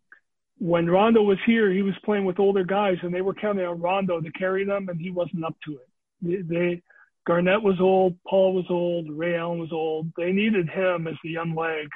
when 0.57 0.89
Rondo 0.89 1.21
was 1.21 1.37
here, 1.45 1.71
he 1.71 1.81
was 1.81 1.93
playing 2.03 2.25
with 2.25 2.39
older 2.39 2.63
guys, 2.63 2.97
and 3.03 3.13
they 3.13 3.21
were 3.21 3.33
counting 3.33 3.65
on 3.65 3.81
Rondo 3.81 4.19
to 4.21 4.31
carry 4.31 4.65
them, 4.65 4.89
and 4.89 4.99
he 4.99 5.11
wasn't 5.11 5.45
up 5.45 5.55
to 5.65 5.73
it. 5.73 5.89
They, 6.21 6.55
they 6.55 6.81
Garnett 7.27 7.61
was 7.61 7.79
old, 7.81 8.15
Paul 8.25 8.53
was 8.53 8.65
old, 8.69 9.09
Ray 9.11 9.35
Allen 9.35 9.59
was 9.59 9.73
old. 9.73 10.11
They 10.15 10.31
needed 10.31 10.69
him 10.69 11.07
as 11.07 11.15
the 11.21 11.29
young 11.29 11.53
legs 11.55 11.89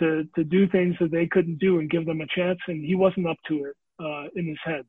to 0.00 0.24
to 0.34 0.44
do 0.44 0.68
things 0.68 0.96
that 1.00 1.12
they 1.12 1.26
couldn't 1.26 1.58
do 1.58 1.78
and 1.78 1.88
give 1.88 2.04
them 2.04 2.20
a 2.20 2.26
chance, 2.26 2.58
and 2.66 2.84
he 2.84 2.96
wasn't 2.96 3.28
up 3.28 3.36
to 3.48 3.66
it 3.66 3.76
uh, 4.00 4.28
in 4.34 4.46
his 4.46 4.58
head. 4.64 4.84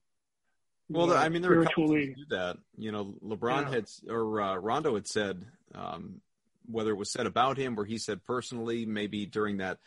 Well, 0.89 1.13
I 1.13 1.30
mean, 1.30 1.41
there 1.41 1.59
are 1.59 1.65
couples 1.65 1.91
who 1.91 2.05
do 2.07 2.25
that. 2.30 2.57
You 2.78 2.91
know, 2.91 3.15
LeBron 3.23 3.63
yeah. 3.63 3.69
had 3.69 3.86
or 4.09 4.41
uh, 4.41 4.55
Rondo 4.55 4.95
had 4.95 5.07
said 5.07 5.45
um, 5.75 6.21
whether 6.65 6.89
it 6.91 6.97
was 6.97 7.11
said 7.11 7.28
about 7.28 7.57
him 7.57 7.80
or 7.80 7.86
he 7.86 7.99
said 7.99 8.23
personally, 8.25 8.86
maybe 8.86 9.28
during 9.28 9.57
that 9.57 9.78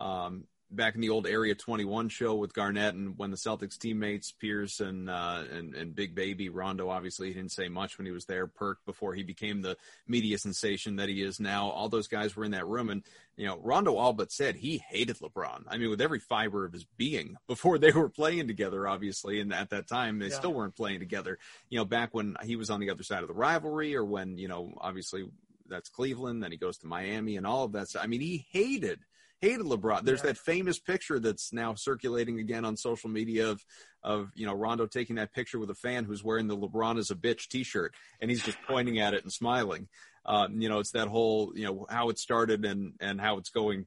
um, 0.00 0.44
back 0.70 0.94
in 0.94 1.00
the 1.00 1.10
old 1.10 1.26
Area 1.26 1.54
21 1.54 2.08
show 2.08 2.34
with 2.34 2.52
Garnett 2.52 2.94
and 2.94 3.16
when 3.16 3.30
the 3.30 3.36
Celtics 3.36 3.78
teammates 3.78 4.32
Pierce 4.32 4.80
and 4.80 5.08
uh, 5.08 5.44
and, 5.50 5.74
and 5.74 5.94
Big 5.94 6.14
Baby 6.14 6.48
Rondo 6.48 6.88
obviously 6.88 7.28
he 7.28 7.34
didn't 7.34 7.52
say 7.52 7.68
much 7.68 7.98
when 7.98 8.06
he 8.06 8.12
was 8.12 8.24
there. 8.24 8.46
Perk 8.46 8.78
before 8.84 9.14
he 9.14 9.22
became 9.22 9.62
the 9.62 9.76
media 10.08 10.38
sensation 10.38 10.96
that 10.96 11.08
he 11.08 11.22
is 11.22 11.38
now. 11.38 11.70
All 11.70 11.88
those 11.88 12.08
guys 12.08 12.34
were 12.34 12.44
in 12.44 12.50
that 12.50 12.66
room 12.66 12.90
and 12.90 13.02
you 13.36 13.46
know 13.46 13.58
Rondo 13.62 13.96
all 13.96 14.12
but 14.12 14.32
said 14.32 14.56
he 14.56 14.78
hated 14.78 15.18
LeBron. 15.18 15.64
I 15.68 15.78
mean 15.78 15.90
with 15.90 16.00
every 16.00 16.20
fiber 16.20 16.64
of 16.64 16.72
his 16.72 16.84
being 16.96 17.36
before 17.46 17.78
they 17.78 17.92
were 17.92 18.08
playing 18.08 18.48
together 18.48 18.88
obviously 18.88 19.40
and 19.40 19.54
at 19.54 19.70
that 19.70 19.88
time 19.88 20.18
they 20.18 20.28
yeah. 20.28 20.36
still 20.36 20.52
weren't 20.52 20.76
playing 20.76 20.98
together. 20.98 21.38
You 21.70 21.78
know 21.78 21.84
back 21.84 22.12
when 22.12 22.36
he 22.42 22.56
was 22.56 22.70
on 22.70 22.80
the 22.80 22.90
other 22.90 23.04
side 23.04 23.22
of 23.22 23.28
the 23.28 23.34
rivalry 23.34 23.94
or 23.94 24.04
when 24.04 24.36
you 24.36 24.48
know 24.48 24.72
obviously 24.78 25.24
that's 25.68 25.88
Cleveland 25.88 26.42
then 26.42 26.50
he 26.50 26.58
goes 26.58 26.78
to 26.78 26.86
Miami 26.86 27.36
and 27.36 27.46
all 27.46 27.64
of 27.64 27.72
that. 27.72 27.88
So, 27.88 28.00
I 28.00 28.08
mean 28.08 28.20
he 28.20 28.46
hated 28.50 29.00
hated 29.40 29.66
LeBron. 29.66 30.04
There's 30.04 30.20
yeah. 30.20 30.32
that 30.32 30.38
famous 30.38 30.78
picture 30.78 31.18
that's 31.18 31.52
now 31.52 31.74
circulating 31.74 32.38
again 32.40 32.64
on 32.64 32.76
social 32.76 33.10
media 33.10 33.50
of 33.50 33.64
of 34.02 34.30
you 34.34 34.46
know 34.46 34.54
Rondo 34.54 34.86
taking 34.86 35.16
that 35.16 35.32
picture 35.32 35.58
with 35.58 35.70
a 35.70 35.74
fan 35.74 36.04
who's 36.04 36.24
wearing 36.24 36.46
the 36.46 36.56
LeBron 36.56 36.98
is 36.98 37.10
a 37.10 37.14
bitch 37.14 37.48
T-shirt 37.48 37.94
and 38.20 38.30
he's 38.30 38.42
just 38.42 38.58
pointing 38.66 38.98
at 38.98 39.14
it 39.14 39.22
and 39.22 39.32
smiling. 39.32 39.88
Um, 40.24 40.60
you 40.60 40.68
know, 40.68 40.80
it's 40.80 40.92
that 40.92 41.08
whole 41.08 41.52
you 41.54 41.64
know 41.64 41.86
how 41.88 42.08
it 42.08 42.18
started 42.18 42.64
and 42.64 42.94
and 43.00 43.20
how 43.20 43.38
it's 43.38 43.50
going 43.50 43.86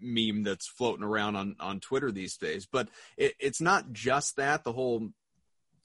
meme 0.00 0.42
that's 0.42 0.66
floating 0.66 1.04
around 1.04 1.36
on 1.36 1.56
on 1.60 1.80
Twitter 1.80 2.10
these 2.10 2.36
days. 2.36 2.66
But 2.70 2.88
it, 3.16 3.34
it's 3.38 3.60
not 3.60 3.92
just 3.92 4.36
that. 4.36 4.64
The 4.64 4.72
whole 4.72 5.10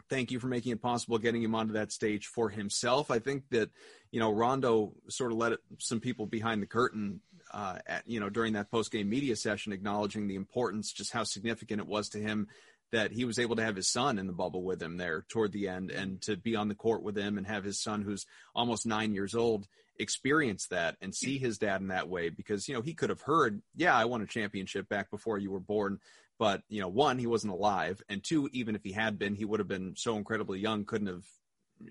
thank 0.09 0.31
you 0.31 0.39
for 0.39 0.47
making 0.47 0.71
it 0.71 0.81
possible 0.81 1.17
getting 1.17 1.41
him 1.41 1.55
onto 1.55 1.73
that 1.73 1.91
stage 1.91 2.27
for 2.27 2.49
himself. 2.49 3.11
I 3.11 3.19
think 3.19 3.43
that 3.51 3.69
you 4.11 4.19
know 4.19 4.31
Rondo 4.31 4.93
sort 5.09 5.31
of 5.31 5.37
let 5.37 5.53
it, 5.53 5.59
some 5.79 5.99
people 5.99 6.25
behind 6.25 6.61
the 6.61 6.67
curtain 6.67 7.21
uh, 7.53 7.77
at, 7.85 8.03
you 8.07 8.19
know, 8.19 8.29
during 8.29 8.53
that 8.53 8.71
post 8.71 8.91
game 8.91 9.09
media 9.09 9.35
session, 9.35 9.73
acknowledging 9.73 10.27
the 10.27 10.35
importance, 10.35 10.91
just 10.91 11.13
how 11.13 11.23
significant 11.23 11.79
it 11.79 11.87
was 11.87 12.09
to 12.09 12.19
him 12.19 12.47
that 12.91 13.11
he 13.11 13.25
was 13.25 13.39
able 13.39 13.55
to 13.55 13.63
have 13.63 13.75
his 13.75 13.91
son 13.91 14.19
in 14.19 14.27
the 14.27 14.33
bubble 14.33 14.63
with 14.63 14.81
him 14.81 14.97
there 14.97 15.25
toward 15.27 15.51
the 15.51 15.67
end 15.67 15.89
and 15.89 16.21
to 16.21 16.37
be 16.37 16.55
on 16.55 16.67
the 16.67 16.75
court 16.75 17.01
with 17.01 17.17
him 17.17 17.37
and 17.37 17.47
have 17.47 17.63
his 17.63 17.81
son, 17.81 18.03
who's 18.03 18.25
almost 18.55 18.85
nine 18.85 19.13
years 19.13 19.33
old, 19.33 19.67
experience 19.99 20.67
that 20.67 20.95
and 21.01 21.13
see 21.13 21.37
his 21.37 21.57
dad 21.57 21.81
in 21.81 21.87
that 21.87 22.09
way 22.09 22.29
because, 22.29 22.67
you 22.67 22.75
know, 22.75 22.81
he 22.81 22.93
could 22.93 23.09
have 23.09 23.21
heard, 23.21 23.61
yeah, 23.75 23.95
I 23.95 24.05
won 24.05 24.21
a 24.21 24.27
championship 24.27 24.87
back 24.89 25.09
before 25.09 25.37
you 25.37 25.51
were 25.51 25.59
born. 25.59 25.99
But, 26.39 26.61
you 26.67 26.81
know, 26.81 26.87
one, 26.87 27.19
he 27.19 27.27
wasn't 27.27 27.53
alive. 27.53 28.01
And 28.09 28.23
two, 28.23 28.49
even 28.53 28.75
if 28.75 28.83
he 28.83 28.91
had 28.91 29.19
been, 29.19 29.35
he 29.35 29.45
would 29.45 29.59
have 29.59 29.67
been 29.67 29.95
so 29.95 30.17
incredibly 30.17 30.59
young, 30.59 30.83
couldn't 30.83 31.07
have 31.07 31.25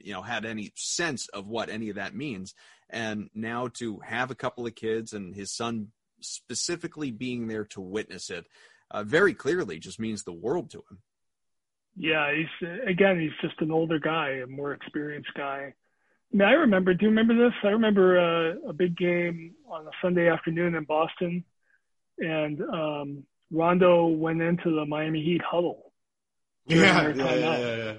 you 0.01 0.13
know 0.13 0.23
had 0.23 0.45
any 0.45 0.73
sense 0.75 1.29
of 1.29 1.47
what 1.47 1.69
any 1.69 1.89
of 1.89 1.97
that 1.97 2.15
means. 2.15 2.55
And 2.91 3.31
now 3.35 3.69
to 3.75 4.01
have 4.01 4.31
a 4.31 4.35
couple 4.35 4.67
of 4.67 4.75
kids 4.75 5.13
and 5.13 5.35
his 5.35 5.51
son 5.51 5.89
specifically 6.21 7.11
being 7.11 7.49
there 7.49 7.65
to 7.65 7.81
witness 7.81 8.31
it 8.31 8.47
uh, 8.91 9.03
very 9.03 9.35
clearly 9.35 9.79
just 9.79 9.99
means 9.99 10.23
the 10.23 10.33
world 10.33 10.71
to 10.71 10.79
him. 10.79 10.99
Yeah 11.97 12.33
he's 12.35 12.69
again 12.87 13.21
he's 13.21 13.49
just 13.49 13.61
an 13.61 13.71
older 13.71 13.99
guy 13.99 14.41
a 14.43 14.47
more 14.47 14.73
experienced 14.73 15.33
guy. 15.37 15.75
I, 16.33 16.37
mean, 16.37 16.49
I 16.49 16.53
remember 16.53 16.95
do 16.95 17.05
you 17.05 17.11
remember 17.11 17.37
this? 17.37 17.55
I 17.63 17.69
remember 17.69 18.19
uh, 18.19 18.69
a 18.69 18.73
big 18.73 18.97
game 18.97 19.55
on 19.69 19.87
a 19.87 19.91
sunday 20.01 20.29
afternoon 20.29 20.75
in 20.75 20.85
boston 20.85 21.45
and 22.19 22.61
um, 22.63 23.25
rondo 23.51 24.07
went 24.07 24.41
into 24.41 24.75
the 24.75 24.87
miami 24.87 25.23
heat 25.23 25.43
huddle 25.43 25.93
yeah, 26.67 27.09
yeah, 27.09 27.35
yeah, 27.35 27.77
yeah 27.77 27.95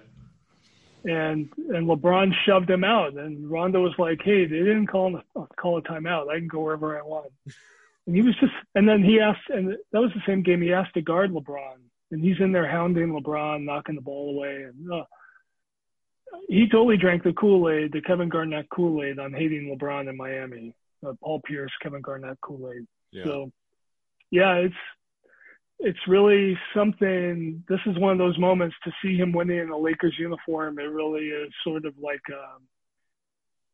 and 1.04 1.50
and 1.58 1.88
LeBron 1.88 2.34
shoved 2.46 2.70
him 2.70 2.84
out. 2.84 3.14
And 3.14 3.50
Rondo 3.50 3.82
was 3.82 3.94
like, 3.98 4.22
"Hey, 4.24 4.46
they 4.46 4.60
didn't 4.60 4.88
call 4.88 5.22
a, 5.36 5.48
call 5.58 5.78
a 5.78 5.82
timeout. 5.82 6.30
I 6.30 6.40
can 6.40 6.48
go 6.48 6.62
wherever 6.62 6.98
I 6.98 7.02
want." 7.02 7.32
And 8.06 8.16
he 8.16 8.22
was 8.22 8.36
just, 8.40 8.54
and 8.76 8.88
then 8.88 9.02
he 9.02 9.22
asked, 9.22 9.50
and 9.50 9.78
that 9.92 10.02
was 10.02 10.12
the 10.14 10.22
same 10.28 10.44
game. 10.44 10.62
He 10.62 10.74
asked 10.74 10.94
to 10.96 11.02
guard 11.02 11.32
LeBron, 11.32 11.78
and 12.12 12.22
he's 12.22 12.40
in 12.40 12.52
there 12.52 12.68
hounding 12.68 13.14
LeBron, 13.14 13.64
knocking 13.64 13.96
the 13.96 14.02
ball 14.02 14.36
away, 14.36 14.64
and 14.64 14.92
uh, 14.92 15.06
he 16.50 16.68
totally 16.70 16.98
drank 16.98 17.24
the 17.24 17.34
Kool 17.34 17.70
Aid, 17.70 17.94
the 17.94 18.02
Kevin 18.02 18.30
Garnett 18.30 18.70
Kool 18.70 19.04
Aid 19.04 19.20
on 19.20 19.34
hating 19.34 19.76
LeBron 19.76 20.10
in 20.10 20.18
Miami. 20.18 20.76
Uh, 21.06 21.14
Paul 21.22 21.42
Pierce, 21.42 21.72
Kevin 21.82 22.02
Garnett 22.02 22.40
Kool 22.42 22.72
Aid. 22.72 22.88
Yeah. 23.12 23.24
So, 23.26 23.52
yeah, 24.32 24.56
it's 24.56 24.76
it's 25.84 26.00
really 26.08 26.58
something. 26.74 27.62
This 27.68 27.80
is 27.86 28.00
one 28.00 28.14
of 28.14 28.18
those 28.18 28.40
moments 28.40 28.76
to 28.86 28.92
see 29.02 29.18
him 29.18 29.34
winning 29.34 29.60
in 29.60 29.70
a 29.70 29.78
Lakers 29.78 30.16
uniform. 30.18 30.80
It 30.80 30.84
really 30.84 31.26
is 31.26 31.52
sort 31.64 31.86
of 31.86 31.94
like 32.02 32.22
um, 32.32 32.62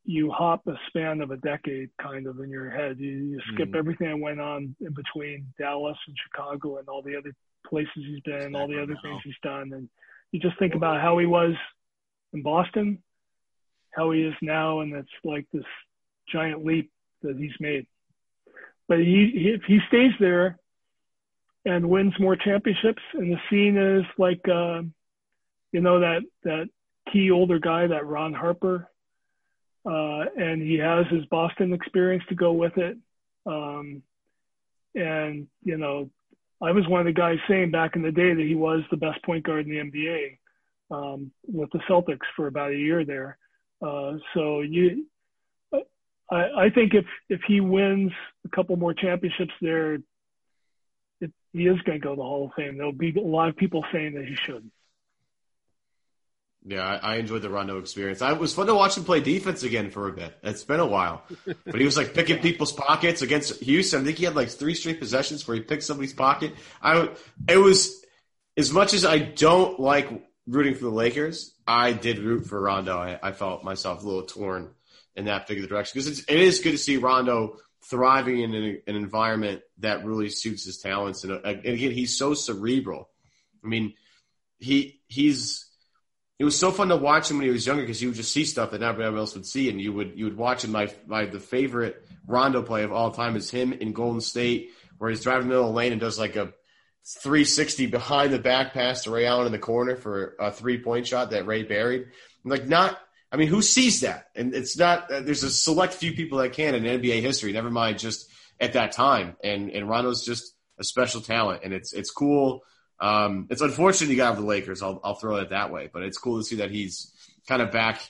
you 0.05 0.31
hop 0.31 0.65
a 0.65 0.73
span 0.87 1.21
of 1.21 1.29
a 1.29 1.37
decade, 1.37 1.91
kind 2.01 2.25
of 2.25 2.39
in 2.39 2.49
your 2.49 2.71
head. 2.71 2.97
You, 2.99 3.11
you 3.11 3.39
skip 3.53 3.69
mm. 3.69 3.75
everything 3.75 4.07
that 4.09 4.17
went 4.17 4.41
on 4.41 4.75
in 4.81 4.93
between 4.93 5.45
Dallas 5.59 5.97
and 6.07 6.15
Chicago 6.25 6.77
and 6.77 6.89
all 6.89 7.03
the 7.03 7.15
other 7.15 7.31
places 7.67 7.91
he's 7.95 8.21
been, 8.21 8.55
all 8.55 8.67
the 8.67 8.81
other 8.81 8.97
things 9.03 9.21
he's 9.23 9.35
done, 9.43 9.71
and 9.73 9.87
you 10.31 10.39
just 10.39 10.57
think 10.57 10.73
about 10.73 11.01
how 11.01 11.19
he 11.19 11.27
was 11.27 11.53
in 12.33 12.41
Boston, 12.41 13.03
how 13.91 14.09
he 14.11 14.23
is 14.23 14.33
now, 14.41 14.79
and 14.79 14.93
it's 14.93 15.07
like 15.23 15.45
this 15.53 15.63
giant 16.31 16.65
leap 16.65 16.91
that 17.21 17.37
he's 17.37 17.55
made. 17.59 17.85
But 18.87 18.97
he, 18.97 19.31
he 19.31 19.49
if 19.49 19.61
he 19.67 19.79
stays 19.87 20.13
there 20.19 20.57
and 21.65 21.89
wins 21.89 22.13
more 22.19 22.35
championships. 22.35 23.01
And 23.13 23.31
the 23.31 23.39
scene 23.49 23.77
is 23.77 24.05
like, 24.17 24.41
uh, 24.47 24.81
you 25.71 25.81
know, 25.81 25.99
that 25.99 26.21
that 26.43 26.69
key 27.11 27.31
older 27.31 27.59
guy, 27.59 27.87
that 27.87 28.05
Ron 28.05 28.33
Harper, 28.33 28.87
uh, 29.85 30.25
and 30.37 30.61
he 30.61 30.75
has 30.75 31.05
his 31.07 31.25
Boston 31.25 31.73
experience 31.73 32.23
to 32.29 32.35
go 32.35 32.53
with 32.53 32.77
it. 32.77 32.97
Um, 33.45 34.03
and 34.95 35.47
you 35.63 35.77
know, 35.77 36.09
I 36.61 36.71
was 36.71 36.87
one 36.87 36.99
of 36.99 37.05
the 37.05 37.13
guys 37.13 37.37
saying 37.47 37.71
back 37.71 37.95
in 37.95 38.01
the 38.01 38.11
day 38.11 38.33
that 38.33 38.45
he 38.45 38.55
was 38.55 38.81
the 38.91 38.97
best 38.97 39.23
point 39.23 39.45
guard 39.45 39.65
in 39.67 39.71
the 39.71 39.91
NBA 39.91 40.37
um, 40.91 41.31
with 41.47 41.69
the 41.71 41.79
Celtics 41.89 42.25
for 42.35 42.47
about 42.47 42.71
a 42.71 42.77
year 42.77 43.05
there. 43.05 43.37
Uh, 43.81 44.13
so 44.33 44.61
you, 44.61 45.05
I, 46.29 46.35
I 46.35 46.69
think 46.73 46.93
if 46.93 47.05
if 47.29 47.41
he 47.47 47.61
wins 47.61 48.11
a 48.45 48.49
couple 48.49 48.75
more 48.75 48.93
championships 48.93 49.53
there, 49.61 49.99
he 51.53 51.67
is 51.67 51.81
going 51.81 51.99
to 51.99 52.03
go 52.03 52.11
to 52.11 52.15
the 52.15 52.23
Hall 52.23 52.45
of 52.45 52.53
Fame. 52.53 52.77
There'll 52.77 52.91
be 52.91 53.13
a 53.17 53.21
lot 53.21 53.49
of 53.49 53.55
people 53.55 53.83
saying 53.91 54.13
that 54.15 54.25
he 54.25 54.35
should. 54.35 54.69
Yeah, 56.65 56.85
I, 56.85 57.13
I 57.13 57.15
enjoyed 57.15 57.41
the 57.41 57.49
Rondo 57.49 57.79
experience. 57.79 58.21
I, 58.21 58.33
it 58.33 58.39
was 58.39 58.53
fun 58.53 58.67
to 58.67 58.75
watch 58.75 58.97
him 58.97 59.05
play 59.05 59.21
defense 59.21 59.63
again 59.63 59.91
for 59.91 60.09
a 60.09 60.11
bit. 60.11 60.37
It's 60.43 60.63
been 60.63 60.81
a 60.81 60.85
while, 60.85 61.23
but 61.65 61.79
he 61.79 61.85
was 61.85 61.95
like 61.95 62.13
picking 62.13 62.39
people's 62.39 62.73
pockets 62.73 63.21
against 63.21 63.61
Houston. 63.61 64.01
I 64.01 64.03
think 64.03 64.17
he 64.17 64.25
had 64.25 64.35
like 64.35 64.49
three 64.49 64.75
straight 64.75 64.99
possessions 64.99 65.47
where 65.47 65.55
he 65.55 65.61
picked 65.61 65.83
somebody's 65.83 66.13
pocket. 66.13 66.53
I 66.81 67.09
it 67.47 67.57
was 67.57 68.05
as 68.57 68.71
much 68.73 68.93
as 68.93 69.05
I 69.05 69.19
don't 69.19 69.79
like 69.79 70.09
rooting 70.47 70.75
for 70.75 70.83
the 70.83 70.89
Lakers, 70.89 71.55
I 71.65 71.93
did 71.93 72.19
root 72.19 72.45
for 72.45 72.59
Rondo. 72.59 72.97
I, 72.97 73.19
I 73.23 73.31
felt 73.31 73.63
myself 73.63 74.03
a 74.03 74.05
little 74.05 74.23
torn 74.23 74.69
in 75.15 75.25
that 75.25 75.43
particular 75.43 75.69
direction 75.69 75.99
because 75.99 76.19
it 76.19 76.39
is 76.39 76.59
good 76.59 76.71
to 76.71 76.77
see 76.77 76.97
Rondo 76.97 77.57
thriving 77.89 78.39
in 78.39 78.53
an, 78.53 78.81
an 78.87 78.95
environment 78.95 79.61
that 79.79 80.05
really 80.05 80.29
suits 80.29 80.65
his 80.65 80.77
talents. 80.77 81.23
And, 81.23 81.33
uh, 81.33 81.39
and, 81.43 81.65
again, 81.65 81.91
he's 81.91 82.17
so 82.17 82.33
cerebral. 82.33 83.09
I 83.63 83.67
mean, 83.67 83.93
he 84.59 85.01
he's 85.07 85.65
it 86.37 86.45
was 86.45 86.57
so 86.57 86.71
fun 86.71 86.89
to 86.89 86.95
watch 86.95 87.29
him 87.29 87.37
when 87.37 87.47
he 87.47 87.51
was 87.51 87.65
younger 87.65 87.83
because 87.83 88.01
you 88.01 88.09
would 88.09 88.17
just 88.17 88.31
see 88.31 88.45
stuff 88.45 88.71
that 88.71 88.81
nobody 88.81 89.03
else 89.03 89.35
would 89.35 89.45
see, 89.45 89.69
and 89.69 89.81
you 89.81 89.91
would 89.91 90.17
you 90.17 90.25
would 90.25 90.37
watch 90.37 90.63
him. 90.63 90.71
My 90.71 90.93
my 91.07 91.25
the 91.25 91.39
favorite 91.39 92.05
Rondo 92.27 92.61
play 92.61 92.83
of 92.83 92.93
all 92.93 93.11
time 93.11 93.35
is 93.35 93.49
him 93.49 93.73
in 93.73 93.91
Golden 93.91 94.21
State, 94.21 94.69
where 94.97 95.09
he's 95.09 95.23
driving 95.23 95.47
the 95.47 95.49
middle 95.49 95.67
of 95.67 95.71
the 95.71 95.77
lane 95.77 95.91
and 95.91 95.99
does 95.99 96.19
like 96.19 96.35
a 96.35 96.53
360 97.21 97.87
behind 97.87 98.31
the 98.31 98.39
back 98.39 98.73
pass 98.73 99.03
to 99.03 99.11
Ray 99.11 99.25
Allen 99.25 99.47
in 99.47 99.51
the 99.51 99.59
corner 99.59 99.95
for 99.95 100.35
a 100.39 100.51
three 100.51 100.81
point 100.81 101.07
shot 101.07 101.31
that 101.31 101.45
Ray 101.45 101.63
buried. 101.63 102.07
Like 102.45 102.67
not 102.67 102.97
I 103.31 103.37
mean, 103.37 103.47
who 103.47 103.61
sees 103.61 104.01
that? 104.01 104.29
And 104.35 104.55
it's 104.55 104.77
not. 104.77 105.11
Uh, 105.11 105.21
there's 105.21 105.43
a 105.43 105.51
select 105.51 105.93
few 105.93 106.13
people 106.13 106.39
that 106.39 106.53
can 106.53 106.75
in 106.75 106.83
NBA 106.83 107.21
history. 107.21 107.51
Never 107.51 107.69
mind 107.69 107.99
just 107.99 108.29
at 108.59 108.73
that 108.73 108.91
time. 108.91 109.35
And 109.43 109.69
and 109.71 109.87
Rondo's 109.87 110.25
just 110.25 110.55
a 110.79 110.83
special 110.83 111.21
talent, 111.21 111.61
and 111.63 111.73
it's 111.73 111.93
it's 111.93 112.11
cool. 112.11 112.63
Um, 112.99 113.47
it's 113.49 113.61
unfortunate 113.61 114.09
he 114.09 114.15
got 114.15 114.31
of 114.31 114.37
the 114.39 114.45
Lakers. 114.45 114.81
I'll 114.81 114.99
I'll 115.03 115.15
throw 115.15 115.37
it 115.37 115.51
that 115.51 115.71
way, 115.71 115.89
but 115.91 116.03
it's 116.03 116.17
cool 116.17 116.39
to 116.39 116.43
see 116.43 116.57
that 116.57 116.71
he's 116.71 117.13
kind 117.47 117.61
of 117.61 117.71
back, 117.71 118.01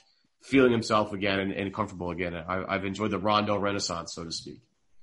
feeling 0.42 0.72
himself 0.72 1.12
again 1.12 1.38
and, 1.38 1.52
and 1.52 1.74
comfortable 1.74 2.10
again. 2.10 2.34
I, 2.34 2.64
I've 2.66 2.84
enjoyed 2.84 3.10
the 3.10 3.18
Rondo 3.18 3.56
renaissance, 3.58 4.14
so 4.14 4.24
to 4.24 4.32
speak. 4.32 4.60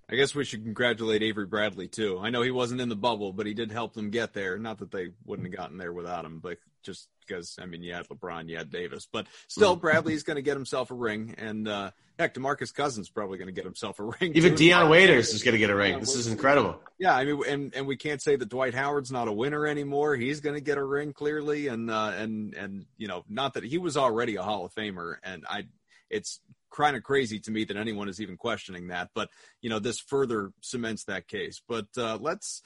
I 0.10 0.16
guess 0.16 0.34
we 0.34 0.46
should 0.46 0.64
congratulate 0.64 1.22
Avery 1.22 1.46
Bradley 1.46 1.88
too. 1.88 2.18
I 2.22 2.30
know 2.30 2.42
he 2.42 2.52
wasn't 2.52 2.80
in 2.80 2.88
the 2.88 2.96
bubble, 2.96 3.34
but 3.34 3.46
he 3.46 3.54
did 3.54 3.72
help 3.72 3.94
them 3.94 4.10
get 4.10 4.34
there. 4.34 4.58
Not 4.58 4.80
that 4.80 4.92
they 4.92 5.10
wouldn't 5.26 5.48
have 5.48 5.58
gotten 5.58 5.78
there 5.78 5.92
without 5.92 6.24
him, 6.24 6.40
but 6.40 6.58
just 6.82 7.10
because 7.28 7.58
I 7.62 7.66
mean, 7.66 7.84
you 7.84 7.94
had 7.94 8.08
LeBron, 8.08 8.50
you 8.50 8.58
had 8.58 8.70
Davis, 8.70 9.08
but 9.12 9.28
still, 9.48 9.74
mm-hmm. 9.74 9.82
Bradley's 9.82 10.24
going 10.24 10.36
to 10.36 10.42
get 10.42 10.56
himself 10.56 10.92
a 10.92 10.94
ring, 10.94 11.36
and 11.38 11.68
uh, 11.68 11.92
heck, 12.18 12.34
DeMarcus 12.34 12.74
Cousins 12.74 13.10
probably 13.10 13.38
going 13.38 13.48
to 13.48 13.54
get 13.54 13.66
himself 13.66 14.00
a 14.00 14.04
ring. 14.20 14.34
Even 14.36 14.52
too. 14.52 14.58
Dion 14.58 14.90
Waiters 14.90 15.34
is 15.34 15.44
going 15.44 15.54
to 15.54 15.60
get 15.60 15.70
a 15.70 15.76
ring. 15.76 15.94
Yeah, 15.94 16.00
this 16.00 16.16
is 16.16 16.28
incredible. 16.28 16.80
Yeah, 17.00 17.16
I 17.16 17.26
mean, 17.26 17.42
and 17.48 17.76
and 17.76 17.88
we 17.88 17.98
can't 17.98 18.22
say 18.22 18.36
that 18.36 18.50
Dwight 18.50 18.74
Howard's 18.74 19.12
not 19.12 19.28
a 19.28 19.34
winner 19.34 19.68
anymore. 19.68 20.16
He's 20.16 20.40
going 20.40 20.56
to 20.56 20.62
get 20.62 20.78
a 20.78 20.84
ring 20.84 21.14
clearly, 21.14 21.68
and 21.68 21.90
uh, 21.90 22.14
and 22.18 22.54
and 22.54 22.86
you 22.98 23.08
know, 23.08 23.24
not 23.30 23.54
that 23.54 23.64
he 23.64 23.78
was 23.78 23.98
already 23.98 24.36
a 24.36 24.44
Hall 24.44 24.66
of 24.66 24.74
Famer, 24.74 25.16
and 25.24 25.46
I, 25.50 25.68
it's 26.10 26.40
kind 26.72 26.96
of 26.96 27.04
crazy 27.04 27.40
to 27.40 27.52
me 27.52 27.64
that 27.66 27.78
anyone 27.78 28.10
is 28.10 28.22
even 28.22 28.38
questioning 28.38 28.88
that, 28.88 29.10
but 29.16 29.30
you 29.62 29.70
know, 29.70 29.80
this 29.80 30.00
further 30.00 30.52
cements 30.62 31.06
that 31.06 31.28
case. 31.28 31.62
But 31.68 31.88
uh, 31.98 32.18
let's. 32.20 32.62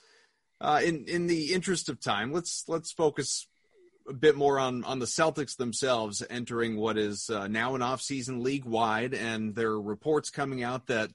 Uh, 0.59 0.79
in 0.85 1.05
in 1.05 1.25
the 1.25 1.53
interest 1.53 1.89
of 1.89 1.99
time, 1.99 2.31
let's 2.31 2.65
let's 2.67 2.91
focus 2.91 3.47
a 4.07 4.13
bit 4.13 4.35
more 4.35 4.59
on 4.59 4.83
on 4.83 4.99
the 4.99 5.05
Celtics 5.05 5.55
themselves 5.55 6.23
entering 6.29 6.77
what 6.77 6.97
is 6.97 7.29
uh, 7.29 7.47
now 7.47 7.75
an 7.75 7.81
off-season 7.81 8.43
league 8.43 8.65
wide, 8.65 9.13
and 9.13 9.55
there 9.55 9.69
are 9.69 9.81
reports 9.81 10.29
coming 10.29 10.63
out 10.63 10.87
that 10.87 11.11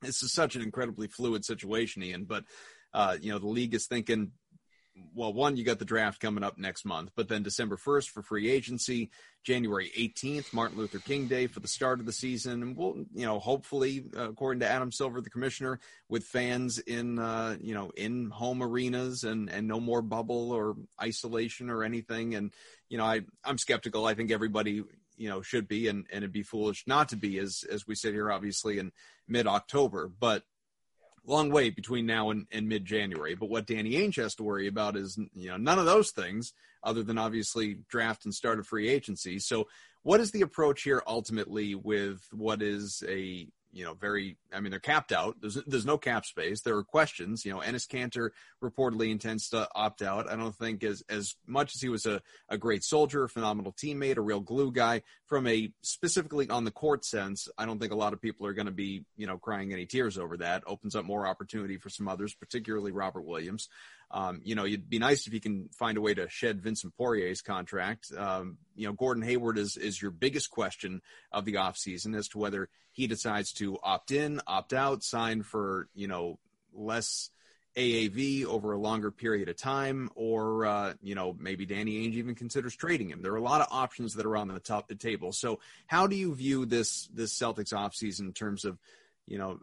this 0.00 0.22
is 0.22 0.32
such 0.32 0.56
an 0.56 0.62
incredibly 0.62 1.08
fluid 1.08 1.44
situation, 1.44 2.02
Ian. 2.02 2.24
But 2.24 2.44
uh, 2.92 3.16
you 3.20 3.32
know, 3.32 3.38
the 3.38 3.48
league 3.48 3.74
is 3.74 3.86
thinking 3.86 4.32
well, 5.14 5.32
one, 5.32 5.56
you 5.56 5.64
got 5.64 5.78
the 5.78 5.84
draft 5.84 6.20
coming 6.20 6.44
up 6.44 6.58
next 6.58 6.84
month, 6.84 7.12
but 7.16 7.28
then 7.28 7.42
December 7.42 7.76
1st 7.76 8.10
for 8.10 8.22
free 8.22 8.50
agency, 8.50 9.10
January 9.42 9.90
18th, 9.98 10.52
Martin 10.52 10.78
Luther 10.78 10.98
King 10.98 11.28
Day 11.28 11.46
for 11.46 11.60
the 11.60 11.68
start 11.68 11.98
of 11.98 12.06
the 12.06 12.12
season. 12.12 12.62
And 12.62 12.76
we'll, 12.76 13.04
you 13.14 13.24
know, 13.24 13.38
hopefully, 13.38 14.04
uh, 14.16 14.30
according 14.30 14.60
to 14.60 14.68
Adam 14.68 14.92
Silver, 14.92 15.20
the 15.20 15.30
commissioner, 15.30 15.80
with 16.08 16.24
fans 16.24 16.78
in, 16.78 17.18
uh, 17.18 17.56
you 17.60 17.74
know, 17.74 17.90
in 17.96 18.30
home 18.30 18.62
arenas 18.62 19.24
and, 19.24 19.48
and 19.48 19.66
no 19.66 19.80
more 19.80 20.02
bubble 20.02 20.52
or 20.52 20.76
isolation 21.00 21.70
or 21.70 21.84
anything. 21.84 22.34
And, 22.34 22.52
you 22.88 22.98
know, 22.98 23.04
I, 23.04 23.22
I'm 23.44 23.58
skeptical. 23.58 24.06
I 24.06 24.14
think 24.14 24.30
everybody, 24.30 24.82
you 25.16 25.28
know, 25.28 25.40
should 25.40 25.68
be, 25.68 25.88
and, 25.88 26.06
and 26.10 26.18
it'd 26.18 26.32
be 26.32 26.42
foolish 26.42 26.84
not 26.86 27.08
to 27.10 27.16
be 27.16 27.38
as, 27.38 27.64
as 27.70 27.86
we 27.86 27.94
sit 27.94 28.12
here, 28.12 28.30
obviously 28.30 28.78
in 28.78 28.92
mid 29.26 29.46
October, 29.46 30.08
but 30.08 30.44
long 31.26 31.50
way 31.50 31.70
between 31.70 32.06
now 32.06 32.30
and, 32.30 32.46
and 32.50 32.68
mid 32.68 32.84
January. 32.84 33.34
But 33.34 33.50
what 33.50 33.66
Danny 33.66 33.92
Ainge 33.92 34.16
has 34.16 34.34
to 34.36 34.42
worry 34.42 34.66
about 34.66 34.96
is 34.96 35.18
you 35.34 35.48
know 35.48 35.56
none 35.56 35.78
of 35.78 35.86
those 35.86 36.10
things, 36.10 36.52
other 36.82 37.02
than 37.02 37.18
obviously 37.18 37.78
draft 37.88 38.24
and 38.24 38.34
start 38.34 38.58
a 38.58 38.64
free 38.64 38.88
agency. 38.88 39.38
So, 39.38 39.68
what 40.02 40.20
is 40.20 40.30
the 40.30 40.42
approach 40.42 40.82
here 40.82 41.02
ultimately 41.06 41.74
with 41.74 42.20
what 42.32 42.62
is 42.62 43.02
a 43.08 43.48
you 43.72 43.84
know, 43.84 43.94
very, 43.94 44.36
I 44.52 44.60
mean, 44.60 44.70
they're 44.70 44.80
capped 44.80 45.12
out. 45.12 45.36
There's, 45.40 45.58
there's 45.66 45.86
no 45.86 45.96
cap 45.96 46.26
space. 46.26 46.60
There 46.60 46.76
are 46.76 46.84
questions. 46.84 47.44
You 47.44 47.52
know, 47.52 47.60
Enes 47.60 47.86
Kanter 47.86 48.30
reportedly 48.62 49.10
intends 49.10 49.48
to 49.50 49.66
opt 49.74 50.02
out. 50.02 50.30
I 50.30 50.36
don't 50.36 50.54
think 50.54 50.84
as, 50.84 51.02
as 51.08 51.34
much 51.46 51.74
as 51.74 51.80
he 51.80 51.88
was 51.88 52.04
a, 52.04 52.20
a 52.48 52.58
great 52.58 52.84
soldier, 52.84 53.24
a 53.24 53.28
phenomenal 53.28 53.72
teammate, 53.72 54.18
a 54.18 54.22
real 54.22 54.40
glue 54.40 54.70
guy 54.70 55.02
from 55.26 55.46
a 55.46 55.72
specifically 55.82 56.48
on 56.50 56.64
the 56.64 56.70
court 56.70 57.04
sense, 57.04 57.48
I 57.56 57.64
don't 57.64 57.78
think 57.78 57.92
a 57.92 57.96
lot 57.96 58.12
of 58.12 58.20
people 58.20 58.46
are 58.46 58.52
going 58.52 58.66
to 58.66 58.72
be, 58.72 59.04
you 59.16 59.26
know, 59.26 59.38
crying 59.38 59.72
any 59.72 59.86
tears 59.86 60.18
over 60.18 60.36
that. 60.38 60.62
Opens 60.66 60.94
up 60.94 61.04
more 61.04 61.26
opportunity 61.26 61.78
for 61.78 61.88
some 61.88 62.08
others, 62.08 62.34
particularly 62.34 62.92
Robert 62.92 63.22
Williams. 63.22 63.68
Um, 64.12 64.40
you 64.44 64.54
know, 64.54 64.66
it'd 64.66 64.90
be 64.90 64.98
nice 64.98 65.26
if 65.26 65.32
you 65.32 65.40
can 65.40 65.68
find 65.78 65.96
a 65.96 66.00
way 66.00 66.14
to 66.14 66.28
shed 66.28 66.60
Vincent 66.60 66.94
Poirier's 66.96 67.40
contract. 67.40 68.12
Um, 68.16 68.58
you 68.76 68.86
know, 68.86 68.92
Gordon 68.92 69.22
Hayward 69.22 69.58
is 69.58 69.76
is 69.76 70.00
your 70.00 70.10
biggest 70.10 70.50
question 70.50 71.00
of 71.32 71.44
the 71.44 71.54
offseason 71.54 72.16
as 72.16 72.28
to 72.28 72.38
whether 72.38 72.68
he 72.92 73.06
decides 73.06 73.52
to 73.54 73.78
opt 73.82 74.10
in, 74.10 74.40
opt 74.46 74.74
out, 74.74 75.02
sign 75.02 75.42
for 75.42 75.88
you 75.94 76.08
know 76.08 76.38
less 76.74 77.30
AAV 77.76 78.44
over 78.44 78.72
a 78.72 78.78
longer 78.78 79.10
period 79.10 79.48
of 79.48 79.56
time, 79.56 80.10
or 80.14 80.66
uh, 80.66 80.94
you 81.00 81.14
know 81.14 81.34
maybe 81.38 81.64
Danny 81.64 82.06
Ainge 82.06 82.14
even 82.14 82.34
considers 82.34 82.76
trading 82.76 83.08
him. 83.08 83.22
There 83.22 83.32
are 83.32 83.36
a 83.36 83.42
lot 83.42 83.62
of 83.62 83.68
options 83.70 84.14
that 84.14 84.26
are 84.26 84.36
on 84.36 84.48
the 84.48 84.60
top 84.60 84.90
of 84.90 84.98
the 84.98 85.02
table. 85.02 85.32
So, 85.32 85.58
how 85.86 86.06
do 86.06 86.16
you 86.16 86.34
view 86.34 86.66
this 86.66 87.08
this 87.14 87.36
Celtics 87.36 87.72
offseason 87.72 88.20
in 88.20 88.32
terms 88.32 88.64
of 88.64 88.78
you 89.26 89.38
know, 89.38 89.58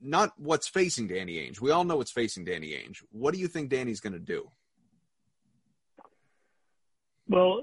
not 0.00 0.32
what's 0.38 0.68
facing 0.68 1.06
Danny 1.06 1.34
Ainge. 1.34 1.60
We 1.60 1.70
all 1.70 1.84
know 1.84 1.96
what's 1.96 2.10
facing 2.10 2.44
Danny 2.44 2.70
Ainge. 2.70 2.98
What 3.10 3.34
do 3.34 3.40
you 3.40 3.48
think 3.48 3.70
Danny's 3.70 4.00
going 4.00 4.12
to 4.12 4.18
do? 4.18 4.50
Well, 7.28 7.62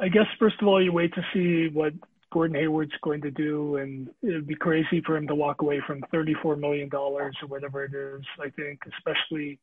I 0.00 0.08
guess 0.08 0.26
first 0.38 0.56
of 0.60 0.68
all, 0.68 0.82
you 0.82 0.92
wait 0.92 1.14
to 1.14 1.24
see 1.32 1.68
what 1.72 1.92
Gordon 2.30 2.56
Hayward's 2.56 2.92
going 3.02 3.22
to 3.22 3.30
do, 3.30 3.76
and 3.76 4.10
it'd 4.22 4.46
be 4.46 4.54
crazy 4.54 5.00
for 5.04 5.16
him 5.16 5.26
to 5.28 5.34
walk 5.34 5.62
away 5.62 5.80
from 5.86 6.02
$34 6.12 6.58
million 6.58 6.90
or 6.92 7.30
whatever 7.46 7.84
it 7.84 7.94
is. 7.94 8.24
I 8.38 8.50
think, 8.50 8.80
especially, 8.96 9.58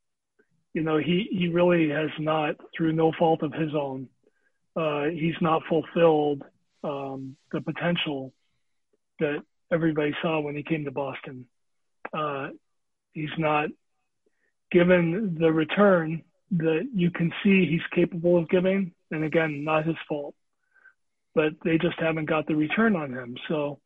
you 0.73 0.81
know, 0.81 0.97
he 0.97 1.27
he 1.31 1.47
really 1.47 1.89
has 1.89 2.09
not, 2.19 2.55
through 2.75 2.93
no 2.93 3.11
fault 3.17 3.43
of 3.43 3.53
his 3.53 3.73
own, 3.75 4.09
uh, 4.75 5.05
he's 5.05 5.35
not 5.41 5.61
fulfilled 5.69 6.43
um, 6.83 7.37
the 7.51 7.61
potential 7.61 8.33
that 9.19 9.43
everybody 9.71 10.13
saw 10.21 10.39
when 10.39 10.55
he 10.55 10.63
came 10.63 10.85
to 10.85 10.91
Boston. 10.91 11.45
Uh, 12.13 12.49
he's 13.13 13.29
not 13.37 13.69
given 14.71 15.37
the 15.39 15.51
return 15.51 16.23
that 16.51 16.87
you 16.93 17.11
can 17.11 17.31
see 17.43 17.65
he's 17.65 17.81
capable 17.93 18.37
of 18.37 18.49
giving. 18.49 18.91
And 19.11 19.23
again, 19.23 19.63
not 19.63 19.85
his 19.85 19.95
fault, 20.07 20.35
but 21.33 21.53
they 21.63 21.77
just 21.77 21.99
haven't 21.99 22.29
got 22.29 22.47
the 22.47 22.55
return 22.55 22.95
on 22.95 23.11
him. 23.11 23.37
So 23.47 23.79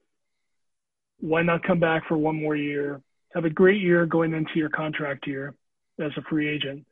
why 1.19 1.41
not 1.41 1.63
come 1.63 1.79
back 1.79 2.07
for 2.07 2.17
one 2.17 2.41
more 2.41 2.55
year? 2.55 3.01
Have 3.33 3.45
a 3.45 3.49
great 3.49 3.81
year 3.81 4.05
going 4.05 4.33
into 4.33 4.51
your 4.55 4.69
contract 4.69 5.27
year 5.27 5.53
as 5.99 6.11
a 6.17 6.21
free 6.29 6.49
agent 6.49 6.85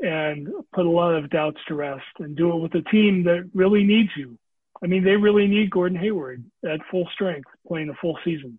and 0.00 0.48
put 0.72 0.86
a 0.86 0.90
lot 0.90 1.14
of 1.14 1.30
doubts 1.30 1.58
to 1.68 1.74
rest 1.74 2.04
and 2.18 2.36
do 2.36 2.52
it 2.52 2.60
with 2.60 2.74
a 2.74 2.82
team 2.90 3.24
that 3.24 3.48
really 3.54 3.84
needs 3.84 4.10
you 4.16 4.38
I 4.82 4.86
mean, 4.86 5.04
they 5.04 5.16
really 5.16 5.46
need 5.46 5.70
Gordon 5.70 5.98
Hayward 5.98 6.44
at 6.64 6.80
full 6.90 7.08
strength, 7.12 7.50
playing 7.70 7.88
a 7.88 7.94
full 8.00 8.18
season 8.24 8.58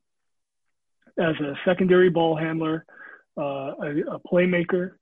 as 1.20 1.36
a 1.40 1.54
secondary 1.66 2.10
ball 2.10 2.36
handler, 2.36 2.86
uh, 3.38 3.74
a, 3.82 4.16
a 4.16 4.20
playmaker, 4.32 4.94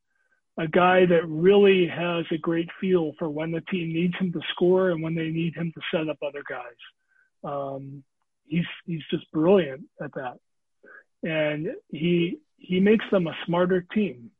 a 0.57 0.67
guy 0.67 1.05
that 1.05 1.27
really 1.27 1.87
has 1.87 2.25
a 2.31 2.37
great 2.37 2.69
feel 2.81 3.13
for 3.17 3.29
when 3.29 3.51
the 3.51 3.61
team 3.61 3.93
needs 3.93 4.15
him 4.19 4.31
to 4.33 4.41
score 4.51 4.91
and 4.91 5.01
when 5.01 5.15
they 5.15 5.29
need 5.29 5.55
him 5.55 5.71
to 5.73 5.81
set 5.91 6.09
up 6.09 6.17
other 6.25 6.43
guys. 6.49 6.63
Um, 7.43 8.03
he's 8.45 8.65
he's 8.85 9.03
just 9.09 9.31
brilliant 9.31 9.83
at 10.01 10.11
that, 10.15 10.37
and 11.23 11.69
he 11.89 12.39
he 12.57 12.79
makes 12.79 13.05
them 13.11 13.27
a 13.27 13.37
smarter 13.45 13.85
team 13.93 14.31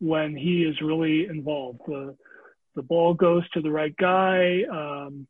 when 0.00 0.36
he 0.36 0.64
is 0.64 0.80
really 0.82 1.26
involved. 1.26 1.80
The 1.86 2.16
the 2.74 2.82
ball 2.82 3.14
goes 3.14 3.48
to 3.50 3.60
the 3.60 3.70
right 3.70 3.96
guy. 3.96 4.62
Um, 4.64 5.28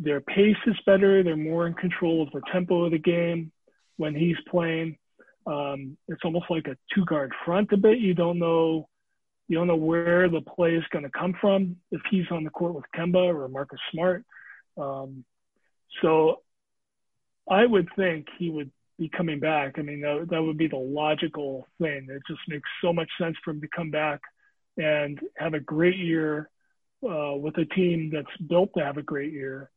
their 0.00 0.20
pace 0.20 0.56
is 0.66 0.76
better. 0.86 1.22
They're 1.22 1.36
more 1.36 1.66
in 1.66 1.74
control 1.74 2.22
of 2.22 2.30
the 2.32 2.40
tempo 2.50 2.84
of 2.84 2.92
the 2.92 2.98
game 2.98 3.52
when 3.98 4.14
he's 4.14 4.36
playing. 4.48 4.96
Um, 5.46 5.96
it's 6.08 6.22
almost 6.24 6.46
like 6.48 6.66
a 6.68 6.76
two 6.94 7.04
guard 7.04 7.32
front 7.44 7.70
a 7.72 7.76
bit. 7.76 7.98
You 7.98 8.14
don't 8.14 8.38
know, 8.38 8.88
you 9.46 9.58
don't 9.58 9.66
know 9.66 9.76
where 9.76 10.28
the 10.28 10.40
play 10.40 10.74
is 10.74 10.84
going 10.90 11.04
to 11.04 11.10
come 11.10 11.34
from 11.38 11.76
if 11.90 12.00
he's 12.10 12.24
on 12.30 12.44
the 12.44 12.50
court 12.50 12.74
with 12.74 12.84
Kemba 12.96 13.34
or 13.34 13.48
Marcus 13.48 13.78
Smart. 13.92 14.24
Um, 14.78 15.24
so 16.00 16.40
I 17.48 17.66
would 17.66 17.88
think 17.94 18.26
he 18.38 18.48
would 18.48 18.70
be 18.98 19.10
coming 19.10 19.38
back. 19.38 19.78
I 19.78 19.82
mean, 19.82 20.00
that, 20.00 20.28
that 20.30 20.42
would 20.42 20.56
be 20.56 20.68
the 20.68 20.76
logical 20.76 21.66
thing. 21.80 22.06
It 22.08 22.22
just 22.26 22.40
makes 22.48 22.68
so 22.82 22.92
much 22.92 23.08
sense 23.20 23.36
for 23.44 23.50
him 23.50 23.60
to 23.60 23.68
come 23.74 23.90
back 23.90 24.20
and 24.78 25.20
have 25.36 25.52
a 25.52 25.60
great 25.60 25.96
year 25.96 26.48
uh, 27.02 27.34
with 27.34 27.58
a 27.58 27.64
team 27.66 28.10
that's 28.12 28.34
built 28.48 28.70
to 28.76 28.84
have 28.84 28.96
a 28.96 29.02
great 29.02 29.32
year 29.32 29.70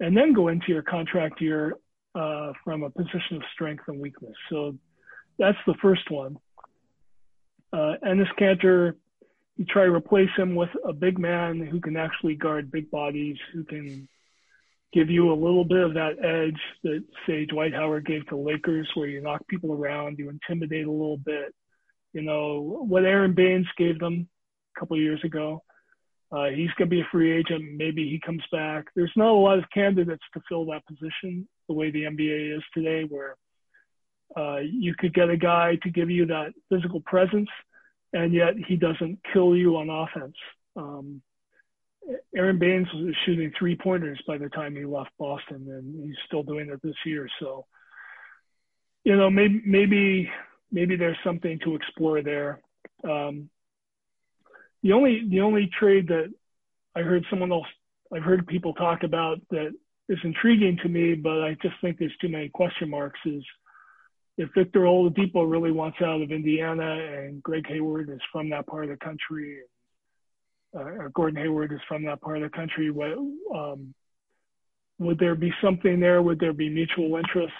and 0.00 0.16
then 0.16 0.32
go 0.32 0.48
into 0.48 0.66
your 0.68 0.82
contract 0.82 1.40
year 1.40 1.76
uh, 2.14 2.52
from 2.64 2.82
a 2.82 2.90
position 2.90 3.36
of 3.36 3.42
strength 3.52 3.84
and 3.88 4.00
weakness. 4.00 4.34
So 4.50 4.76
that's 5.38 5.58
the 5.66 5.74
first 5.82 6.10
one. 6.10 6.36
Uh, 7.72 7.94
Enes 8.04 8.32
Kanter, 8.38 8.94
you 9.56 9.64
try 9.64 9.84
to 9.84 9.92
replace 9.92 10.30
him 10.36 10.54
with 10.54 10.70
a 10.84 10.92
big 10.92 11.18
man 11.18 11.60
who 11.60 11.80
can 11.80 11.96
actually 11.96 12.34
guard 12.34 12.70
big 12.70 12.90
bodies, 12.90 13.36
who 13.52 13.64
can 13.64 14.08
give 14.92 15.10
you 15.10 15.30
a 15.30 15.34
little 15.34 15.64
bit 15.64 15.84
of 15.84 15.94
that 15.94 16.24
edge 16.24 16.60
that, 16.82 17.04
say, 17.26 17.44
Dwight 17.44 17.74
Howard 17.74 18.06
gave 18.06 18.26
to 18.28 18.36
Lakers, 18.36 18.88
where 18.94 19.08
you 19.08 19.20
knock 19.20 19.46
people 19.48 19.72
around, 19.72 20.18
you 20.18 20.30
intimidate 20.30 20.86
a 20.86 20.90
little 20.90 21.18
bit. 21.18 21.54
You 22.14 22.22
know, 22.22 22.84
what 22.88 23.04
Aron 23.04 23.34
Baynes 23.34 23.66
gave 23.76 23.98
them 23.98 24.28
a 24.74 24.80
couple 24.80 24.96
years 24.96 25.22
ago. 25.24 25.62
Uh, 26.30 26.46
he's 26.46 26.70
going 26.76 26.90
to 26.90 26.96
be 26.96 27.00
a 27.00 27.08
free 27.10 27.32
agent. 27.32 27.64
Maybe 27.76 28.08
he 28.08 28.20
comes 28.24 28.42
back. 28.52 28.86
There's 28.94 29.12
not 29.16 29.30
a 29.30 29.32
lot 29.32 29.58
of 29.58 29.64
candidates 29.72 30.22
to 30.34 30.42
fill 30.48 30.66
that 30.66 30.86
position 30.86 31.48
the 31.68 31.74
way 31.74 31.90
the 31.90 32.04
NBA 32.04 32.56
is 32.56 32.62
today, 32.74 33.04
where 33.04 33.36
uh, 34.36 34.58
you 34.58 34.94
could 34.94 35.14
get 35.14 35.30
a 35.30 35.36
guy 35.36 35.78
to 35.82 35.90
give 35.90 36.10
you 36.10 36.26
that 36.26 36.52
physical 36.68 37.00
presence, 37.00 37.48
and 38.12 38.34
yet 38.34 38.54
he 38.66 38.76
doesn't 38.76 39.18
kill 39.32 39.56
you 39.56 39.76
on 39.76 39.88
offense. 39.88 40.36
Um, 40.76 41.22
Aron 42.34 42.58
Baynes 42.58 42.88
was 42.94 43.14
shooting 43.24 43.52
three 43.58 43.76
pointers 43.76 44.20
by 44.26 44.38
the 44.38 44.48
time 44.50 44.76
he 44.76 44.84
left 44.84 45.10
Boston, 45.18 45.66
and 45.68 46.06
he's 46.06 46.16
still 46.26 46.42
doing 46.42 46.68
it 46.70 46.80
this 46.82 46.96
year. 47.04 47.28
So, 47.40 47.66
you 49.04 49.16
know, 49.16 49.30
maybe 49.30 49.62
maybe 49.64 50.30
maybe 50.70 50.96
there's 50.96 51.18
something 51.24 51.58
to 51.64 51.74
explore 51.74 52.22
there. 52.22 52.60
Um, 53.04 53.50
the 54.82 54.92
only 54.92 55.28
the 55.28 55.40
only 55.40 55.70
trade 55.78 56.08
that 56.08 56.32
I 56.94 57.00
heard 57.00 57.24
someone 57.30 57.52
else 57.52 57.66
I've 58.12 58.22
heard 58.22 58.46
people 58.46 58.74
talk 58.74 59.02
about 59.02 59.40
that 59.50 59.74
is 60.08 60.18
intriguing 60.24 60.78
to 60.82 60.88
me, 60.88 61.14
but 61.14 61.42
I 61.42 61.56
just 61.60 61.74
think 61.80 61.98
there's 61.98 62.16
too 62.20 62.28
many 62.28 62.48
question 62.48 62.88
marks. 62.88 63.20
Is 63.26 63.44
if 64.38 64.48
Victor 64.56 64.80
Oladipo 64.80 65.50
really 65.50 65.72
wants 65.72 65.98
out 66.00 66.22
of 66.22 66.30
Indiana 66.30 66.92
and 66.92 67.42
Greg 67.42 67.66
Hayward 67.68 68.08
is 68.08 68.20
from 68.32 68.50
that 68.50 68.66
part 68.66 68.84
of 68.84 68.90
the 68.90 69.04
country, 69.04 69.58
uh, 70.74 70.80
or 70.80 71.10
Gordon 71.10 71.42
Hayward 71.42 71.72
is 71.72 71.80
from 71.86 72.04
that 72.04 72.20
part 72.20 72.38
of 72.38 72.50
the 72.50 72.56
country, 72.56 72.90
what, 72.90 73.12
um, 73.54 73.94
would 74.98 75.18
there 75.18 75.34
be 75.34 75.52
something 75.62 76.00
there? 76.00 76.22
Would 76.22 76.40
there 76.40 76.52
be 76.52 76.70
mutual 76.70 77.16
interest? 77.16 77.54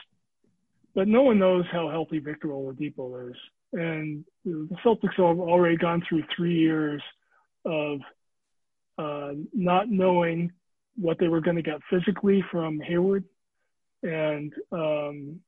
But 0.94 1.08
no 1.08 1.22
one 1.22 1.38
knows 1.38 1.64
how 1.70 1.90
healthy 1.90 2.18
Victor 2.18 2.48
Oladipo 2.48 3.30
is. 3.30 3.36
And 3.72 4.24
the 4.44 4.68
Celtics 4.84 5.14
have 5.16 5.38
already 5.38 5.76
gone 5.76 6.02
through 6.08 6.24
three 6.34 6.54
years 6.54 7.02
of 7.64 8.00
uh, 8.96 9.32
not 9.52 9.88
knowing 9.88 10.52
what 10.96 11.18
they 11.18 11.28
were 11.28 11.40
going 11.40 11.56
to 11.56 11.62
get 11.62 11.80
physically 11.90 12.44
from 12.50 12.80
Hayward. 12.80 13.24
And 14.02 14.52
um, 14.72 15.40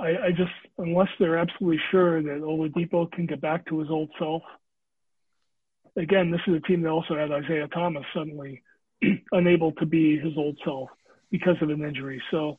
I, 0.00 0.08
I, 0.26 0.30
just, 0.30 0.52
unless 0.78 1.08
they're 1.18 1.38
absolutely 1.38 1.80
sure 1.90 2.22
that 2.22 2.40
Oladipo 2.42 3.10
can 3.10 3.26
get 3.26 3.40
back 3.40 3.66
to 3.66 3.80
his 3.80 3.90
old 3.90 4.10
self, 4.18 4.42
again, 5.96 6.30
this 6.30 6.40
is 6.46 6.54
a 6.54 6.60
team 6.60 6.82
that 6.82 6.90
also 6.90 7.16
had 7.16 7.32
Isaiah 7.32 7.68
Thomas 7.68 8.04
suddenly 8.14 8.62
unable 9.32 9.72
to 9.72 9.86
be 9.86 10.18
his 10.18 10.32
old 10.36 10.58
self 10.64 10.88
because 11.30 11.56
of 11.60 11.70
an 11.70 11.82
injury. 11.82 12.22
So 12.30 12.58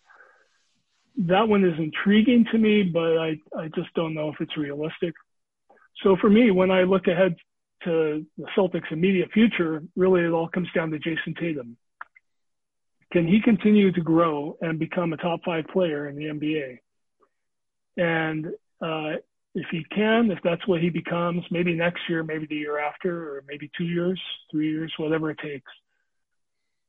that 1.25 1.47
one 1.47 1.63
is 1.63 1.77
intriguing 1.79 2.45
to 2.51 2.57
me, 2.57 2.83
but 2.83 3.17
I, 3.17 3.39
I 3.57 3.69
just 3.75 3.93
don't 3.95 4.13
know 4.13 4.29
if 4.29 4.35
it's 4.39 4.55
realistic. 4.55 5.15
So 6.03 6.15
for 6.21 6.29
me, 6.29 6.51
when 6.51 6.69
I 6.69 6.83
look 6.83 7.07
ahead 7.07 7.35
to 7.83 8.25
the 8.37 8.45
Celtics' 8.55 8.91
immediate 8.91 9.31
future, 9.31 9.81
really 9.95 10.21
it 10.21 10.31
all 10.31 10.47
comes 10.47 10.67
down 10.75 10.91
to 10.91 10.99
Jayson 10.99 11.35
Tatum. 11.39 11.77
Can 13.11 13.25
he 13.27 13.41
continue 13.41 13.91
to 13.91 14.01
grow 14.01 14.57
and 14.61 14.77
become 14.77 15.13
a 15.13 15.17
top 15.17 15.39
five 15.43 15.65
player 15.67 16.07
in 16.07 16.15
the 16.15 16.25
NBA? 16.25 16.79
And 17.97 18.47
uh, 18.81 19.17
if 19.55 19.65
he 19.71 19.83
can, 19.95 20.29
if 20.29 20.39
that's 20.43 20.67
what 20.67 20.81
he 20.81 20.89
becomes, 20.89 21.43
maybe 21.49 21.73
next 21.73 22.01
year, 22.09 22.23
maybe 22.23 22.45
the 22.45 22.55
year 22.55 22.79
after, 22.79 23.37
or 23.37 23.43
maybe 23.47 23.71
two 23.75 23.85
years, 23.85 24.21
three 24.51 24.69
years, 24.69 24.93
whatever 24.97 25.31
it 25.31 25.39
takes, 25.39 25.71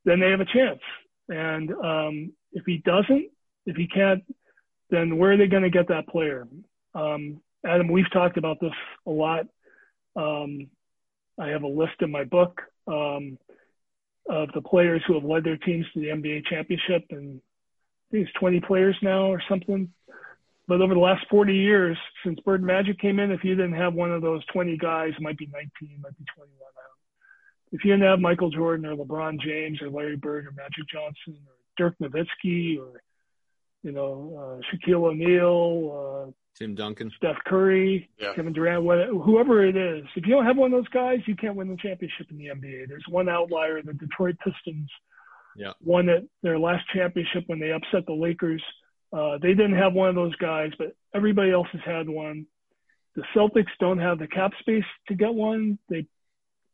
then 0.05 0.19
they 0.19 0.29
have 0.29 0.41
a 0.41 0.45
chance. 0.45 0.81
And 1.29 1.71
um, 1.71 2.33
if 2.51 2.63
he 2.65 2.77
doesn't, 2.77 3.29
if 3.69 3.75
he 3.75 3.87
can't, 3.87 4.23
then 4.89 5.17
where 5.17 5.31
are 5.31 5.37
they 5.37 5.47
going 5.47 5.63
to 5.63 5.69
get 5.69 5.87
that 5.89 6.07
player? 6.07 6.47
Um, 6.95 7.39
Adam, 7.63 7.87
we've 7.91 8.11
talked 8.11 8.37
about 8.37 8.59
this 8.59 8.73
a 9.05 9.11
lot. 9.11 9.45
Um, 10.15 10.67
I 11.39 11.49
have 11.49 11.61
a 11.61 11.67
list 11.67 12.01
in 12.01 12.09
my 12.09 12.23
book 12.23 12.61
um, 12.87 13.37
of 14.27 14.49
the 14.53 14.61
players 14.61 15.03
who 15.05 15.13
have 15.13 15.23
led 15.23 15.43
their 15.43 15.57
teams 15.57 15.85
to 15.93 15.99
the 15.99 16.07
NBA 16.07 16.47
championship, 16.47 17.05
and 17.11 17.39
I 17.39 18.11
think 18.11 18.27
it's 18.27 18.39
20 18.39 18.59
players 18.61 18.97
now 19.03 19.31
or 19.31 19.41
something. 19.47 19.93
But 20.67 20.81
over 20.81 20.95
the 20.95 20.99
last 20.99 21.25
40 21.29 21.53
years, 21.53 21.97
since 22.23 22.39
Bird 22.41 22.63
Magic 22.63 22.99
came 22.99 23.19
in, 23.19 23.31
if 23.31 23.43
you 23.43 23.55
didn't 23.55 23.73
have 23.73 23.93
one 23.93 24.11
of 24.11 24.23
those 24.23 24.43
20 24.47 24.77
guys, 24.77 25.13
might 25.19 25.37
be 25.37 25.47
19, 25.47 26.01
might 26.01 26.17
be 26.17 26.25
21 26.35 26.49
If 27.71 27.85
you 27.85 27.91
didn't 27.91 28.07
have 28.07 28.19
Michael 28.19 28.49
Jordan 28.49 28.87
or 28.87 28.95
LeBron 28.95 29.39
James 29.39 29.79
or 29.81 29.89
Larry 29.89 30.15
Bird 30.15 30.47
or 30.47 30.51
Magic 30.51 30.87
Johnson 30.91 31.41
or 31.47 31.53
Dirk 31.77 31.95
Nowitzki 32.01 32.79
or 32.79 33.01
you 33.83 33.91
know, 33.91 34.59
uh, 34.61 34.75
Shaquille 34.75 35.05
O'Neal, 35.05 36.27
uh, 36.27 36.31
Tim 36.57 36.75
Duncan, 36.75 37.11
Steph 37.15 37.37
Curry, 37.45 38.09
yeah. 38.19 38.33
Kevin 38.35 38.53
Durant, 38.53 38.83
whatever, 38.83 39.13
whoever 39.13 39.65
it 39.65 39.77
is. 39.77 40.03
If 40.15 40.25
you 40.25 40.33
don't 40.33 40.45
have 40.45 40.57
one 40.57 40.73
of 40.73 40.77
those 40.77 40.89
guys, 40.89 41.19
you 41.25 41.35
can't 41.35 41.55
win 41.55 41.69
the 41.69 41.77
championship 41.77 42.27
in 42.29 42.37
the 42.37 42.47
NBA. 42.47 42.89
There's 42.89 43.05
one 43.07 43.29
outlier, 43.29 43.81
the 43.81 43.93
Detroit 43.93 44.35
Pistons. 44.43 44.89
Yeah. 45.55 45.73
Won 45.81 46.09
at 46.09 46.23
their 46.43 46.59
last 46.59 46.85
championship 46.93 47.43
when 47.47 47.59
they 47.59 47.71
upset 47.71 48.05
the 48.05 48.13
Lakers. 48.13 48.63
Uh, 49.11 49.37
they 49.41 49.49
didn't 49.49 49.77
have 49.77 49.93
one 49.93 50.09
of 50.09 50.15
those 50.15 50.35
guys, 50.35 50.71
but 50.77 50.95
everybody 51.15 51.51
else 51.51 51.67
has 51.71 51.81
had 51.85 52.07
one. 52.09 52.45
The 53.15 53.23
Celtics 53.35 53.71
don't 53.79 53.97
have 53.97 54.19
the 54.19 54.27
cap 54.27 54.51
space 54.59 54.83
to 55.07 55.15
get 55.15 55.33
one. 55.33 55.79
They, 55.89 56.05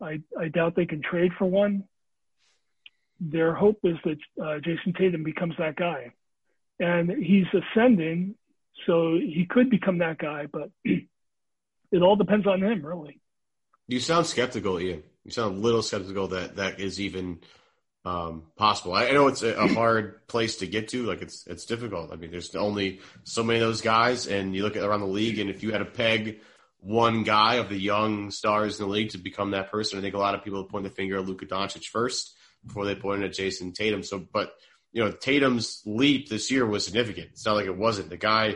I, 0.02 0.20
I 0.38 0.50
doubt 0.50 0.76
they 0.76 0.86
can 0.86 1.02
trade 1.02 1.32
for 1.38 1.46
one. 1.46 1.84
Their 3.20 3.54
hope 3.54 3.80
is 3.84 3.96
that 4.04 4.18
uh, 4.42 4.60
Jayson 4.60 4.94
Tatum 4.98 5.24
becomes 5.24 5.54
that 5.58 5.76
guy 5.76 6.12
and 6.80 7.10
he's 7.10 7.46
ascending, 7.54 8.36
so 8.86 9.16
he 9.16 9.48
could 9.50 9.70
become 9.70 10.00
that 10.00 10.18
guy. 10.18 10.48
But 10.52 10.70
it 10.84 12.02
all 12.02 12.16
depends 12.16 12.48
on 12.48 12.64
him, 12.64 12.86
really. 12.86 13.20
You 13.88 14.00
sound 14.00 14.26
skeptical, 14.26 14.80
Ian. 14.80 15.04
You 15.24 15.32
sound 15.32 15.56
a 15.56 15.60
little 15.60 15.82
skeptical 15.82 16.28
that 16.30 16.58
that 16.58 16.80
is 16.80 17.00
even 17.00 17.40
um, 18.04 18.44
possible. 18.56 18.94
I, 18.94 19.08
I, 19.08 19.12
know 19.12 19.28
it's 19.28 19.42
a, 19.42 19.56
a, 19.56 19.68
hard 19.68 20.28
place 20.28 20.58
to 20.58 20.68
get 20.68 20.90
to. 20.90 21.06
Like 21.06 21.22
it's 21.22 21.46
it's 21.48 21.66
difficult. 21.66 22.12
I 22.14 22.16
mean, 22.16 22.32
there's 22.32 22.56
only 22.56 23.00
so 23.24 23.44
many 23.44 23.60
of 23.60 23.68
those 23.68 23.82
guys, 23.82 24.28
and 24.28 24.56
you 24.56 24.64
look 24.64 24.76
at 24.76 24.84
around 24.84 25.00
the 25.00 25.08
league, 25.08 25.40
and 25.40 25.50
if 25.50 25.64
you 25.64 25.72
had 25.72 25.80
to 25.80 25.86
peg 25.86 26.40
one 26.80 27.24
guy 27.24 27.56
of 27.56 27.70
the 27.70 27.80
young 27.80 28.30
stars 28.30 28.80
in 28.80 28.86
the 28.86 28.92
league 28.92 29.10
to 29.10 29.18
become 29.18 29.52
that 29.52 29.72
person, 29.72 29.98
I 29.98 30.02
think 30.04 30.14
a 30.14 30.20
lot 30.20 30.36
of 30.36 30.44
people 30.44 30.64
point 30.66 30.84
the 30.84 30.92
finger 30.92 31.18
at 31.18 31.26
Luka 31.26 31.48
Doncic 31.48 31.86
first 31.86 32.36
before 32.64 32.86
they 32.86 32.94
point 32.94 33.24
at 33.24 33.34
Jayson 33.34 33.74
Tatum. 33.74 34.04
So, 34.04 34.20
but 34.32 34.54
you 34.96 35.04
know, 35.04 35.12
Tatum's 35.12 35.82
leap 35.86 36.30
this 36.30 36.50
year 36.50 36.66
was 36.66 36.86
significant. 36.86 37.28
It's 37.34 37.46
not 37.46 37.58
like 37.58 37.66
it 37.66 37.78
wasn't. 37.78 38.10
The 38.10 38.16
guy, 38.16 38.56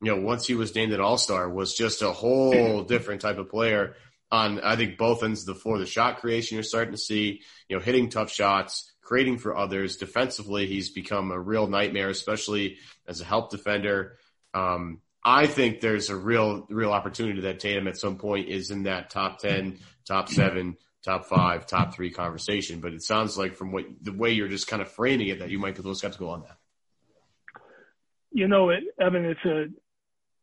you 0.00 0.16
know, 0.16 0.16
once 0.16 0.46
he 0.46 0.54
was 0.54 0.74
named 0.74 0.94
an 0.94 1.00
All 1.00 1.18
Star, 1.18 1.46
was 1.46 1.74
just 1.74 2.00
a 2.00 2.10
whole 2.10 2.82
different 2.88 3.20
type 3.20 3.36
of 3.36 3.50
player. 3.50 3.94
On 4.32 4.60
I 4.60 4.76
think 4.76 4.96
both 4.96 5.22
ends 5.22 5.40
of 5.40 5.54
the 5.54 5.60
floor, 5.60 5.78
the 5.78 5.84
shot 5.84 6.20
creation 6.20 6.54
you're 6.54 6.62
starting 6.62 6.92
to 6.92 6.98
see, 6.98 7.42
you 7.68 7.76
know, 7.76 7.82
hitting 7.82 8.08
tough 8.08 8.32
shots, 8.32 8.90
creating 9.02 9.36
for 9.36 9.54
others. 9.54 9.98
Defensively, 9.98 10.66
he's 10.66 10.88
become 10.88 11.30
a 11.30 11.38
real 11.38 11.66
nightmare, 11.66 12.08
especially 12.08 12.78
as 13.06 13.20
a 13.20 13.24
help 13.24 13.50
defender. 13.50 14.16
Um, 14.54 15.02
I 15.22 15.46
think 15.46 15.80
there's 15.80 16.08
a 16.08 16.16
real, 16.16 16.66
real 16.70 16.92
opportunity 16.92 17.42
that 17.42 17.60
Tatum 17.60 17.88
at 17.88 17.98
some 17.98 18.16
point 18.16 18.48
is 18.48 18.70
in 18.70 18.84
that 18.84 19.10
top 19.10 19.38
ten, 19.38 19.80
top 20.06 20.30
seven 20.30 20.78
top 21.04 21.26
five, 21.26 21.66
top 21.66 21.94
three 21.94 22.10
conversation. 22.10 22.80
But 22.80 22.94
it 22.94 23.02
sounds 23.02 23.36
like 23.36 23.54
from 23.54 23.72
what 23.72 23.84
the 24.00 24.12
way 24.12 24.32
you're 24.32 24.48
just 24.48 24.66
kind 24.66 24.82
of 24.82 24.90
framing 24.90 25.28
it 25.28 25.40
that 25.40 25.50
you 25.50 25.58
might 25.58 25.74
be 25.74 25.80
a 25.80 25.82
little 25.82 25.94
skeptical 25.94 26.30
on 26.30 26.42
that. 26.42 26.56
You 28.32 28.48
know, 28.48 28.70
it, 28.70 28.82
Evan, 29.00 29.24
it's 29.24 29.44
a 29.44 29.66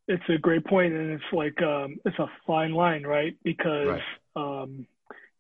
it's 0.07 0.24
a 0.30 0.38
great 0.38 0.66
point, 0.66 0.93
and 0.93 1.12
it's 1.12 1.34
like 1.34 1.62
um, 1.62 1.97
it's 2.05 2.20
a 2.20 2.28
fine 2.45 2.74
line, 2.74 3.03
right? 3.03 3.36
Because 3.43 3.88
right. 3.88 4.01
Um, 4.36 4.88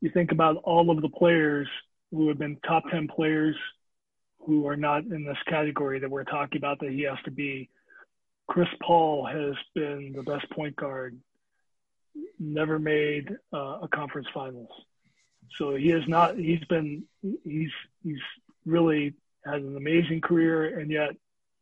you 0.01 0.09
think 0.09 0.31
about 0.31 0.57
all 0.63 0.89
of 0.89 1.01
the 1.01 1.09
players 1.09 1.67
who 2.11 2.27
have 2.27 2.37
been 2.37 2.57
top 2.67 2.83
ten 2.91 3.07
players 3.07 3.55
who 4.45 4.67
are 4.67 4.75
not 4.75 5.03
in 5.03 5.23
this 5.23 5.37
category 5.47 5.99
that 5.99 6.09
we're 6.09 6.23
talking 6.23 6.57
about 6.57 6.79
that 6.79 6.89
he 6.89 7.03
has 7.03 7.17
to 7.25 7.31
be. 7.31 7.69
Chris 8.47 8.67
Paul 8.81 9.25
has 9.25 9.55
been 9.75 10.13
the 10.15 10.23
best 10.23 10.49
point 10.49 10.75
guard, 10.75 11.17
never 12.39 12.79
made 12.79 13.29
uh, 13.53 13.79
a 13.83 13.87
conference 13.93 14.27
finals. 14.33 14.69
So 15.57 15.75
he 15.75 15.91
is 15.91 16.07
not. 16.07 16.37
He's 16.37 16.63
been. 16.65 17.03
He's 17.43 17.71
he's 18.03 18.19
really 18.65 19.13
had 19.45 19.61
an 19.61 19.75
amazing 19.75 20.21
career, 20.21 20.79
and 20.79 20.91
yet 20.91 21.11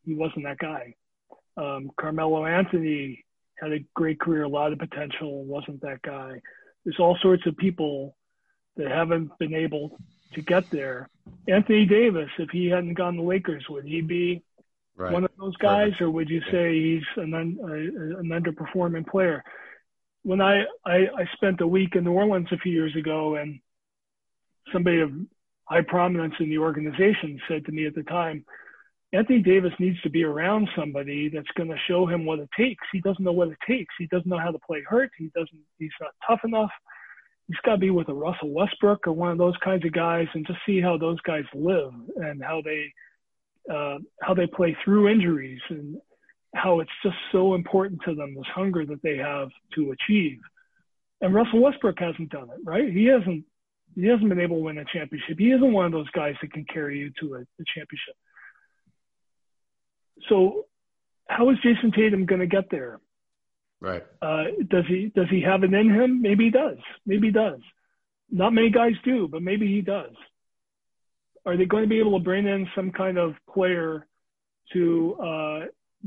he 0.06 0.14
wasn't 0.14 0.46
that 0.46 0.58
guy. 0.58 0.96
Um, 1.58 1.92
Carmelo 2.00 2.46
Anthony 2.46 3.26
had 3.60 3.74
a 3.74 3.80
great 3.94 4.20
career, 4.20 4.44
a 4.44 4.50
lot 4.50 4.72
of 4.72 4.80
potential, 4.80 5.44
wasn't 5.44 5.82
that 5.82 6.02
guy. 6.02 6.42
There's 6.84 7.00
all 7.00 7.18
sorts 7.22 7.46
of 7.46 7.58
people 7.58 8.16
that 8.78 8.90
haven't 8.90 9.38
been 9.40 9.54
able 9.54 9.98
to 10.34 10.42
get 10.42 10.70
there. 10.72 11.10
Anthony 11.48 11.86
Davis, 11.86 12.30
if 12.38 12.50
he 12.50 12.68
hadn't 12.68 12.94
gone 12.94 13.16
to 13.16 13.22
the 13.22 13.28
Lakers, 13.28 13.66
would 13.70 13.86
he 13.86 14.02
be 14.02 14.42
right. 14.96 15.12
one 15.12 15.26
of 15.26 15.32
those 15.38 15.56
guys, 15.58 15.92
Perfect. 15.92 16.02
or 16.02 16.12
would 16.12 16.30
you 16.30 16.42
say 16.52 16.80
he's 16.80 17.04
an, 17.18 17.34
un, 17.34 17.58
a, 17.62 18.20
an 18.20 18.30
underperforming 18.30 19.08
player? 19.08 19.44
When 20.24 20.42
I, 20.42 20.66
I 20.86 21.08
I 21.18 21.26
spent 21.34 21.62
a 21.62 21.68
week 21.68 21.96
in 21.96 22.04
New 22.04 22.12
Orleans 22.12 22.50
a 22.52 22.58
few 22.58 22.72
years 22.72 22.96
ago, 22.96 23.36
and 23.36 23.60
somebody 24.72 25.02
of 25.02 25.12
high 25.66 25.82
prominence 25.82 26.34
in 26.40 26.50
the 26.50 26.58
organization 26.58 27.40
said 27.48 27.66
to 27.66 27.72
me 27.72 27.86
at 27.86 27.96
the 27.96 28.04
time, 28.04 28.44
Anthony 29.12 29.40
Davis 29.40 29.74
needs 29.80 30.00
to 30.02 30.10
be 30.10 30.24
around 30.24 30.70
somebody 30.78 31.30
that's 31.30 31.48
going 31.58 31.70
to 31.70 31.78
show 31.88 32.06
him 32.06 32.26
what 32.26 32.40
it 32.40 32.50
takes. 32.56 32.86
He 32.92 33.02
doesn't 33.02 33.24
know 33.24 33.32
what 33.32 33.50
it 33.50 33.58
takes. 33.68 33.94
He 33.98 34.06
doesn't 34.08 34.28
know 34.28 34.38
how 34.38 34.52
to 34.52 34.60
play 34.60 34.84
hurt. 34.88 35.10
He 35.18 35.32
doesn't. 35.36 35.60
He's 35.80 35.90
not 36.00 36.12
tough 36.28 36.42
enough. 36.44 36.70
He's 37.48 37.58
got 37.66 37.74
to 37.74 37.78
be 37.80 37.90
with 37.90 38.10
a 38.10 38.14
Russell 38.14 38.54
Westbrook 38.54 39.08
or 39.08 39.14
one 39.14 39.32
of 39.32 39.40
those 39.40 39.58
kinds 39.64 39.84
of 39.84 39.94
guys, 39.94 40.28
and 40.36 40.46
just 40.46 40.60
see 40.66 40.80
how 40.80 40.98
those 40.98 41.20
guys 41.22 41.46
live 41.56 41.92
and 42.18 42.44
how 42.44 42.62
they 42.64 42.94
uh, 43.74 43.98
how 44.22 44.36
they 44.36 44.46
play 44.48 44.78
through 44.84 45.10
injuries 45.10 45.62
and 45.70 45.98
how 46.54 46.80
it's 46.80 46.92
just 47.04 47.18
so 47.32 47.56
important 47.56 48.02
to 48.06 48.14
them 48.16 48.36
this 48.36 48.46
hunger 48.54 48.86
that 48.86 49.02
they 49.02 49.18
have 49.18 49.50
to 49.76 49.92
achieve. 49.92 50.40
And 51.22 51.34
Russell 51.34 51.62
Westbrook 51.62 52.00
hasn't 52.00 52.30
done 52.30 52.50
it, 52.50 52.60
right? 52.64 52.92
He 52.92 53.06
hasn't 53.06 53.44
he 53.96 54.08
hasn't 54.08 54.30
been 54.30 54.40
able 54.40 54.58
to 54.58 54.64
win 54.64 54.78
a 54.78 54.86
championship. 54.86 55.38
He 55.38 55.52
isn't 55.52 55.74
one 55.74 55.86
of 55.86 55.92
those 55.92 56.10
guys 56.12 56.36
that 56.42 56.52
can 56.54 56.66
carry 56.66 57.00
you 57.00 57.12
to 57.22 57.36
a, 57.36 57.40
a 57.40 57.66
championship. 57.76 58.16
So, 60.28 60.66
how 61.28 61.50
is 61.52 61.58
Jayson 61.64 61.92
Tatum 61.96 62.26
going 62.26 62.42
to 62.42 62.48
get 62.48 62.70
there? 62.70 63.00
Right. 63.82 64.04
Uh, 64.22 64.46
does 64.70 64.86
he 64.88 65.12
does 65.16 65.28
he 65.30 65.42
have 65.42 65.64
it 65.64 65.74
in 65.74 65.90
him? 65.90 66.22
Maybe 66.22 66.46
he 66.46 66.50
does. 66.52 66.78
Maybe 67.06 67.28
he 67.28 67.34
does. 67.34 67.60
Not 68.30 68.54
many 68.54 68.70
guys 68.70 68.94
do, 69.04 69.28
but 69.28 69.42
maybe 69.42 69.68
he 69.68 69.82
does. 69.82 70.12
are 71.46 71.58
they 71.58 71.66
going 71.66 71.84
to 71.84 71.90
be 71.90 72.00
able 72.00 72.18
to 72.18 72.24
bring 72.24 72.46
in 72.48 72.68
some 72.76 72.92
kind 72.92 73.18
of 73.18 73.34
player 73.54 74.06
to 74.74 75.16
uh, 75.16 75.60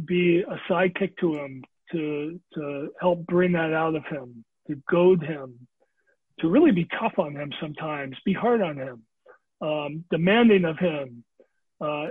be 0.04 0.40
a 0.42 0.56
sidekick 0.70 1.16
to 1.18 1.34
him, 1.36 1.64
to 1.92 2.40
to 2.54 2.90
help 3.00 3.26
bring 3.26 3.52
that 3.52 3.72
out 3.72 3.94
of 3.94 4.04
him, 4.04 4.44
to 4.68 4.76
goad 4.90 5.22
him, 5.22 5.66
to 6.40 6.48
really 6.48 6.72
be 6.72 6.86
tough 6.98 7.18
on 7.18 7.34
him 7.34 7.52
sometimes, 7.60 8.16
be 8.24 8.32
hard 8.32 8.62
on 8.62 8.76
him, 8.76 9.02
um, 9.60 10.04
demanding 10.10 10.64
of 10.64 10.78
him, 10.78 11.24
uh, 11.80 12.08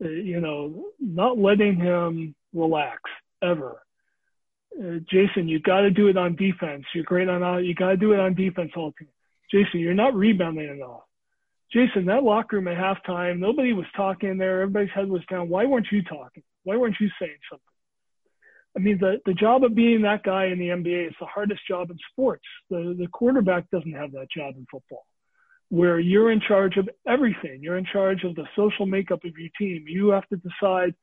you 0.00 0.40
know, 0.40 0.86
not 1.00 1.38
letting 1.38 1.76
him 1.76 2.34
relax 2.52 3.00
ever. 3.42 3.80
Uh, 4.78 4.98
Jayson, 5.12 5.48
you 5.48 5.60
got 5.60 5.80
to 5.80 5.90
do 5.90 6.08
it 6.08 6.16
on 6.16 6.34
defense. 6.34 6.84
You're 6.94 7.04
great 7.04 7.28
on 7.28 7.42
all. 7.42 7.60
You 7.60 7.74
got 7.74 7.90
to 7.90 7.96
do 7.96 8.12
it 8.12 8.20
on 8.20 8.34
defense 8.34 8.72
all 8.76 8.92
the 8.98 9.04
time. 9.04 9.12
Jayson, 9.52 9.80
you're 9.80 9.94
not 9.94 10.14
rebounding 10.14 10.68
enough. 10.68 11.02
Jayson, 11.74 12.06
that 12.06 12.22
locker 12.22 12.56
room 12.56 12.68
at 12.68 12.76
halftime, 12.76 13.38
nobody 13.38 13.72
was 13.72 13.86
talking 13.96 14.38
there. 14.38 14.62
Everybody's 14.62 14.90
head 14.94 15.08
was 15.08 15.22
down. 15.30 15.48
Why 15.48 15.64
weren't 15.64 15.88
you 15.92 16.02
talking? 16.02 16.42
Why 16.64 16.76
weren't 16.76 16.96
you 17.00 17.08
saying 17.20 17.36
something? 17.50 17.73
I 18.76 18.80
mean, 18.80 18.98
the, 18.98 19.20
the 19.24 19.34
job 19.34 19.62
of 19.64 19.74
being 19.74 20.02
that 20.02 20.24
guy 20.24 20.46
in 20.46 20.58
the 20.58 20.68
NBA 20.68 21.08
is 21.08 21.14
the 21.20 21.26
hardest 21.26 21.60
job 21.66 21.90
in 21.90 21.98
sports. 22.10 22.44
The, 22.70 22.94
the 22.98 23.06
quarterback 23.06 23.70
doesn't 23.70 23.92
have 23.92 24.12
that 24.12 24.26
job 24.36 24.54
in 24.56 24.66
football, 24.70 25.06
where 25.68 26.00
you're 26.00 26.32
in 26.32 26.40
charge 26.40 26.76
of 26.76 26.88
everything. 27.06 27.60
You're 27.62 27.78
in 27.78 27.86
charge 27.86 28.24
of 28.24 28.34
the 28.34 28.46
social 28.56 28.86
makeup 28.86 29.24
of 29.24 29.32
your 29.38 29.50
team. 29.58 29.84
You 29.86 30.08
have 30.08 30.26
to 30.28 30.36
decide 30.36 30.94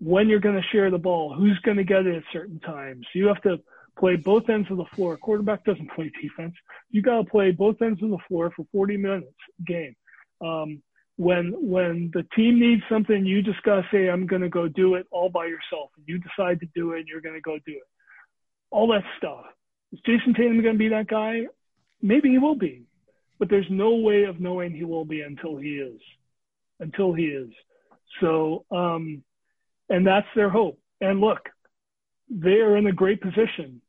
when 0.00 0.28
you're 0.28 0.38
going 0.38 0.54
to 0.54 0.68
share 0.70 0.90
the 0.90 0.98
ball, 0.98 1.34
who's 1.34 1.58
going 1.64 1.76
to 1.76 1.84
get 1.84 2.06
it 2.06 2.16
at 2.16 2.22
certain 2.32 2.60
times. 2.60 3.04
You 3.14 3.26
have 3.26 3.42
to 3.42 3.58
play 3.98 4.14
both 4.14 4.48
ends 4.48 4.70
of 4.70 4.76
the 4.76 4.84
floor. 4.94 5.16
Quarterback 5.16 5.64
doesn't 5.64 5.90
play 5.90 6.12
defense. 6.22 6.54
You 6.90 7.02
got 7.02 7.24
to 7.24 7.30
play 7.30 7.50
both 7.50 7.82
ends 7.82 8.00
of 8.02 8.10
the 8.10 8.18
floor 8.28 8.52
for 8.54 8.64
40 8.70 8.96
minutes 8.96 9.26
game. 9.66 9.96
Um, 10.40 10.82
when 11.18 11.52
when 11.58 12.12
the 12.14 12.22
team 12.36 12.60
needs 12.60 12.82
something, 12.88 13.26
you 13.26 13.42
just 13.42 13.62
gotta 13.64 13.86
say, 13.90 14.08
"I'm 14.08 14.24
gonna 14.24 14.48
go 14.48 14.68
do 14.68 14.94
it 14.94 15.06
all 15.10 15.28
by 15.28 15.46
yourself," 15.46 15.90
and 15.96 16.06
you 16.06 16.18
decide 16.18 16.60
to 16.60 16.66
do 16.76 16.92
it, 16.92 17.00
and 17.00 17.08
you're 17.08 17.20
gonna 17.20 17.40
go 17.40 17.58
do 17.58 17.72
it. 17.72 17.88
All 18.70 18.86
that 18.88 19.04
stuff. 19.16 19.44
Is 19.92 20.00
Jayson 20.02 20.34
Tatum 20.34 20.62
gonna 20.62 20.78
be 20.78 20.88
that 20.88 21.08
guy? 21.08 21.48
Maybe 22.00 22.30
he 22.30 22.38
will 22.38 22.54
be, 22.54 22.84
but 23.40 23.48
there's 23.48 23.68
no 23.68 23.96
way 23.96 24.24
of 24.24 24.38
knowing 24.38 24.72
he 24.72 24.84
will 24.84 25.04
be 25.04 25.22
until 25.22 25.56
he 25.56 25.78
is. 25.78 26.00
Until 26.78 27.12
he 27.12 27.26
is. 27.26 27.50
So, 28.20 28.64
um, 28.70 29.24
and 29.90 30.06
that's 30.06 30.28
their 30.36 30.50
hope. 30.50 30.78
And 31.00 31.20
look, 31.20 31.48
they 32.30 32.60
are 32.60 32.76
in 32.76 32.86
a 32.86 32.92
great 32.92 33.20
position. 33.20 33.82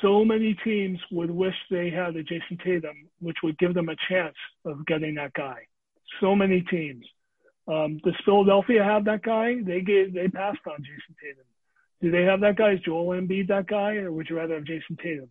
So 0.00 0.24
many 0.24 0.54
teams 0.64 0.98
would 1.10 1.30
wish 1.30 1.56
they 1.70 1.90
had 1.90 2.16
a 2.16 2.22
Jayson 2.22 2.56
Tatum, 2.64 3.10
which 3.20 3.36
would 3.42 3.58
give 3.58 3.74
them 3.74 3.90
a 3.90 3.96
chance 4.08 4.36
of 4.64 4.86
getting 4.86 5.16
that 5.16 5.34
guy 5.34 5.66
so 6.20 6.34
many 6.34 6.62
teams. 6.62 7.04
Um, 7.66 7.98
does 8.02 8.14
Philadelphia 8.24 8.82
have 8.82 9.04
that 9.04 9.22
guy? 9.22 9.56
They 9.62 9.80
gave 9.80 10.14
they 10.14 10.28
passed 10.28 10.60
on 10.66 10.82
Jayson 10.82 11.16
Tatum. 11.22 11.44
Do 12.00 12.10
they 12.10 12.22
have 12.22 12.40
that 12.40 12.56
guy? 12.56 12.72
Is 12.72 12.80
Joel 12.80 13.20
Embiid 13.20 13.48
that 13.48 13.66
guy, 13.66 13.96
or 13.96 14.12
would 14.12 14.28
you 14.30 14.36
rather 14.36 14.54
have 14.54 14.64
Jayson 14.64 14.96
Tatum? 15.02 15.28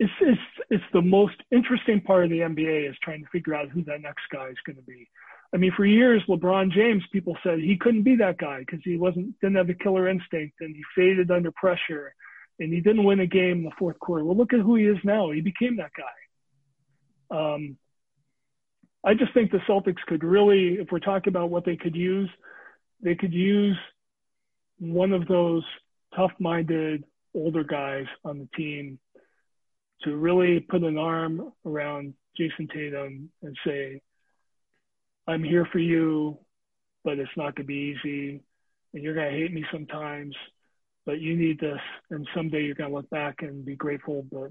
It's 0.00 0.12
it's 0.20 0.40
it's 0.70 0.84
the 0.92 1.02
most 1.02 1.36
interesting 1.52 2.00
part 2.00 2.24
of 2.24 2.30
the 2.30 2.40
NBA 2.40 2.90
is 2.90 2.96
trying 3.02 3.22
to 3.22 3.30
figure 3.30 3.54
out 3.54 3.68
who 3.68 3.84
that 3.84 4.00
next 4.00 4.24
guy 4.32 4.48
is 4.48 4.56
going 4.66 4.76
to 4.76 4.82
be. 4.82 5.08
I 5.54 5.56
mean, 5.56 5.72
for 5.76 5.84
years, 5.84 6.20
LeBron 6.28 6.72
James, 6.72 7.04
people 7.12 7.36
said 7.44 7.60
he 7.60 7.76
couldn't 7.76 8.02
be 8.02 8.16
that 8.16 8.38
guy 8.38 8.60
because 8.60 8.80
he 8.82 8.96
wasn't 8.96 9.38
didn't 9.40 9.56
have 9.56 9.68
the 9.68 9.74
killer 9.74 10.08
instinct 10.08 10.56
and 10.60 10.74
he 10.74 10.82
faded 10.96 11.30
under 11.30 11.52
pressure 11.52 12.12
and 12.58 12.72
he 12.72 12.80
didn't 12.80 13.04
win 13.04 13.20
a 13.20 13.26
game 13.26 13.58
in 13.58 13.64
the 13.64 13.70
fourth 13.78 13.98
quarter. 14.00 14.24
Well, 14.24 14.36
look 14.36 14.52
at 14.52 14.60
who 14.60 14.74
he 14.74 14.84
is 14.84 14.98
now. 15.04 15.30
He 15.30 15.40
became 15.40 15.76
that 15.76 15.92
guy. 15.96 17.54
Um, 17.54 17.76
I 19.04 19.14
just 19.14 19.34
think 19.34 19.50
the 19.50 19.58
Celtics 19.68 20.00
could 20.06 20.24
really, 20.24 20.74
if 20.74 20.88
we're 20.90 20.98
talking 20.98 21.30
about 21.30 21.50
what 21.50 21.64
they 21.64 21.76
could 21.76 21.94
use, 21.94 22.30
they 23.02 23.14
could 23.14 23.34
use 23.34 23.76
one 24.78 25.12
of 25.12 25.28
those 25.28 25.62
tough-minded 26.16 27.04
older 27.34 27.64
guys 27.64 28.06
on 28.24 28.38
the 28.38 28.48
team 28.56 28.98
to 30.02 30.16
really 30.16 30.60
put 30.60 30.82
an 30.82 30.96
arm 30.96 31.52
around 31.66 32.14
Jayson 32.38 32.68
Tatum 32.72 33.30
and 33.42 33.56
say, 33.66 34.00
I'm 35.26 35.42
here 35.44 35.66
for 35.70 35.78
you, 35.78 36.38
but 37.04 37.18
it's 37.18 37.30
not 37.36 37.54
going 37.56 37.64
to 37.64 37.64
be 37.64 37.94
easy. 37.96 38.40
And 38.92 39.02
you're 39.02 39.14
going 39.14 39.30
to 39.30 39.38
hate 39.38 39.52
me 39.52 39.64
sometimes, 39.72 40.34
but 41.04 41.20
you 41.20 41.36
need 41.36 41.60
this. 41.60 41.80
And 42.10 42.26
someday 42.34 42.62
you're 42.62 42.74
going 42.74 42.90
to 42.90 42.96
look 42.96 43.10
back 43.10 43.36
and 43.40 43.64
be 43.64 43.76
grateful. 43.76 44.24
But 44.30 44.50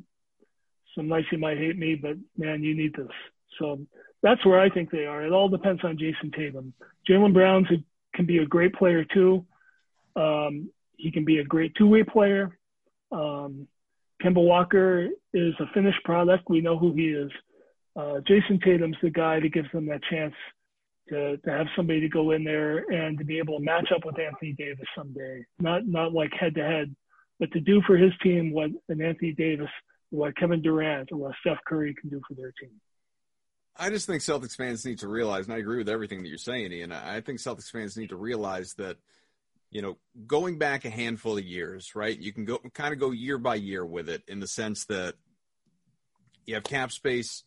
some 0.95 1.07
nights 1.07 1.27
you 1.31 1.37
might 1.37 1.57
hate 1.57 1.77
me, 1.77 1.95
but 1.95 2.17
man, 2.37 2.63
you 2.63 2.75
need 2.75 2.93
this. 2.95 3.07
So 3.59 3.79
that's 4.23 4.43
where 4.45 4.59
I 4.59 4.69
think 4.69 4.89
they 4.89 5.05
are. 5.05 5.23
It 5.23 5.33
all 5.33 5.49
depends 5.49 5.83
on 5.83 5.97
Jayson 5.97 6.31
Tatum. 6.35 6.73
Jaylen 7.07 7.33
Brown 7.33 7.67
can 8.15 8.25
be 8.25 8.39
a 8.39 8.45
great 8.45 8.73
player 8.73 9.03
too. 9.03 9.45
Um, 10.15 10.69
he 10.95 11.11
can 11.11 11.25
be 11.25 11.39
a 11.39 11.43
great 11.43 11.75
two-way 11.75 12.03
player. 12.03 12.57
Um, 13.11 13.67
Kemba 14.23 14.43
Walker 14.43 15.09
is 15.33 15.53
a 15.59 15.65
finished 15.73 16.01
product. 16.05 16.45
We 16.49 16.61
know 16.61 16.77
who 16.77 16.93
he 16.93 17.09
is. 17.09 17.31
Uh, 17.95 18.21
Jayson 18.27 18.59
Tatum's 18.63 18.95
the 19.03 19.09
guy 19.09 19.39
that 19.39 19.53
gives 19.53 19.71
them 19.73 19.85
that 19.87 20.01
chance 20.09 20.33
to, 21.09 21.37
to 21.37 21.51
have 21.51 21.67
somebody 21.75 21.99
to 21.99 22.07
go 22.07 22.31
in 22.31 22.43
there 22.43 22.77
and 22.89 23.17
to 23.17 23.25
be 23.25 23.37
able 23.37 23.59
to 23.59 23.65
match 23.65 23.89
up 23.93 24.05
with 24.05 24.17
Anthony 24.17 24.53
Davis 24.53 24.87
someday. 24.97 25.45
Not 25.59 25.85
not 25.85 26.13
like 26.13 26.31
head 26.39 26.55
to 26.55 26.63
head, 26.63 26.95
but 27.39 27.51
to 27.51 27.59
do 27.59 27.81
for 27.85 27.97
his 27.97 28.13
team 28.23 28.53
what 28.53 28.69
an 28.87 29.01
Anthony 29.01 29.33
Davis, 29.33 29.69
what 30.09 30.37
Kevin 30.37 30.61
Durant, 30.61 31.11
or 31.11 31.17
what 31.17 31.35
Steph 31.41 31.59
Curry 31.67 31.93
can 31.99 32.09
do 32.09 32.21
for 32.27 32.35
their 32.35 32.53
team. 32.59 32.71
I 33.75 33.89
just 33.89 34.05
think 34.05 34.21
Celtics 34.21 34.55
fans 34.55 34.85
need 34.85 34.99
to 34.99 35.07
realize, 35.07 35.45
and 35.45 35.53
I 35.53 35.57
agree 35.57 35.77
with 35.77 35.89
everything 35.89 36.21
that 36.21 36.29
you're 36.29 36.37
saying, 36.37 36.71
Ian. 36.71 36.91
I 36.91 37.21
think 37.21 37.39
Celtics 37.39 37.71
fans 37.71 37.97
need 37.97 38.09
to 38.09 38.15
realize 38.15 38.75
that, 38.75 38.97
you 39.71 39.81
know, 39.81 39.97
going 40.27 40.59
back 40.59 40.85
a 40.85 40.91
handful 40.91 41.37
of 41.37 41.43
years, 41.43 41.95
right? 41.95 42.17
You 42.17 42.31
can 42.31 42.45
go 42.45 42.59
kind 42.73 42.93
of 42.93 42.99
go 42.99 43.11
year 43.11 43.39
by 43.39 43.55
year 43.55 43.83
with 43.83 44.09
it 44.09 44.21
in 44.27 44.39
the 44.39 44.47
sense 44.47 44.85
that 44.85 45.15
you 46.45 46.53
have 46.53 46.63
cap 46.63 46.91
space, 46.91 47.43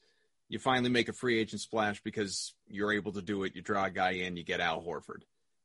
you 0.48 0.58
finally 0.58 0.90
make 0.90 1.08
a 1.08 1.12
free 1.12 1.38
agent 1.38 1.60
splash 1.60 2.00
because 2.02 2.54
you're 2.68 2.92
able 2.92 3.12
to 3.12 3.22
do 3.22 3.44
it. 3.44 3.54
You 3.54 3.62
draw 3.62 3.84
a 3.84 3.90
guy 3.90 4.12
in, 4.12 4.36
you 4.36 4.44
get 4.44 4.60
Al 4.60 4.82
Horford. 4.82 5.22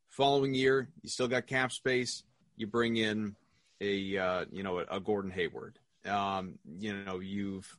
Following 0.09 0.53
year, 0.53 0.89
you 1.01 1.09
still 1.09 1.27
got 1.27 1.47
cap 1.47 1.71
space, 1.71 2.23
you 2.55 2.67
bring 2.67 2.97
in 2.97 3.35
a 3.79 4.17
uh, 4.17 4.45
you 4.51 4.63
know 4.63 4.79
a, 4.79 4.97
a 4.97 4.99
Gordon 4.99 5.31
Hayward. 5.31 5.79
Um, 6.05 6.59
you 6.79 6.93
know 7.03 7.19
you've 7.19 7.77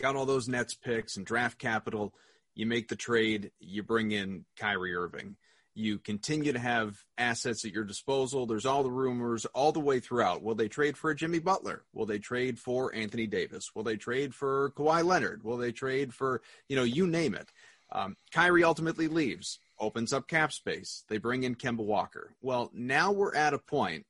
got 0.00 0.16
all 0.16 0.26
those 0.26 0.48
Nets 0.48 0.74
picks 0.74 1.16
and 1.16 1.26
draft 1.26 1.58
capital. 1.58 2.14
You 2.54 2.66
make 2.66 2.88
the 2.88 2.96
trade, 2.96 3.50
you 3.60 3.82
bring 3.82 4.12
in 4.12 4.44
Kyrie 4.58 4.94
Irving. 4.94 5.36
You 5.74 5.98
continue 5.98 6.54
to 6.54 6.58
have 6.58 6.96
assets 7.18 7.66
at 7.66 7.72
your 7.72 7.84
disposal. 7.84 8.46
There's 8.46 8.64
all 8.64 8.82
the 8.82 8.90
rumors 8.90 9.44
all 9.46 9.72
the 9.72 9.80
way 9.80 10.00
throughout. 10.00 10.42
Will 10.42 10.54
they 10.54 10.68
trade 10.68 10.96
for 10.96 11.10
a 11.10 11.14
Jimmy 11.14 11.38
Butler? 11.38 11.84
Will 11.92 12.06
they 12.06 12.18
trade 12.18 12.58
for 12.58 12.94
Anthony 12.94 13.26
Davis? 13.26 13.72
Will 13.74 13.82
they 13.82 13.96
trade 13.96 14.34
for 14.34 14.70
Kawhi 14.70 15.04
Leonard? 15.04 15.44
Will 15.44 15.58
they 15.58 15.72
trade 15.72 16.14
for, 16.14 16.40
you 16.68 16.76
know, 16.76 16.82
you 16.82 17.06
name 17.06 17.34
it? 17.34 17.52
Um, 17.92 18.16
Kyrie 18.32 18.64
ultimately 18.64 19.06
leaves, 19.06 19.58
opens 19.78 20.14
up 20.14 20.26
cap 20.26 20.50
space. 20.52 21.04
They 21.08 21.18
bring 21.18 21.42
in 21.42 21.54
Kemba 21.56 21.84
Walker. 21.84 22.34
Well, 22.40 22.70
now 22.72 23.12
we're 23.12 23.34
at 23.34 23.54
a 23.54 23.58
point, 23.58 24.06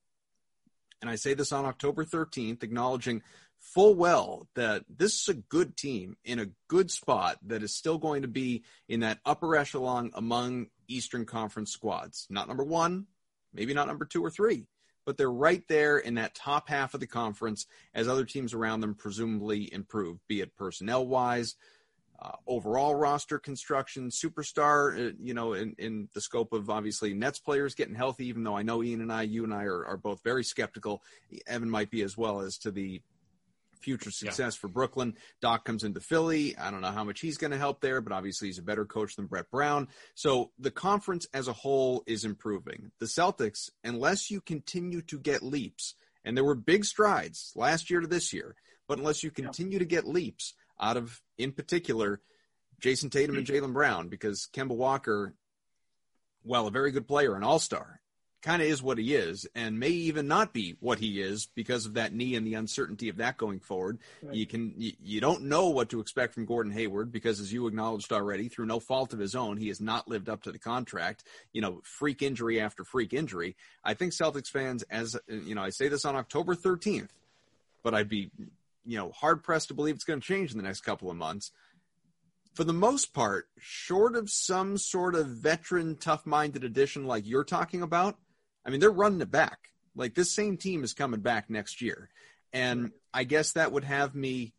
and 1.03 1.11
I 1.11 1.17
say 1.17 1.35
this 1.35 1.53
on 1.53 1.65
October 1.65 2.05
13th, 2.05 2.63
acknowledging 2.63 3.23
full 3.61 3.95
well 3.95 4.49
that 4.55 4.85
this 4.89 5.21
is 5.21 5.29
a 5.29 5.35
good 5.35 5.77
team 5.77 6.17
in 6.25 6.39
a 6.39 6.49
good 6.69 6.91
spot 6.91 7.39
that 7.47 7.63
is 7.63 7.75
still 7.75 7.99
going 7.99 8.23
to 8.23 8.29
be 8.29 8.63
in 8.89 9.01
that 9.01 9.19
upper 9.25 9.57
echelon 9.57 10.11
among 10.15 10.67
Eastern 10.89 11.25
Conference 11.25 11.73
squads. 11.73 12.27
Not 12.31 12.49
number 12.49 12.65
one, 12.65 13.07
maybe 13.53 13.75
not 13.75 13.87
number 13.87 14.05
two 14.05 14.25
or 14.25 14.31
three, 14.31 14.67
but 15.05 15.17
they're 15.17 15.31
right 15.31 15.63
there 15.69 15.99
in 15.99 16.15
that 16.15 16.35
top 16.35 16.69
half 16.69 16.95
of 16.95 17.01
the 17.01 17.07
conference 17.07 17.67
as 17.95 18.09
other 18.09 18.25
teams 18.25 18.55
around 18.55 18.81
them 18.81 18.95
presumably 18.95 19.73
improve, 19.73 20.19
be 20.29 20.41
it 20.41 20.57
personnel 20.57 21.07
wise, 21.07 21.57
uh, 22.21 22.33
overall 22.47 22.95
roster 22.95 23.39
construction, 23.39 24.09
superstar, 24.09 25.11
uh, 25.11 25.13
you 25.21 25.35
know, 25.35 25.53
in, 25.53 25.75
in 25.79 26.09
the 26.15 26.21
scope 26.21 26.53
of 26.53 26.71
obviously 26.71 27.13
Nets 27.13 27.39
players 27.39 27.75
getting 27.75 27.95
healthy, 27.95 28.27
even 28.27 28.43
though 28.43 28.57
I 28.57 28.63
know 28.63 28.83
Ian 28.83 29.03
and 29.03 29.13
I, 29.13 29.23
you 29.23 29.45
and 29.45 29.53
I 29.53 29.65
are, 29.65 29.85
are 29.85 29.97
both 29.97 30.23
very 30.25 30.45
skeptical. 30.45 31.03
Evan 31.47 31.71
might 31.71 31.91
be 31.91 32.03
as 32.03 32.17
well 32.17 32.41
as 32.41 32.59
to 32.59 32.71
the 32.71 33.03
future 33.87 34.11
success 34.11 34.57
yeah. 34.57 34.61
for 34.61 34.67
Brooklyn. 34.67 35.15
Doc 35.41 35.65
comes 35.65 35.85
into 35.85 36.01
Philly. 36.01 36.59
I 36.59 36.73
don't 36.73 36.81
know 36.81 36.91
how 36.91 37.05
much 37.05 37.21
he's 37.21 37.39
going 37.39 37.53
to 37.53 37.57
help 37.57 37.81
there, 37.81 38.01
but 38.01 38.13
obviously 38.13 38.49
he's 38.49 38.59
a 38.59 38.63
better 38.65 38.85
coach 38.85 39.15
than 39.15 39.27
Brett 39.27 39.49
Brown. 39.49 39.87
So 40.17 40.51
the 40.59 40.73
conference 40.73 41.29
as 41.33 41.47
a 41.47 41.53
whole 41.53 42.03
is 42.05 42.25
improving. 42.25 42.91
The 42.99 43.07
Celtics, 43.07 43.71
unless 43.85 44.29
you 44.29 44.41
continue 44.41 45.03
to 45.03 45.21
get 45.21 45.45
leaps, 45.45 45.95
and 46.25 46.37
there 46.37 46.43
were 46.43 46.57
big 46.57 46.85
strides 46.85 47.53
last 47.55 47.89
year 47.89 48.01
to 48.01 48.09
this 48.09 48.33
year, 48.33 48.57
but 48.89 48.99
unless 48.99 49.23
you 49.23 49.31
continue 49.31 49.75
yeah. 49.75 49.79
to 49.79 49.85
get 49.85 50.09
leaps 50.09 50.55
out 50.81 50.97
of, 50.97 51.23
in 51.39 51.53
particular, 51.53 52.21
Jayson 52.81 53.11
Tatum 53.11 53.37
and 53.37 53.47
mm. 53.47 53.55
Jaylen 53.55 53.73
Brown, 53.73 54.09
because 54.09 54.49
Kemba 54.53 54.75
Walker, 54.75 55.33
well, 56.43 56.67
a 56.67 56.73
very 56.73 56.91
good 56.91 57.07
player, 57.07 57.37
an 57.37 57.45
all 57.45 57.61
star, 57.61 58.01
kind 58.47 58.63
of 58.63 58.69
is 58.69 58.81
what 58.81 58.97
he 58.97 59.13
is 59.13 59.45
and 59.57 59.81
may 59.81 59.89
even 59.89 60.29
not 60.29 60.53
be 60.53 60.77
what 60.79 61.01
he 61.01 61.21
is 61.21 61.49
because 61.57 61.85
of 61.85 61.95
that 61.95 62.15
knee 62.15 62.37
and 62.37 62.47
the 62.47 62.55
uncertainty 62.55 63.09
of 63.09 63.17
that 63.17 63.37
going 63.37 63.59
forward. 63.59 63.99
Right. 64.23 64.37
You 64.37 64.47
can 64.47 64.73
you, 64.79 64.93
you, 65.03 65.21
don't 65.21 65.43
know 65.43 65.69
what 65.71 65.89
to 65.91 65.99
expect 65.99 66.35
from 66.35 66.47
Gordon 66.47 66.71
Hayward 66.71 67.11
because 67.11 67.41
as 67.41 67.53
you 67.53 67.67
acknowledged 67.67 68.13
already 68.13 68.49
through 68.49 68.67
no 68.67 68.79
fault 68.79 69.13
of 69.13 69.19
his 69.19 69.35
own, 69.35 69.57
he 69.57 69.67
has 69.67 69.81
not 69.81 70.07
lived 70.07 70.29
up 70.29 70.45
to 70.45 70.53
the 70.53 70.61
contract, 70.61 71.25
you 71.53 71.61
know, 71.61 71.81
freak 71.83 72.23
injury 72.23 72.61
after 72.61 72.85
freak 72.85 73.13
injury. 73.13 73.57
I 73.83 73.95
think 73.95 74.13
Celtics 74.13 74.49
fans 74.49 74.85
as 74.85 75.17
you 75.29 75.57
know, 75.57 75.63
I 75.63 75.71
say 75.71 75.89
this 75.89 76.05
on 76.05 76.15
October 76.15 76.55
13th, 76.55 77.09
but 77.83 77.95
I'd 77.95 78.09
be 78.09 78.31
you 78.85 78.97
know, 78.97 79.11
hard 79.11 79.43
pressed 79.43 79.69
to 79.69 79.75
believe 79.75 79.97
it's 79.97 80.05
going 80.05 80.21
to 80.21 80.27
change 80.27 80.53
in 80.53 80.59
the 80.59 80.63
next 80.63 80.83
couple 80.83 81.11
of 81.11 81.17
months 81.17 81.51
for 82.55 82.65
the 82.65 82.73
most 82.73 83.13
part, 83.13 83.49
short 83.59 84.17
of 84.17 84.31
some 84.31 84.79
sort 84.79 85.15
of 85.15 85.27
veteran, 85.27 85.97
tough 85.97 86.25
minded 86.25 86.65
addition 86.65 87.07
like 87.07 87.27
you're 87.27 87.45
talking 87.45 87.83
about, 87.83 88.17
I 88.67 88.71
mean, 88.71 88.81
they're 88.81 88.91
running 88.91 89.21
it 89.21 89.31
back. 89.31 89.71
Like 89.95 90.15
this 90.15 90.35
same 90.35 90.57
team 90.57 90.85
is 90.85 90.93
coming 90.93 91.21
back 91.21 91.49
next 91.49 91.81
year. 91.81 92.11
And 92.53 92.91
I 93.15 93.25
guess 93.25 93.53
that 93.53 93.73
would 93.73 93.85
have 93.85 94.15
me 94.15 94.53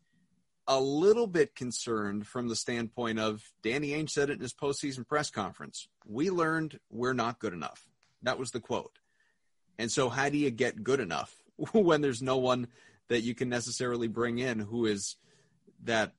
a 0.66 0.80
little 0.80 1.26
bit 1.26 1.54
concerned 1.54 2.26
from 2.26 2.48
the 2.48 2.56
standpoint 2.56 3.18
of 3.18 3.42
Danny 3.62 3.90
Ainge 3.90 4.10
said 4.10 4.30
it 4.30 4.34
in 4.34 4.40
his 4.40 4.52
postseason 4.52 5.06
press 5.06 5.30
conference. 5.30 5.88
We 6.06 6.30
learned 6.30 6.78
we're 6.90 7.14
not 7.14 7.38
good 7.38 7.52
enough. 7.52 7.86
That 8.22 8.38
was 8.38 8.50
the 8.50 8.60
quote. 8.60 8.98
And 9.78 9.90
so, 9.90 10.08
how 10.08 10.28
do 10.28 10.36
you 10.36 10.50
get 10.50 10.82
good 10.82 11.00
enough 11.00 11.34
when 11.72 12.02
there's 12.02 12.22
no 12.22 12.36
one 12.36 12.68
that 13.08 13.22
you 13.22 13.34
can 13.34 13.48
necessarily 13.48 14.08
bring 14.08 14.38
in 14.38 14.58
who 14.58 14.86
is 14.86 15.16
that 15.84 16.12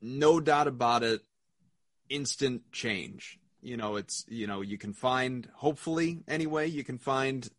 no 0.00 0.40
doubt 0.40 0.68
about 0.68 1.02
it 1.02 1.20
instant 2.08 2.72
change? 2.72 3.38
You 3.66 3.76
know, 3.76 3.96
it's 3.96 4.24
you 4.28 4.46
know 4.46 4.60
you 4.60 4.78
can 4.78 4.92
find 4.92 5.48
hopefully 5.54 6.22
anyway 6.28 6.68
you 6.68 6.84
can 6.84 6.98
find 6.98 7.50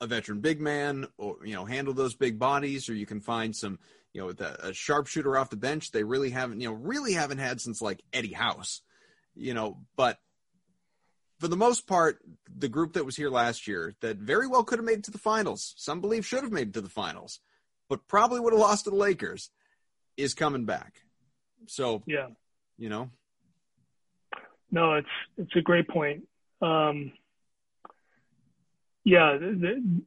a 0.00 0.06
veteran 0.06 0.40
big 0.40 0.60
man 0.60 1.06
or 1.18 1.38
you 1.44 1.54
know 1.54 1.64
handle 1.64 1.92
those 1.92 2.14
big 2.14 2.38
bodies, 2.38 2.88
or 2.88 2.94
you 2.94 3.04
can 3.04 3.20
find 3.20 3.56
some 3.56 3.80
you 4.12 4.20
know 4.20 4.30
the, 4.30 4.68
a 4.68 4.72
sharpshooter 4.72 5.36
off 5.36 5.50
the 5.50 5.56
bench. 5.56 5.90
They 5.90 6.04
really 6.04 6.30
haven't 6.30 6.60
you 6.60 6.68
know 6.68 6.74
really 6.74 7.14
haven't 7.14 7.38
had 7.38 7.60
since 7.60 7.82
like 7.82 8.00
Eddie 8.12 8.32
House, 8.32 8.80
you 9.34 9.54
know, 9.54 9.78
but. 9.96 10.18
For 11.40 11.48
the 11.48 11.56
most 11.56 11.88
part, 11.88 12.20
the 12.48 12.68
group 12.68 12.92
that 12.94 13.04
was 13.04 13.16
here 13.16 13.28
last 13.28 13.66
year 13.66 13.92
that 14.00 14.16
very 14.16 14.46
well 14.46 14.62
could 14.62 14.78
have 14.78 14.86
made 14.86 14.98
it 14.98 15.04
to 15.04 15.10
the 15.10 15.18
finals, 15.18 15.74
some 15.76 16.00
believe 16.00 16.24
should 16.24 16.44
have 16.44 16.52
made 16.52 16.68
it 16.68 16.74
to 16.74 16.80
the 16.80 16.88
finals, 16.88 17.40
but 17.88 18.06
probably 18.06 18.40
would 18.40 18.54
have 18.54 18.60
lost 18.60 18.84
to 18.84 18.90
the 18.90 18.96
Lakers, 18.96 19.50
is 20.16 20.32
coming 20.32 20.64
back. 20.64 21.02
So, 21.66 22.02
yeah, 22.06 22.28
you 22.78 22.88
know, 22.88 23.10
no, 24.70 24.94
it's 24.94 25.08
it's 25.36 25.56
a 25.56 25.62
great 25.62 25.88
point. 25.88 26.24
Um, 26.60 27.12
yeah, 29.04 29.36
the, 29.38 30.02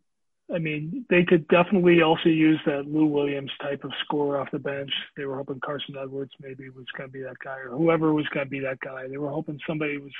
I 0.54 0.60
mean, 0.60 1.06
they 1.10 1.24
could 1.24 1.48
definitely 1.50 2.02
also 2.02 2.30
use 2.30 2.60
that 2.66 2.88
Lou 2.88 3.06
Williams 3.06 3.52
type 3.62 3.84
of 3.84 3.92
score 4.04 4.40
off 4.40 4.52
the 4.52 4.60
bench. 4.60 4.92
They 5.16 5.26
were 5.26 5.36
hoping 5.36 5.60
Carsen 5.64 5.96
Edwards 6.02 6.32
maybe 6.40 6.70
was 6.70 6.86
going 6.98 7.10
to 7.10 7.14
be 7.14 7.22
that 7.24 7.40
guy, 7.44 7.58
or 7.58 7.78
whoever 7.78 8.14
was 8.14 8.28
going 8.34 8.46
to 8.46 8.50
be 8.50 8.62
that 8.62 8.80
guy. 8.80 9.08
They 9.08 9.18
were 9.18 9.30
hoping 9.30 9.60
somebody 9.68 9.98
was 9.98 10.14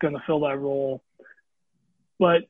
going 0.00 0.14
to 0.14 0.22
fill 0.26 0.40
that 0.40 0.58
role, 0.58 1.02
but 2.18 2.42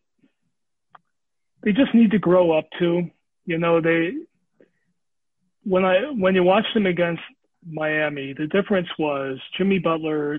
they 1.62 1.72
just 1.72 1.94
need 1.94 2.10
to 2.10 2.18
grow 2.18 2.56
up 2.56 2.66
too. 2.78 3.10
You 3.46 3.58
know, 3.58 3.80
they 3.80 4.12
when 5.64 5.84
I 5.84 6.10
when 6.16 6.34
you 6.34 6.42
watch 6.42 6.66
them 6.74 6.86
against 6.86 7.22
Miami, 7.66 8.34
the 8.34 8.46
difference 8.46 8.88
was 8.98 9.38
Jimmy 9.56 9.78
Butler 9.78 10.38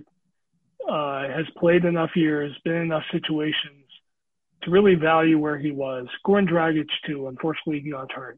uh, 0.87 1.27
has 1.27 1.45
played 1.57 1.85
enough 1.85 2.11
years, 2.15 2.55
been 2.63 2.75
in 2.75 2.81
enough 2.83 3.03
situations 3.11 3.85
to 4.63 4.71
really 4.71 4.95
value 4.95 5.37
where 5.37 5.57
he 5.57 5.71
was. 5.71 6.07
Goran 6.25 6.49
Dragic 6.49 6.87
too. 7.05 7.27
Unfortunately, 7.27 7.81
he 7.81 7.91
got 7.91 8.11
hurt. 8.11 8.37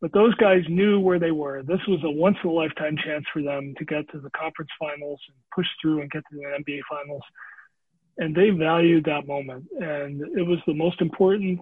But 0.00 0.12
those 0.12 0.34
guys 0.34 0.62
knew 0.68 1.00
where 1.00 1.18
they 1.18 1.30
were. 1.30 1.62
This 1.62 1.80
was 1.88 2.00
a 2.04 2.10
once 2.10 2.36
in 2.44 2.50
a 2.50 2.52
lifetime 2.52 2.96
chance 3.02 3.24
for 3.32 3.42
them 3.42 3.74
to 3.78 3.84
get 3.84 4.08
to 4.10 4.20
the 4.20 4.30
conference 4.30 4.70
finals 4.78 5.20
and 5.28 5.36
push 5.54 5.66
through 5.80 6.02
and 6.02 6.10
get 6.10 6.22
to 6.30 6.36
the 6.36 6.44
NBA 6.44 6.80
finals. 6.88 7.22
And 8.18 8.34
they 8.34 8.50
valued 8.50 9.04
that 9.06 9.26
moment. 9.26 9.64
And 9.80 10.20
it 10.36 10.46
was 10.46 10.58
the 10.66 10.74
most 10.74 11.00
important 11.00 11.60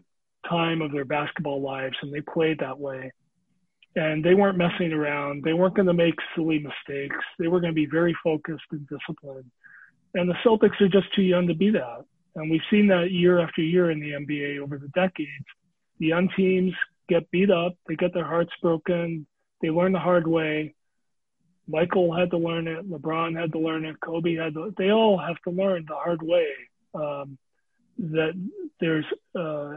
time 0.49 0.83
of 0.83 0.93
their 0.93 1.05
basketball 1.05 1.63
lives. 1.63 1.97
And 2.03 2.13
they 2.13 2.21
played 2.21 2.59
that 2.59 2.79
way. 2.79 3.13
And 3.97 4.25
they 4.25 4.35
weren't 4.35 4.59
messing 4.59 4.93
around. 4.93 5.45
They 5.45 5.53
weren't 5.53 5.77
going 5.77 5.87
to 5.87 5.95
make 5.95 6.15
silly 6.35 6.59
mistakes. 6.59 7.17
They 7.39 7.47
were 7.47 7.61
going 7.61 7.73
to 7.73 7.75
be 7.75 7.87
very 7.87 8.17
focused 8.25 8.65
and 8.73 8.87
disciplined. 8.89 9.51
And 10.15 10.29
the 10.29 10.35
Celtics 10.45 10.81
are 10.81 10.89
just 10.89 11.13
too 11.15 11.23
young 11.23 11.49
to 11.49 11.55
be 11.55 11.71
that. 11.71 12.05
And 12.37 12.51
we've 12.51 12.61
seen 12.71 12.89
that 12.89 13.11
year 13.11 13.41
after 13.41 13.63
year 13.63 13.91
in 13.91 14.01
the 14.01 14.13
NBA 14.13 14.61
over 14.61 14.79
the 14.79 14.89
decades. 14.89 15.31
The 15.99 16.07
young 16.07 16.29
teams 16.37 16.73
get 17.09 17.31
beat 17.31 17.51
up, 17.51 17.75
they 17.87 17.97
get 17.97 18.15
their 18.15 18.25
hearts 18.25 18.53
broken, 18.63 19.27
they 19.61 19.71
learn 19.71 19.93
the 19.93 19.99
hard 19.99 20.27
way. 20.27 20.75
Michael 21.67 22.15
had 22.15 22.31
to 22.31 22.39
learn 22.39 22.69
it, 22.69 22.89
LeBron 22.91 23.39
had 23.39 23.53
to 23.53 23.59
learn 23.59 23.85
it, 23.85 24.01
Kobe 24.01 24.35
had 24.35 24.55
to, 24.55 24.75
they 24.77 24.91
all 24.91 25.19
have 25.19 25.37
to 25.45 25.51
learn 25.51 25.85
the 25.89 25.95
hard 25.95 26.23
way. 26.23 26.49
Um, 26.95 27.39
that 27.99 28.33
there's, 28.81 29.05
uh, 29.39 29.77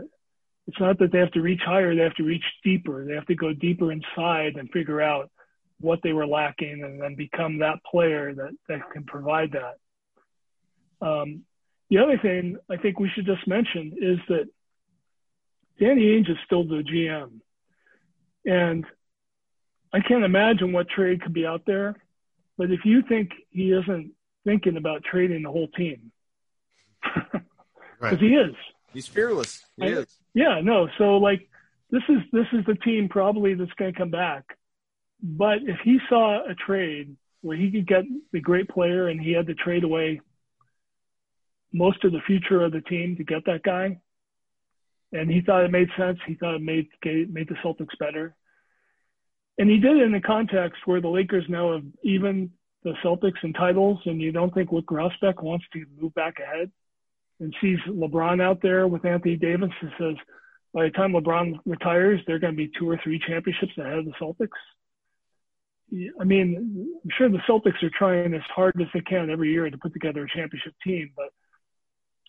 it's 0.68 0.80
not 0.80 1.00
that 1.00 1.12
they 1.12 1.20
have 1.20 1.32
to 1.32 1.42
reach 1.42 1.62
higher, 1.64 1.96
they 1.96 2.02
have 2.02 2.16
to 2.16 2.24
reach 2.24 2.44
deeper. 2.64 3.06
They 3.06 3.14
have 3.14 3.26
to 3.28 3.36
go 3.36 3.54
deeper 3.54 3.92
inside 3.92 4.56
and 4.58 4.70
figure 4.72 5.02
out 5.02 5.30
what 5.80 6.00
they 6.04 6.12
were 6.14 6.28
lacking 6.28 6.84
and 6.84 7.02
then 7.02 7.16
become 7.16 7.60
that 7.60 7.84
player 7.90 8.34
that, 8.34 8.52
that 8.68 8.92
can 8.92 9.04
provide 9.06 9.52
that. 9.54 9.76
Um, 11.02 11.44
the 11.90 12.00
other 12.00 12.18
thing 12.18 12.58
I 12.70 12.78
think 12.78 13.00
we 13.00 13.10
should 13.14 13.26
just 13.26 13.48
mention 13.48 13.94
is 14.00 14.20
that 14.30 14.50
Danny 15.80 16.04
Ainge 16.06 16.30
is 16.30 16.38
still 16.46 16.64
the 16.64 16.84
GM. 16.84 17.40
And 18.46 18.86
I 19.94 20.00
can't 20.02 20.24
imagine 20.24 20.74
what 20.74 20.90
trade 20.90 21.22
could 21.22 21.34
be 21.34 21.46
out 21.46 21.64
there. 21.66 21.96
But 22.58 22.72
if 22.72 22.82
you 22.86 23.04
think 23.08 23.32
he 23.52 23.72
isn't 23.72 24.12
thinking 24.44 24.78
about 24.78 25.04
trading 25.04 25.44
the 25.44 25.52
whole 25.52 25.68
team, 25.68 26.12
because 27.04 27.42
right. 28.00 28.20
he 28.20 28.36
is. 28.36 28.56
He's 28.94 29.08
fearless. 29.08 29.66
He 29.78 29.86
I, 29.86 29.88
is. 29.90 30.08
Yeah, 30.34 30.62
no. 30.62 30.88
So 30.98 31.18
like 31.18 31.48
this 31.92 32.04
is 32.10 32.18
this 32.32 32.48
is 32.54 32.66
the 32.66 32.76
team 32.76 33.10
probably 33.10 33.54
that's 33.54 33.72
going 33.74 33.94
to 33.94 33.98
come 33.98 34.10
back. 34.10 34.44
But 35.22 35.60
if 35.64 35.80
he 35.84 36.00
saw 36.10 36.44
a 36.48 36.56
trade 36.56 37.16
where 37.42 37.58
he 37.58 37.72
could 37.72 37.88
get 37.88 38.04
the 38.32 38.40
great 38.40 38.70
player 38.70 39.08
and 39.08 39.22
he 39.22 39.32
had 39.34 39.48
to 39.48 39.56
trade 39.56 39.84
away 39.84 40.22
most 41.78 42.04
of 42.04 42.12
the 42.12 42.22
future 42.26 42.64
of 42.64 42.72
the 42.72 42.82
team 42.82 43.16
to 43.18 43.24
get 43.24 43.46
that 43.46 43.64
guy. 43.64 44.00
And 45.14 45.30
he 45.30 45.42
thought 45.42 45.64
it 45.64 45.72
made 45.72 45.90
sense. 45.98 46.20
He 46.28 46.36
thought 46.36 46.56
it 46.56 46.62
made 46.62 46.88
made 47.04 47.48
the 47.48 47.56
Celtics 47.64 47.98
better. 48.00 48.36
And 49.58 49.70
he 49.70 49.80
did 49.80 49.98
it 49.98 50.04
in 50.04 50.12
the 50.12 50.22
context 50.22 50.82
where 50.86 51.02
the 51.02 51.08
Lakers 51.08 51.46
now 51.48 51.74
have 51.74 51.84
even 52.04 52.52
the 52.84 52.94
Celtics 53.04 53.44
in 53.44 53.54
titles, 53.54 54.00
and 54.06 54.22
you 54.22 54.32
don't 54.32 54.54
think 54.54 54.70
Wyc 54.70 54.86
Grousbeck 54.86 55.42
wants 55.42 55.66
to 55.74 55.86
move 56.00 56.14
back 56.14 56.36
ahead 56.40 56.72
and 57.40 57.54
sees 57.62 57.80
LeBron 57.88 58.42
out 58.42 58.62
there 58.62 58.88
with 58.88 59.06
Anthony 59.06 59.36
Davis 59.36 59.72
and 59.82 59.92
says, 60.00 60.16
by 60.74 60.84
the 60.84 60.92
time 60.92 61.14
LeBron 61.14 61.60
retires, 61.66 62.22
they're 62.26 62.40
going 62.40 62.54
to 62.54 62.58
be 62.58 62.72
two 62.78 62.90
or 62.90 63.00
three 63.04 63.20
championships 63.20 63.78
ahead 63.78 64.00
of 64.00 64.06
the 64.06 64.14
Celtics. 64.22 64.50
I 66.20 66.24
mean, 66.24 66.90
I'm 67.04 67.12
sure 67.18 67.30
the 67.30 67.38
Celtics 67.50 67.82
are 67.82 67.92
trying 67.98 68.34
as 68.34 68.42
hard 68.54 68.80
as 68.82 68.88
they 68.94 69.02
can 69.02 69.30
every 69.30 69.52
year 69.52 69.70
to 69.70 69.78
put 69.78 69.94
together 69.94 70.24
a 70.24 70.30
championship 70.30 70.74
team, 70.84 71.12
but 71.16 71.30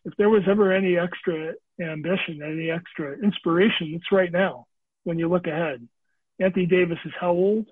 if 0.05 0.15
there 0.17 0.29
was 0.29 0.43
ever 0.49 0.73
any 0.73 0.97
extra 0.97 1.55
ambition, 1.81 2.41
any 2.43 2.71
extra 2.71 3.19
inspiration, 3.23 3.93
it's 3.95 4.13
right 4.13 4.33
now 4.33 4.67
when 5.05 5.19
you 5.19 5.29
look 5.29 5.47
ahead. 5.47 5.87
Anthony 6.41 6.67
Davis 6.67 6.99
is 7.05 7.13
how 7.21 7.31
old? 7.31 7.67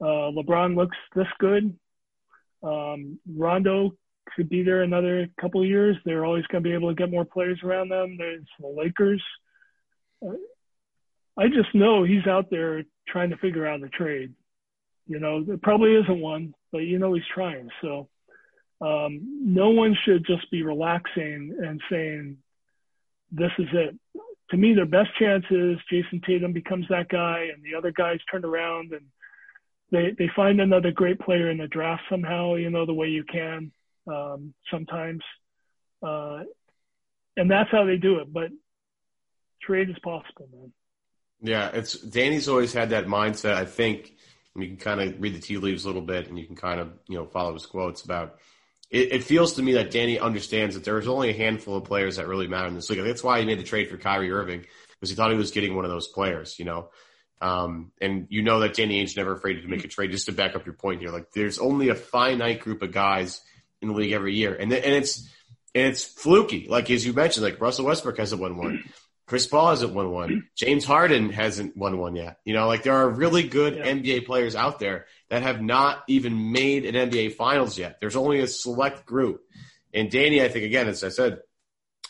Uh, 0.00 0.30
LeBron 0.32 0.76
looks 0.76 0.96
this 1.14 1.26
good. 1.38 1.76
Um, 2.62 3.18
Rondo 3.30 3.92
could 4.34 4.48
be 4.48 4.62
there 4.62 4.82
another 4.82 5.28
couple 5.40 5.62
of 5.62 5.68
years. 5.68 5.96
They're 6.04 6.24
always 6.24 6.46
going 6.46 6.64
to 6.64 6.68
be 6.68 6.74
able 6.74 6.88
to 6.88 6.94
get 6.94 7.10
more 7.10 7.24
players 7.24 7.60
around 7.62 7.90
them. 7.90 8.16
There's 8.18 8.46
the 8.58 8.68
Lakers. 8.68 9.22
Uh, 10.24 10.32
I 11.36 11.48
just 11.48 11.74
know 11.74 12.04
he's 12.04 12.26
out 12.26 12.50
there 12.50 12.84
trying 13.08 13.30
to 13.30 13.36
figure 13.36 13.66
out 13.66 13.82
a 13.82 13.88
trade. 13.88 14.34
You 15.06 15.18
know, 15.18 15.44
there 15.44 15.58
probably 15.58 15.94
isn't 15.94 16.20
one, 16.20 16.54
but 16.72 16.78
you 16.78 16.98
know 16.98 17.12
he's 17.12 17.24
trying. 17.34 17.68
So 17.82 18.08
um, 18.80 19.20
no 19.44 19.70
one 19.70 19.96
should 20.04 20.26
just 20.26 20.50
be 20.50 20.62
relaxing 20.62 21.56
and 21.62 21.80
saying, 21.90 22.38
this 23.30 23.52
is 23.58 23.68
it. 23.72 23.96
To 24.50 24.56
me, 24.56 24.74
their 24.74 24.86
best 24.86 25.10
chance 25.18 25.44
is 25.50 25.78
Jayson 25.90 26.22
Tatum 26.24 26.52
becomes 26.52 26.86
that 26.88 27.08
guy 27.08 27.48
and 27.52 27.62
the 27.62 27.76
other 27.76 27.92
guys 27.92 28.18
turn 28.30 28.44
around 28.44 28.92
and 28.92 29.06
they, 29.90 30.14
they 30.18 30.30
find 30.34 30.60
another 30.60 30.90
great 30.90 31.18
player 31.18 31.50
in 31.50 31.58
the 31.58 31.66
draft 31.66 32.02
somehow, 32.10 32.54
you 32.54 32.70
know, 32.70 32.84
the 32.86 32.94
way 32.94 33.08
you 33.08 33.24
can 33.24 33.72
um, 34.06 34.54
sometimes. 34.70 35.22
Uh, 36.02 36.40
and 37.36 37.50
that's 37.50 37.70
how 37.70 37.84
they 37.84 37.96
do 37.96 38.18
it. 38.18 38.32
But 38.32 38.50
trade 39.62 39.90
is 39.90 39.98
possible, 40.02 40.48
man. 40.52 40.72
Yeah, 41.40 41.70
it's 41.74 41.94
Danny's 41.94 42.48
always 42.48 42.72
had 42.72 42.90
that 42.90 43.06
mindset. 43.06 43.54
I 43.54 43.64
think 43.64 44.14
you 44.56 44.66
can 44.66 44.76
kind 44.76 45.00
of 45.00 45.20
read 45.20 45.34
the 45.34 45.40
tea 45.40 45.58
leaves 45.58 45.84
a 45.84 45.88
little 45.88 46.02
bit, 46.02 46.28
and 46.28 46.38
you 46.38 46.46
can 46.46 46.56
kind 46.56 46.80
of 46.80 46.92
you 47.08 47.16
know 47.16 47.26
follow 47.26 47.52
his 47.52 47.66
quotes 47.66 48.02
about 48.02 48.38
it, 48.94 49.12
it, 49.12 49.24
feels 49.24 49.54
to 49.54 49.62
me 49.62 49.72
that 49.72 49.90
Danny 49.90 50.20
understands 50.20 50.76
that 50.76 50.84
there's 50.84 51.08
only 51.08 51.30
a 51.30 51.32
handful 51.34 51.76
of 51.76 51.84
players 51.84 52.16
that 52.16 52.28
really 52.28 52.46
matter 52.46 52.68
in 52.68 52.76
this 52.76 52.88
league. 52.88 53.02
That's 53.02 53.24
why 53.24 53.40
he 53.40 53.44
made 53.44 53.58
the 53.58 53.64
trade 53.64 53.88
for 53.90 53.96
Kyrie 53.96 54.30
Irving 54.30 54.64
because 54.90 55.10
he 55.10 55.16
thought 55.16 55.32
he 55.32 55.36
was 55.36 55.50
getting 55.50 55.74
one 55.74 55.84
of 55.84 55.90
those 55.90 56.06
players, 56.06 56.60
you 56.60 56.64
know. 56.64 56.90
Um, 57.40 57.90
and 58.00 58.28
you 58.30 58.42
know 58.42 58.60
that 58.60 58.74
Danny 58.74 59.00
Ainge's 59.00 59.16
never 59.16 59.32
afraid 59.32 59.60
to 59.60 59.68
make 59.68 59.84
a 59.84 59.88
trade. 59.88 60.12
Just 60.12 60.26
to 60.26 60.32
back 60.32 60.54
up 60.54 60.64
your 60.64 60.76
point 60.76 61.00
here, 61.00 61.10
like 61.10 61.32
there's 61.32 61.58
only 61.58 61.88
a 61.88 61.96
finite 61.96 62.60
group 62.60 62.82
of 62.82 62.92
guys 62.92 63.40
in 63.82 63.88
the 63.88 63.94
league 63.94 64.12
every 64.12 64.34
year, 64.34 64.54
and 64.54 64.72
and 64.72 64.94
it's 64.94 65.28
and 65.74 65.88
it's 65.88 66.04
fluky. 66.04 66.68
Like 66.68 66.88
as 66.88 67.04
you 67.04 67.12
mentioned, 67.12 67.44
like 67.44 67.60
Russell 67.60 67.86
Westbrook 67.86 68.18
hasn't 68.18 68.40
won 68.40 68.56
one. 68.56 68.84
Chris 69.26 69.46
Paul 69.46 69.70
hasn't 69.70 69.94
won 69.94 70.10
one. 70.10 70.48
James 70.56 70.84
Harden 70.84 71.30
hasn't 71.30 71.76
won 71.76 71.98
one 71.98 72.16
yet. 72.16 72.38
You 72.44 72.54
know, 72.54 72.66
like 72.66 72.82
there 72.82 72.96
are 72.96 73.08
really 73.08 73.42
good 73.42 73.76
yeah. 73.76 73.86
NBA 73.86 74.26
players 74.26 74.54
out 74.54 74.78
there 74.78 75.06
that 75.30 75.42
have 75.42 75.62
not 75.62 76.04
even 76.08 76.52
made 76.52 76.84
an 76.84 77.10
NBA 77.10 77.34
finals 77.34 77.78
yet. 77.78 77.98
There's 78.00 78.16
only 78.16 78.40
a 78.40 78.46
select 78.46 79.06
group. 79.06 79.42
And 79.92 80.10
Danny, 80.10 80.42
I 80.42 80.48
think, 80.48 80.64
again, 80.64 80.88
as 80.88 81.04
I 81.04 81.08
said, 81.08 81.40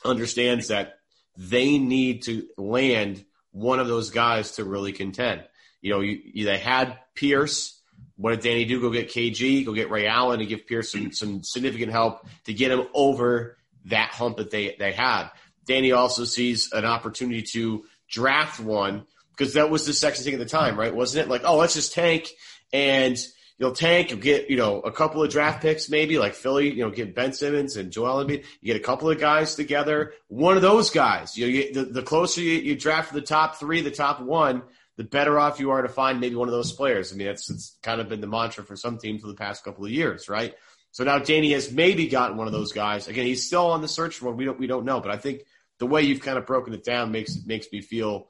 understands 0.04 0.68
that 0.68 0.94
they 1.36 1.78
need 1.78 2.22
to 2.22 2.46
land 2.56 3.24
one 3.52 3.78
of 3.78 3.86
those 3.86 4.10
guys 4.10 4.52
to 4.52 4.64
really 4.64 4.92
contend. 4.92 5.44
You 5.80 5.90
know, 5.90 6.00
you, 6.00 6.20
you, 6.24 6.44
they 6.46 6.58
had 6.58 6.98
Pierce. 7.14 7.80
What 8.16 8.30
did 8.30 8.40
Danny 8.40 8.64
do? 8.64 8.80
Go 8.80 8.90
get 8.90 9.10
KG, 9.10 9.64
go 9.64 9.72
get 9.72 9.90
Ray 9.90 10.06
Allen, 10.06 10.40
and 10.40 10.48
give 10.48 10.66
Pierce 10.66 10.92
some, 10.92 11.12
some 11.12 11.42
significant 11.42 11.92
help 11.92 12.26
to 12.44 12.54
get 12.54 12.72
him 12.72 12.86
over 12.94 13.58
that 13.86 14.10
hump 14.10 14.38
that 14.38 14.50
they, 14.50 14.76
they 14.78 14.92
had. 14.92 15.28
Danny 15.64 15.92
also 15.92 16.24
sees 16.24 16.72
an 16.72 16.84
opportunity 16.84 17.42
to 17.52 17.84
draft 18.08 18.60
one 18.60 19.06
because 19.30 19.54
that 19.54 19.70
was 19.70 19.86
the 19.86 19.92
sexy 19.92 20.24
thing 20.24 20.34
at 20.34 20.38
the 20.38 20.46
time, 20.46 20.78
right? 20.78 20.94
Wasn't 20.94 21.24
it? 21.24 21.30
Like, 21.30 21.42
oh, 21.44 21.56
let's 21.56 21.74
just 21.74 21.92
tank 21.92 22.30
and 22.72 23.18
you'll 23.58 23.72
tank, 23.72 24.10
you'll 24.10 24.20
get, 24.20 24.50
you 24.50 24.56
know, 24.56 24.80
a 24.80 24.92
couple 24.92 25.22
of 25.22 25.30
draft 25.30 25.62
picks 25.62 25.88
maybe 25.88 26.18
like 26.18 26.34
Philly, 26.34 26.70
you 26.72 26.84
know, 26.84 26.90
get 26.90 27.14
Ben 27.14 27.32
Simmons 27.32 27.76
and 27.76 27.90
Joel 27.90 28.24
Embiid. 28.24 28.44
You 28.60 28.72
get 28.72 28.76
a 28.76 28.84
couple 28.84 29.10
of 29.10 29.18
guys 29.18 29.54
together. 29.54 30.12
One 30.28 30.56
of 30.56 30.62
those 30.62 30.90
guys, 30.90 31.36
you 31.36 31.46
know, 31.46 31.52
you, 31.52 31.72
the, 31.72 31.84
the 31.84 32.02
closer 32.02 32.40
you, 32.40 32.58
you 32.58 32.76
draft 32.76 33.12
the 33.12 33.20
top 33.20 33.56
three, 33.56 33.80
the 33.80 33.90
top 33.90 34.20
one, 34.20 34.62
the 34.96 35.04
better 35.04 35.38
off 35.38 35.58
you 35.58 35.70
are 35.70 35.82
to 35.82 35.88
find 35.88 36.20
maybe 36.20 36.36
one 36.36 36.48
of 36.48 36.52
those 36.54 36.72
players. 36.72 37.12
I 37.12 37.16
mean, 37.16 37.26
that's 37.26 37.76
kind 37.82 38.00
of 38.00 38.08
been 38.08 38.20
the 38.20 38.26
mantra 38.28 38.64
for 38.64 38.76
some 38.76 38.98
teams 38.98 39.22
for 39.22 39.28
the 39.28 39.34
past 39.34 39.64
couple 39.64 39.84
of 39.84 39.90
years, 39.90 40.28
right? 40.28 40.54
So 40.92 41.02
now 41.02 41.18
Danny 41.18 41.52
has 41.52 41.72
maybe 41.72 42.06
gotten 42.06 42.36
one 42.36 42.46
of 42.46 42.52
those 42.52 42.72
guys. 42.72 43.08
Again, 43.08 43.26
he's 43.26 43.44
still 43.44 43.66
on 43.66 43.82
the 43.82 43.88
search 43.88 44.18
for 44.18 44.26
one. 44.26 44.36
We 44.36 44.44
don't 44.44 44.60
we 44.60 44.68
don't 44.68 44.84
know, 44.84 45.00
but 45.00 45.10
I 45.10 45.16
think 45.16 45.42
the 45.84 45.90
way 45.90 46.00
you've 46.00 46.22
kind 46.22 46.38
of 46.38 46.46
broken 46.46 46.72
it 46.72 46.82
down 46.82 47.12
makes 47.12 47.44
makes 47.44 47.66
me 47.70 47.82
feel 47.82 48.28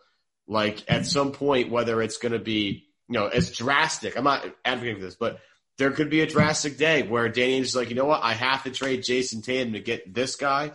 like 0.49 0.83
at 0.89 1.07
some 1.07 1.31
point, 1.31 1.71
whether 1.71 2.03
it's 2.03 2.17
going 2.17 2.33
to 2.33 2.41
be 2.41 2.89
you 3.09 3.15
know 3.15 3.29
as 3.29 3.53
drastic. 3.53 4.19
I'm 4.19 4.25
not 4.25 4.45
advocating 4.65 4.97
for 4.97 5.03
this, 5.03 5.15
but 5.15 5.39
there 5.79 5.93
could 5.93 6.11
be 6.11 6.21
a 6.21 6.27
drastic 6.27 6.77
day 6.77 7.05
where 7.05 7.29
Danny 7.29 7.59
is 7.59 7.77
like, 7.77 7.91
you 7.91 7.95
know 7.95 8.07
what, 8.07 8.25
I 8.25 8.33
have 8.33 8.65
to 8.65 8.73
trade 8.73 9.03
Jayson 9.03 9.41
Tatum 9.43 9.75
to 9.75 9.81
get 9.81 10.13
this 10.13 10.35
guy. 10.35 10.73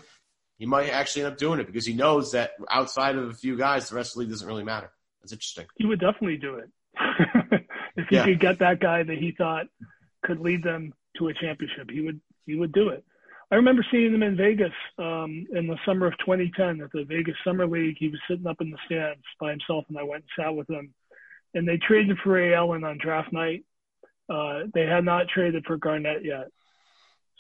He 0.58 0.66
might 0.66 0.90
actually 0.90 1.24
end 1.24 1.34
up 1.34 1.38
doing 1.38 1.60
it 1.60 1.68
because 1.68 1.86
he 1.86 1.94
knows 1.94 2.32
that 2.32 2.52
outside 2.70 3.18
of 3.18 3.30
a 3.30 3.34
few 3.34 3.58
guys, 3.58 3.90
the 3.90 3.96
rest 3.98 4.12
of 4.12 4.14
the 4.16 4.20
league 4.22 4.30
doesn't 4.30 4.48
really 4.48 4.64
matter. 4.64 4.90
That's 5.22 5.34
interesting. 5.34 5.66
He 5.76 5.86
would 5.86 6.00
definitely 6.00 6.38
do 6.38 6.56
it 6.56 6.70
if 7.98 8.08
he 8.10 8.16
yeah. 8.16 8.24
could 8.24 8.40
get 8.40 8.60
that 8.60 8.80
guy 8.80 9.04
that 9.04 9.18
he 9.18 9.32
thought 9.32 9.68
could 10.24 10.40
lead 10.40 10.64
them 10.64 10.94
to 11.18 11.28
a 11.28 11.34
championship. 11.34 11.90
He 11.92 12.00
would 12.00 12.22
he 12.46 12.56
would 12.56 12.72
do 12.72 12.88
it. 12.88 13.04
I 13.52 13.56
remember 13.56 13.84
seeing 13.90 14.14
him 14.14 14.22
in 14.22 14.38
Vegas 14.38 14.74
um, 15.00 15.48
in 15.54 15.66
the 15.66 15.78
summer 15.86 16.06
of 16.06 16.18
2010 16.20 16.82
at 16.82 16.92
the 16.92 17.04
Vegas 17.04 17.36
Summer 17.44 17.66
League. 17.66 17.96
He 17.98 18.10
was 18.10 18.20
sitting 18.30 18.46
up 18.46 18.62
in 18.62 18.70
the 18.70 18.78
stands 18.86 19.24
by 19.40 19.50
himself, 19.50 19.86
and 19.90 19.98
I 19.98 20.04
went 20.04 20.24
and 20.24 20.46
sat 20.46 20.56
with 20.56 20.70
him. 20.70 20.94
And 21.56 21.68
they 21.68 21.78
traded 21.78 22.18
for 22.20 22.34
Ray 22.34 22.54
Allen 22.54 22.84
on 22.84 23.00
draft 23.00 23.34
night. 23.34 23.66
Uh, 24.30 24.66
they 24.76 24.86
had 24.86 25.04
not 25.04 25.28
traded 25.30 25.66
for 25.66 25.78
Garnett 25.78 26.24
yet. 26.24 26.50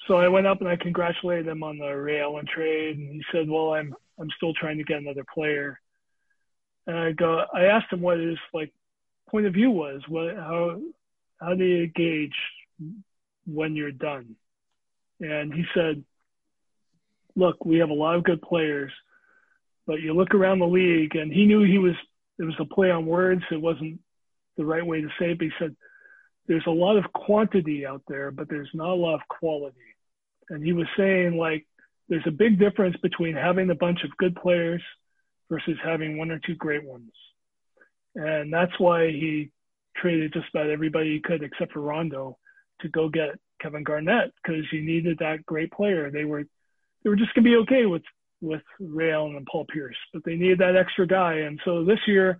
So 0.07 0.15
I 0.15 0.27
went 0.27 0.47
up 0.47 0.61
and 0.61 0.69
I 0.69 0.75
congratulated 0.75 1.47
him 1.47 1.61
on 1.61 1.77
the 1.77 1.91
Ray 1.91 2.21
Allen 2.21 2.47
trade, 2.51 2.97
and 2.97 3.11
he 3.11 3.23
said, 3.31 3.47
"Well, 3.47 3.73
I'm 3.73 3.93
I'm 4.19 4.29
still 4.37 4.53
trying 4.53 4.77
to 4.77 4.83
get 4.83 4.97
another 4.97 5.25
player." 5.31 5.79
And 6.87 6.97
I 6.97 7.11
go, 7.11 7.43
I 7.53 7.65
asked 7.65 7.93
him 7.93 8.01
what 8.01 8.17
his 8.17 8.37
like 8.51 8.73
point 9.29 9.45
of 9.45 9.53
view 9.53 9.69
was. 9.69 10.01
What 10.07 10.35
how 10.35 10.81
how 11.39 11.53
do 11.53 11.63
you 11.63 11.87
gauge 11.87 12.35
when 13.45 13.75
you're 13.75 13.91
done? 13.91 14.35
And 15.19 15.53
he 15.53 15.65
said, 15.73 16.03
"Look, 17.35 17.65
we 17.65 17.79
have 17.79 17.89
a 17.89 17.93
lot 17.93 18.15
of 18.15 18.23
good 18.23 18.41
players, 18.41 18.91
but 19.85 20.01
you 20.01 20.13
look 20.13 20.33
around 20.33 20.59
the 20.59 20.67
league." 20.67 21.15
And 21.15 21.31
he 21.31 21.45
knew 21.45 21.63
he 21.63 21.77
was 21.77 21.95
it 22.37 22.43
was 22.43 22.55
a 22.59 22.65
play 22.65 22.91
on 22.91 23.05
words. 23.05 23.43
It 23.51 23.61
wasn't 23.61 23.99
the 24.57 24.65
right 24.65 24.85
way 24.85 25.01
to 25.01 25.09
say 25.19 25.31
it. 25.31 25.37
But 25.37 25.45
he 25.45 25.53
said, 25.59 25.75
"There's 26.47 26.67
a 26.67 26.71
lot 26.71 26.97
of 26.97 27.11
quantity 27.13 27.85
out 27.85 28.03
there, 28.07 28.31
but 28.31 28.49
there's 28.49 28.71
not 28.73 28.89
a 28.89 28.95
lot 28.95 29.15
of 29.15 29.27
quality." 29.27 29.77
And 30.49 30.63
he 30.63 30.73
was 30.73 30.87
saying 30.97 31.37
like, 31.37 31.67
there's 32.09 32.25
a 32.25 32.31
big 32.31 32.59
difference 32.59 32.97
between 32.97 33.35
having 33.35 33.69
a 33.69 33.75
bunch 33.75 34.03
of 34.03 34.17
good 34.17 34.35
players 34.35 34.81
versus 35.49 35.77
having 35.83 36.17
one 36.17 36.31
or 36.31 36.39
two 36.39 36.55
great 36.55 36.83
ones. 36.83 37.11
And 38.15 38.51
that's 38.51 38.77
why 38.79 39.07
he 39.07 39.51
traded 39.95 40.33
just 40.33 40.47
about 40.53 40.69
everybody 40.69 41.13
he 41.13 41.19
could 41.21 41.43
except 41.43 41.73
for 41.73 41.81
Rondo 41.81 42.37
to 42.81 42.89
go 42.89 43.09
get 43.09 43.39
Kevin 43.59 43.83
Garnett 43.83 44.31
because 44.41 44.65
you 44.71 44.81
needed 44.81 45.19
that 45.19 45.45
great 45.45 45.71
player. 45.71 46.11
They 46.11 46.25
were 46.25 46.43
they 47.03 47.09
were 47.09 47.15
just 47.15 47.33
gonna 47.33 47.45
be 47.45 47.57
okay 47.57 47.85
with 47.85 48.03
with 48.41 48.61
Ray 48.79 49.11
Allen 49.11 49.35
and 49.35 49.45
Paul 49.45 49.65
Pierce, 49.65 49.97
but 50.13 50.23
they 50.23 50.35
needed 50.35 50.59
that 50.59 50.75
extra 50.75 51.05
guy. 51.05 51.39
And 51.39 51.59
so 51.65 51.83
this 51.83 51.99
year 52.07 52.37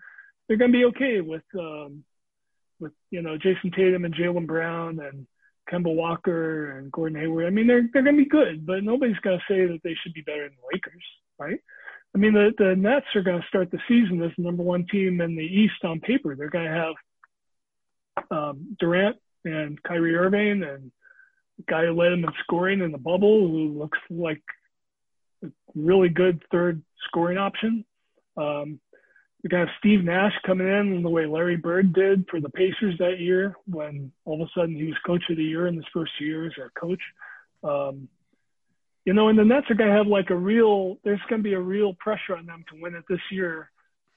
they're 0.47 0.57
gonna 0.57 0.71
be 0.71 0.85
okay 0.85 1.21
with 1.21 1.43
um, 1.57 2.03
with 2.79 2.93
you 3.11 3.21
know 3.21 3.37
Jayson 3.37 3.71
Tatum 3.75 4.05
and 4.05 4.15
Jaylen 4.15 4.47
Brown 4.47 4.99
and 4.99 5.27
Kemba 5.71 5.93
Walker 5.93 6.77
and 6.77 6.91
Gordon 6.91 7.19
Hayward. 7.19 7.45
I 7.45 7.49
mean 7.49 7.67
they're 7.67 7.87
they're 7.93 8.03
gonna 8.03 8.17
be 8.17 8.25
good, 8.25 8.65
but 8.65 8.83
nobody's 8.83 9.19
gonna 9.19 9.43
say 9.47 9.65
that 9.67 9.79
they 9.83 9.95
should 10.01 10.13
be 10.13 10.21
better 10.21 10.43
than 10.43 10.57
the 10.57 10.75
Lakers, 10.75 11.03
right? 11.37 11.59
I 12.15 12.17
mean 12.17 12.33
the 12.33 12.51
the 12.57 12.75
Nets 12.75 13.05
are 13.15 13.21
gonna 13.21 13.45
start 13.47 13.71
the 13.71 13.79
season 13.87 14.21
as 14.23 14.31
the 14.37 14.43
number 14.43 14.63
one 14.63 14.85
team 14.87 15.21
in 15.21 15.35
the 15.35 15.43
East 15.43 15.83
on 15.83 15.99
paper. 15.99 16.35
They're 16.35 16.49
gonna 16.49 16.69
have 16.69 16.93
um, 18.31 18.75
Durant 18.79 19.17
and 19.45 19.81
Kyrie 19.83 20.15
Irving 20.15 20.63
and 20.63 20.91
guy 21.67 21.85
who 21.85 21.93
led 21.93 22.13
him 22.13 22.23
in 22.23 22.31
scoring 22.43 22.81
in 22.81 22.91
the 22.91 22.97
bubble, 22.97 23.47
who 23.47 23.77
looks 23.77 23.99
like 24.09 24.41
a 25.43 25.47
really 25.75 26.09
good 26.09 26.43
third 26.51 26.81
scoring 27.07 27.37
option. 27.37 27.85
Um, 28.37 28.79
we 29.43 29.49
got 29.49 29.69
Steve 29.79 30.03
Nash 30.03 30.33
coming 30.45 30.67
in 30.67 31.01
the 31.01 31.09
way 31.09 31.25
Larry 31.25 31.55
Bird 31.55 31.93
did 31.93 32.25
for 32.29 32.41
the 32.41 32.49
Pacers 32.49 32.97
that 32.99 33.19
year 33.19 33.55
when 33.67 34.11
all 34.25 34.41
of 34.41 34.47
a 34.47 34.51
sudden 34.59 34.75
he 34.75 34.85
was 34.85 34.97
coach 35.05 35.23
of 35.29 35.37
the 35.37 35.43
year 35.43 35.67
in 35.67 35.75
his 35.75 35.85
first 35.93 36.11
year 36.19 36.45
as 36.45 36.53
our 36.59 36.71
coach. 36.71 37.01
Um, 37.63 38.09
you 39.05 39.13
know, 39.13 39.29
and 39.29 39.39
the 39.39 39.45
Nets 39.45 39.67
are 39.69 39.75
going 39.75 39.89
to 39.89 39.95
have 39.95 40.07
like 40.07 40.29
a 40.29 40.35
real, 40.35 40.97
there's 41.03 41.21
going 41.29 41.39
to 41.39 41.43
be 41.43 41.53
a 41.53 41.59
real 41.59 41.93
pressure 41.93 42.35
on 42.35 42.45
them 42.45 42.65
to 42.69 42.81
win 42.81 42.95
it 42.95 43.05
this 43.09 43.21
year. 43.31 43.71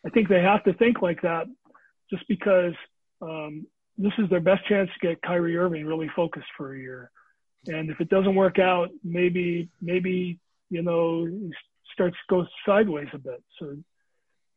I 0.05 0.11
think 0.11 0.29
they 0.29 0.43
have 0.43 0.65
to 0.65 0.75
think 0.75 1.01
like 1.03 1.23
that 1.23 1.47
just 2.11 2.27
because 2.27 2.75
um, 3.21 3.67
this 3.97 4.13
is 4.19 4.29
their 4.29 4.41
best 4.41 4.67
chance 4.69 4.91
to 4.91 5.07
get 5.07 5.23
Kyrie 5.23 5.57
Irving 5.57 5.87
really 5.87 6.11
focused 6.17 6.49
for 6.57 6.75
a 6.75 6.79
year. 6.79 7.11
And 7.67 7.91
if 7.91 8.01
it 8.01 8.09
doesn't 8.09 8.35
work 8.35 8.59
out, 8.59 8.91
maybe 9.05 9.69
maybe 9.81 10.39
you 10.71 10.83
know 10.83 11.29
starts 11.93 12.17
to 12.17 12.35
go 12.35 12.47
sideways 12.67 13.09
a 13.13 13.19
bit. 13.19 13.43
So 13.59 13.77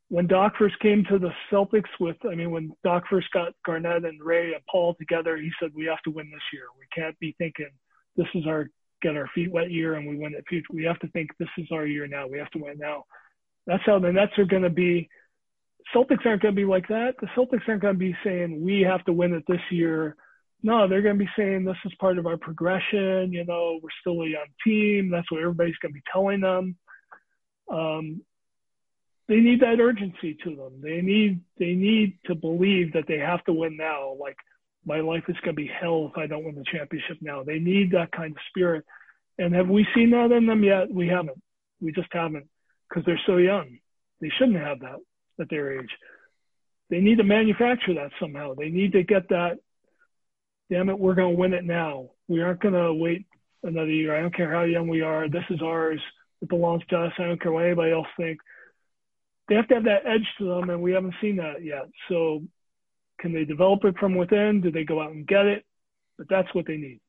when 0.10 0.28
Doc 0.28 0.54
first 0.58 0.80
came 0.80 1.04
to 1.10 1.20
the 1.20 1.32
Celtics 1.52 1.90
with, 2.00 2.18
I 2.30 2.36
mean, 2.36 2.52
when 2.52 2.72
Doc 2.84 3.04
first 3.10 3.28
got 3.32 3.54
Garnett 3.66 4.06
and 4.06 4.22
Ray 4.24 4.54
and 4.54 4.66
Paul 4.70 4.96
together, 4.96 5.38
he 5.38 5.52
said 5.60 5.72
we 5.76 5.86
have 5.86 6.02
to 6.04 6.12
win 6.12 6.30
this 6.32 6.42
year. 6.54 6.66
We 6.78 6.86
can't 6.96 7.18
be 7.20 7.36
thinking 7.38 7.70
this 8.16 8.28
is 8.34 8.46
our 8.48 8.70
get 9.02 9.18
our 9.18 9.30
feet 9.36 9.52
wet 9.52 9.72
year 9.72 9.96
and 9.96 10.08
we 10.08 10.18
win 10.18 10.34
it 10.34 10.46
future. 10.48 10.68
We 10.72 10.86
have 10.86 11.00
to 11.00 11.08
think 11.10 11.32
this 11.38 11.50
is 11.58 11.68
our 11.72 11.86
year 11.86 12.08
now. 12.08 12.28
We 12.28 12.40
have 12.40 12.52
to 12.52 12.60
win 12.60 12.78
now. 12.78 13.06
That's 13.68 13.84
how 13.86 14.00
the 14.00 14.12
Nets 14.12 14.38
are 14.38 14.46
going 14.46 14.64
to 14.64 14.70
be. 14.70 15.10
Celtics 15.94 16.26
aren't 16.26 16.42
going 16.42 16.56
to 16.56 16.62
be 16.62 16.66
like 16.66 16.88
that. 16.88 17.16
The 17.20 17.28
Celtics 17.36 17.68
aren't 17.68 17.82
going 17.82 17.96
to 17.96 18.00
be 18.00 18.16
saying 18.24 18.64
we 18.64 18.82
have 18.82 19.04
to 19.06 19.14
win 19.14 19.34
it 19.34 19.44
this 19.48 19.62
year 19.70 20.16
no, 20.64 20.88
they're 20.88 21.02
going 21.02 21.18
to 21.18 21.24
be 21.24 21.30
saying 21.38 21.64
this 21.64 21.78
is 21.86 21.94
part 22.00 22.18
of 22.18 22.26
our 22.26 22.38
progression. 22.38 23.32
You 23.32 23.46
know, 23.46 23.80
we're 23.82 23.90
still 24.02 24.22
a 24.22 24.28
young 24.28 24.48
team. 24.64 25.10
That's 25.12 25.30
what 25.32 25.42
everybody's 25.42 25.78
going 25.82 25.94
to 25.94 26.00
be 26.00 26.04
telling 26.12 26.42
them. 26.42 26.76
Um, 27.72 28.22
they 29.28 29.38
need 29.38 29.62
that 29.62 29.80
urgency 29.80 30.38
to 30.44 30.56
them. 30.56 30.82
They 30.82 31.02
need 31.02 31.42
they 31.58 31.74
need 31.74 32.20
to 32.26 32.36
believe 32.36 32.94
that 32.94 33.06
they 33.08 33.18
have 33.18 33.44
to 33.46 33.54
win 33.54 33.76
now. 33.76 34.16
Like 34.20 34.38
my 34.86 35.00
life 35.00 35.24
is 35.28 35.36
going 35.44 35.56
to 35.56 35.62
be 35.62 35.68
hell 35.68 36.12
if 36.12 36.18
I 36.18 36.28
don't 36.28 36.44
win 36.44 36.56
the 36.56 36.64
championship 36.72 37.18
now. 37.22 37.44
They 37.44 37.60
need 37.60 37.92
that 37.92 38.12
kind 38.12 38.32
of 38.32 38.38
spirit. 38.50 38.86
And 39.40 39.54
have 39.56 39.68
we 39.68 39.88
seen 39.96 40.12
that 40.12 40.32
in 40.32 40.46
them 40.46 40.64
yet? 40.64 40.92
We 40.92 41.08
haven't. 41.08 41.42
We 41.82 41.92
just 41.92 42.08
haven't 42.12 42.48
because 42.88 43.04
they're 43.06 43.20
so 43.26 43.38
young. 43.38 43.80
They 44.22 44.32
shouldn't 44.38 44.58
have 44.58 44.80
that 44.82 45.00
at 45.40 45.50
their 45.50 45.80
age. 45.80 45.90
They 46.90 47.00
need 47.02 47.18
to 47.18 47.24
manufacture 47.24 47.96
that 47.96 48.12
somehow. 48.20 48.54
They 48.54 48.70
need 48.70 48.94
to 48.94 49.04
get 49.04 49.30
that 49.30 49.58
damn 50.70 50.90
it, 50.90 51.00
we're 51.00 51.16
going 51.16 51.34
to 51.34 51.40
win 51.40 51.54
it 51.54 51.64
now. 51.64 52.10
We 52.28 52.42
aren't 52.42 52.62
going 52.62 52.74
to 52.74 52.94
wait 52.94 53.26
another 53.64 53.92
year. 53.92 54.16
I 54.16 54.22
don't 54.22 54.36
care 54.36 54.52
how 54.52 54.64
young 54.64 54.88
we 54.88 55.02
are. 55.02 55.30
This 55.30 55.44
is 55.50 55.62
ours. 55.62 56.02
It 56.42 56.50
belongs 56.50 56.84
to 56.90 56.98
us. 56.98 57.14
I 57.18 57.24
don't 57.24 57.42
care 57.42 57.52
what 57.52 57.66
anybody 57.66 57.92
else 57.92 58.08
thinks. 58.18 58.44
They 59.48 59.56
have 59.56 59.68
to 59.68 59.76
have 59.76 59.84
that 59.84 60.06
edge 60.06 60.28
to 60.40 60.46
them, 60.46 60.70
and 60.70 60.82
we 60.82 60.94
haven't 60.94 61.16
seen 61.22 61.38
that 61.38 61.64
yet. 61.64 61.86
So, 62.10 62.44
can 63.20 63.32
they 63.32 63.46
develop 63.46 63.86
it 63.86 63.98
from 63.98 64.16
within? 64.16 64.62
Do 64.62 64.72
they 64.72 64.84
go 64.84 65.02
out 65.02 65.12
and 65.12 65.26
get 65.26 65.46
it? 65.46 65.66
But 66.18 66.28
that's 66.30 66.54
what 66.54 66.66
they 66.66 66.78
need. 66.78 67.00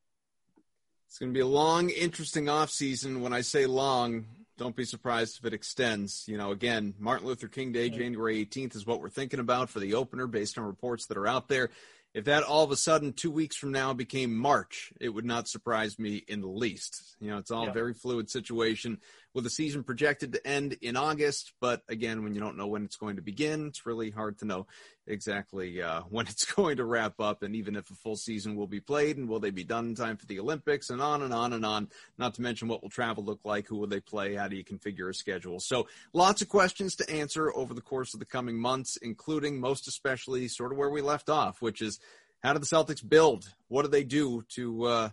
It's 1.08 1.18
going 1.18 1.32
to 1.32 1.34
be 1.34 1.40
a 1.40 1.46
long, 1.46 1.88
interesting 1.90 2.48
off 2.48 2.70
season. 2.70 3.22
When 3.22 3.32
I 3.32 3.40
say 3.40 3.66
long, 3.66 4.26
don't 4.58 4.76
be 4.76 4.84
surprised 4.84 5.38
if 5.38 5.44
it 5.44 5.54
extends. 5.54 6.24
You 6.26 6.36
know, 6.36 6.50
again, 6.50 6.94
Martin 6.98 7.26
Luther 7.26 7.48
King 7.48 7.72
Day, 7.72 7.90
January 7.90 8.44
18th 8.44 8.76
is 8.76 8.86
what 8.86 9.00
we're 9.00 9.08
thinking 9.08 9.40
about 9.40 9.70
for 9.70 9.80
the 9.80 9.94
opener 9.94 10.26
based 10.26 10.58
on 10.58 10.64
reports 10.64 11.06
that 11.06 11.16
are 11.16 11.26
out 11.26 11.48
there. 11.48 11.70
If 12.16 12.24
that 12.24 12.44
all 12.44 12.64
of 12.64 12.70
a 12.70 12.76
sudden 12.76 13.12
two 13.12 13.30
weeks 13.30 13.56
from 13.56 13.72
now 13.72 13.92
became 13.92 14.34
March, 14.34 14.90
it 14.98 15.10
would 15.10 15.26
not 15.26 15.48
surprise 15.48 15.98
me 15.98 16.24
in 16.26 16.40
the 16.40 16.48
least. 16.48 17.14
You 17.20 17.28
know, 17.28 17.36
it's 17.36 17.50
all 17.50 17.64
yeah. 17.64 17.70
a 17.70 17.74
very 17.74 17.92
fluid 17.92 18.30
situation 18.30 19.00
with 19.36 19.44
the 19.44 19.50
season 19.50 19.84
projected 19.84 20.32
to 20.32 20.46
end 20.46 20.78
in 20.80 20.96
August. 20.96 21.52
But 21.60 21.82
again, 21.90 22.24
when 22.24 22.34
you 22.34 22.40
don't 22.40 22.56
know 22.56 22.68
when 22.68 22.86
it's 22.86 22.96
going 22.96 23.16
to 23.16 23.22
begin, 23.22 23.66
it's 23.66 23.84
really 23.84 24.08
hard 24.08 24.38
to 24.38 24.46
know 24.46 24.66
exactly 25.06 25.82
uh, 25.82 26.00
when 26.08 26.26
it's 26.26 26.50
going 26.50 26.78
to 26.78 26.86
wrap 26.86 27.20
up. 27.20 27.42
And 27.42 27.54
even 27.54 27.76
if 27.76 27.90
a 27.90 27.94
full 27.94 28.16
season 28.16 28.56
will 28.56 28.66
be 28.66 28.80
played 28.80 29.18
and 29.18 29.28
will 29.28 29.38
they 29.38 29.50
be 29.50 29.62
done 29.62 29.88
in 29.88 29.94
time 29.94 30.16
for 30.16 30.24
the 30.24 30.40
Olympics 30.40 30.88
and 30.88 31.02
on 31.02 31.20
and 31.20 31.34
on 31.34 31.52
and 31.52 31.66
on, 31.66 31.90
not 32.16 32.32
to 32.34 32.42
mention 32.42 32.66
what 32.66 32.82
will 32.82 32.88
travel 32.88 33.22
look 33.22 33.40
like? 33.44 33.68
Who 33.68 33.76
will 33.76 33.86
they 33.86 34.00
play? 34.00 34.34
How 34.36 34.48
do 34.48 34.56
you 34.56 34.64
configure 34.64 35.10
a 35.10 35.14
schedule? 35.14 35.60
So 35.60 35.86
lots 36.14 36.40
of 36.40 36.48
questions 36.48 36.96
to 36.96 37.10
answer 37.10 37.54
over 37.54 37.74
the 37.74 37.82
course 37.82 38.14
of 38.14 38.20
the 38.20 38.26
coming 38.26 38.58
months, 38.58 38.96
including 38.96 39.60
most 39.60 39.86
especially 39.86 40.48
sort 40.48 40.72
of 40.72 40.78
where 40.78 40.88
we 40.88 41.02
left 41.02 41.28
off, 41.28 41.60
which 41.60 41.82
is 41.82 42.00
how 42.42 42.54
do 42.54 42.58
the 42.58 42.64
Celtics 42.64 43.06
build? 43.06 43.52
What 43.68 43.82
do 43.82 43.88
they 43.88 44.04
do 44.04 44.46
to, 44.54 44.84
uh, 44.84 45.08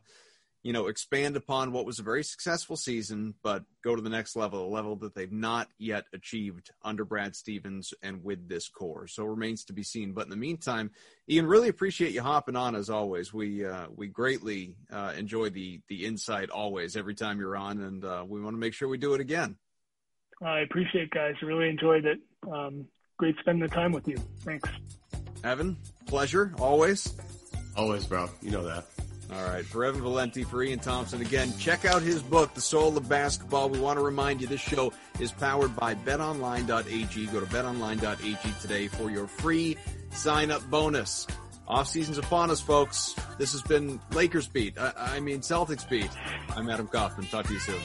you 0.63 0.71
know, 0.71 0.87
expand 0.87 1.35
upon 1.35 1.73
what 1.73 1.85
was 1.85 1.99
a 1.99 2.03
very 2.03 2.23
successful 2.23 2.77
season, 2.77 3.35
but 3.43 3.65
go 3.83 3.97
to 3.97 4.01
the 4.01 4.09
next 4.09 4.37
level, 4.37 4.65
a 4.65 4.73
level 4.73 4.95
that 4.95 5.13
they've 5.13 5.31
not 5.31 5.67
yet 5.77 6.05
achieved 6.13 6.71
under 6.83 7.03
Brad 7.03 7.35
Stevens 7.35 7.93
and 8.01 8.23
with 8.23 8.47
this 8.47 8.69
core. 8.69 9.05
So 9.07 9.25
remains 9.25 9.65
to 9.65 9.73
be 9.73 9.83
seen. 9.83 10.13
But 10.13 10.23
in 10.23 10.29
the 10.29 10.37
meantime, 10.37 10.91
Ian, 11.29 11.47
really 11.47 11.67
appreciate 11.67 12.13
you 12.13 12.21
hopping 12.21 12.55
on 12.55 12.75
as 12.75 12.89
always. 12.89 13.33
We 13.33 13.65
uh, 13.65 13.87
we 13.93 14.07
greatly 14.07 14.75
uh, 14.89 15.13
enjoy 15.17 15.49
the 15.49 15.81
the 15.89 16.05
insight 16.05 16.49
always 16.49 16.95
every 16.95 17.15
time 17.15 17.39
you're 17.39 17.57
on, 17.57 17.81
and 17.81 18.05
uh, 18.05 18.23
we 18.25 18.41
want 18.41 18.55
to 18.55 18.59
make 18.59 18.73
sure 18.73 18.87
we 18.87 18.97
do 18.97 19.13
it 19.13 19.21
again. 19.21 19.57
I 20.41 20.59
appreciate, 20.59 21.05
it, 21.05 21.11
guys. 21.11 21.35
Really 21.41 21.69
enjoyed 21.69 22.05
it. 22.05 22.19
Um, 22.49 22.85
great 23.17 23.35
spending 23.39 23.67
the 23.67 23.73
time 23.73 23.91
with 23.91 24.07
you. 24.07 24.17
Thanks. 24.41 24.69
Evan, 25.43 25.77
pleasure 26.07 26.53
always. 26.57 27.13
Always, 27.75 28.05
bro. 28.05 28.29
You 28.41 28.51
know 28.51 28.63
that. 28.63 28.85
All 29.31 29.43
right. 29.45 29.65
For 29.65 29.85
Evan 29.85 30.01
Valenti, 30.01 30.43
for 30.43 30.61
Ian 30.63 30.79
Thomsen, 30.79 31.21
again, 31.21 31.53
check 31.57 31.85
out 31.85 32.01
his 32.01 32.21
book, 32.21 32.53
The 32.53 32.61
Soul 32.61 32.97
of 32.97 33.07
Basketball. 33.07 33.69
We 33.69 33.79
want 33.79 33.97
to 33.97 34.03
remind 34.03 34.41
you 34.41 34.47
this 34.47 34.61
show 34.61 34.93
is 35.19 35.31
powered 35.31 35.75
by 35.75 35.95
betonline.ag. 35.95 37.25
Go 37.27 37.39
to 37.39 37.45
betonline.ag 37.45 38.61
today 38.61 38.87
for 38.87 39.09
your 39.09 39.27
free 39.27 39.77
sign 40.11 40.51
up 40.51 40.61
bonus. 40.69 41.25
Off 41.67 41.87
season's 41.87 42.17
upon 42.17 42.51
us, 42.51 42.59
folks. 42.59 43.15
This 43.37 43.53
has 43.53 43.61
been 43.61 43.99
Lakers 44.11 44.47
Beat. 44.47 44.77
I, 44.77 44.91
I 44.97 45.19
mean, 45.21 45.39
Celtics 45.39 45.87
Beat. 45.89 46.09
I'm 46.55 46.69
Adam 46.69 46.87
Kaufman. 46.87 47.25
Talk 47.27 47.47
to 47.47 47.53
you 47.53 47.59
soon. 47.59 47.79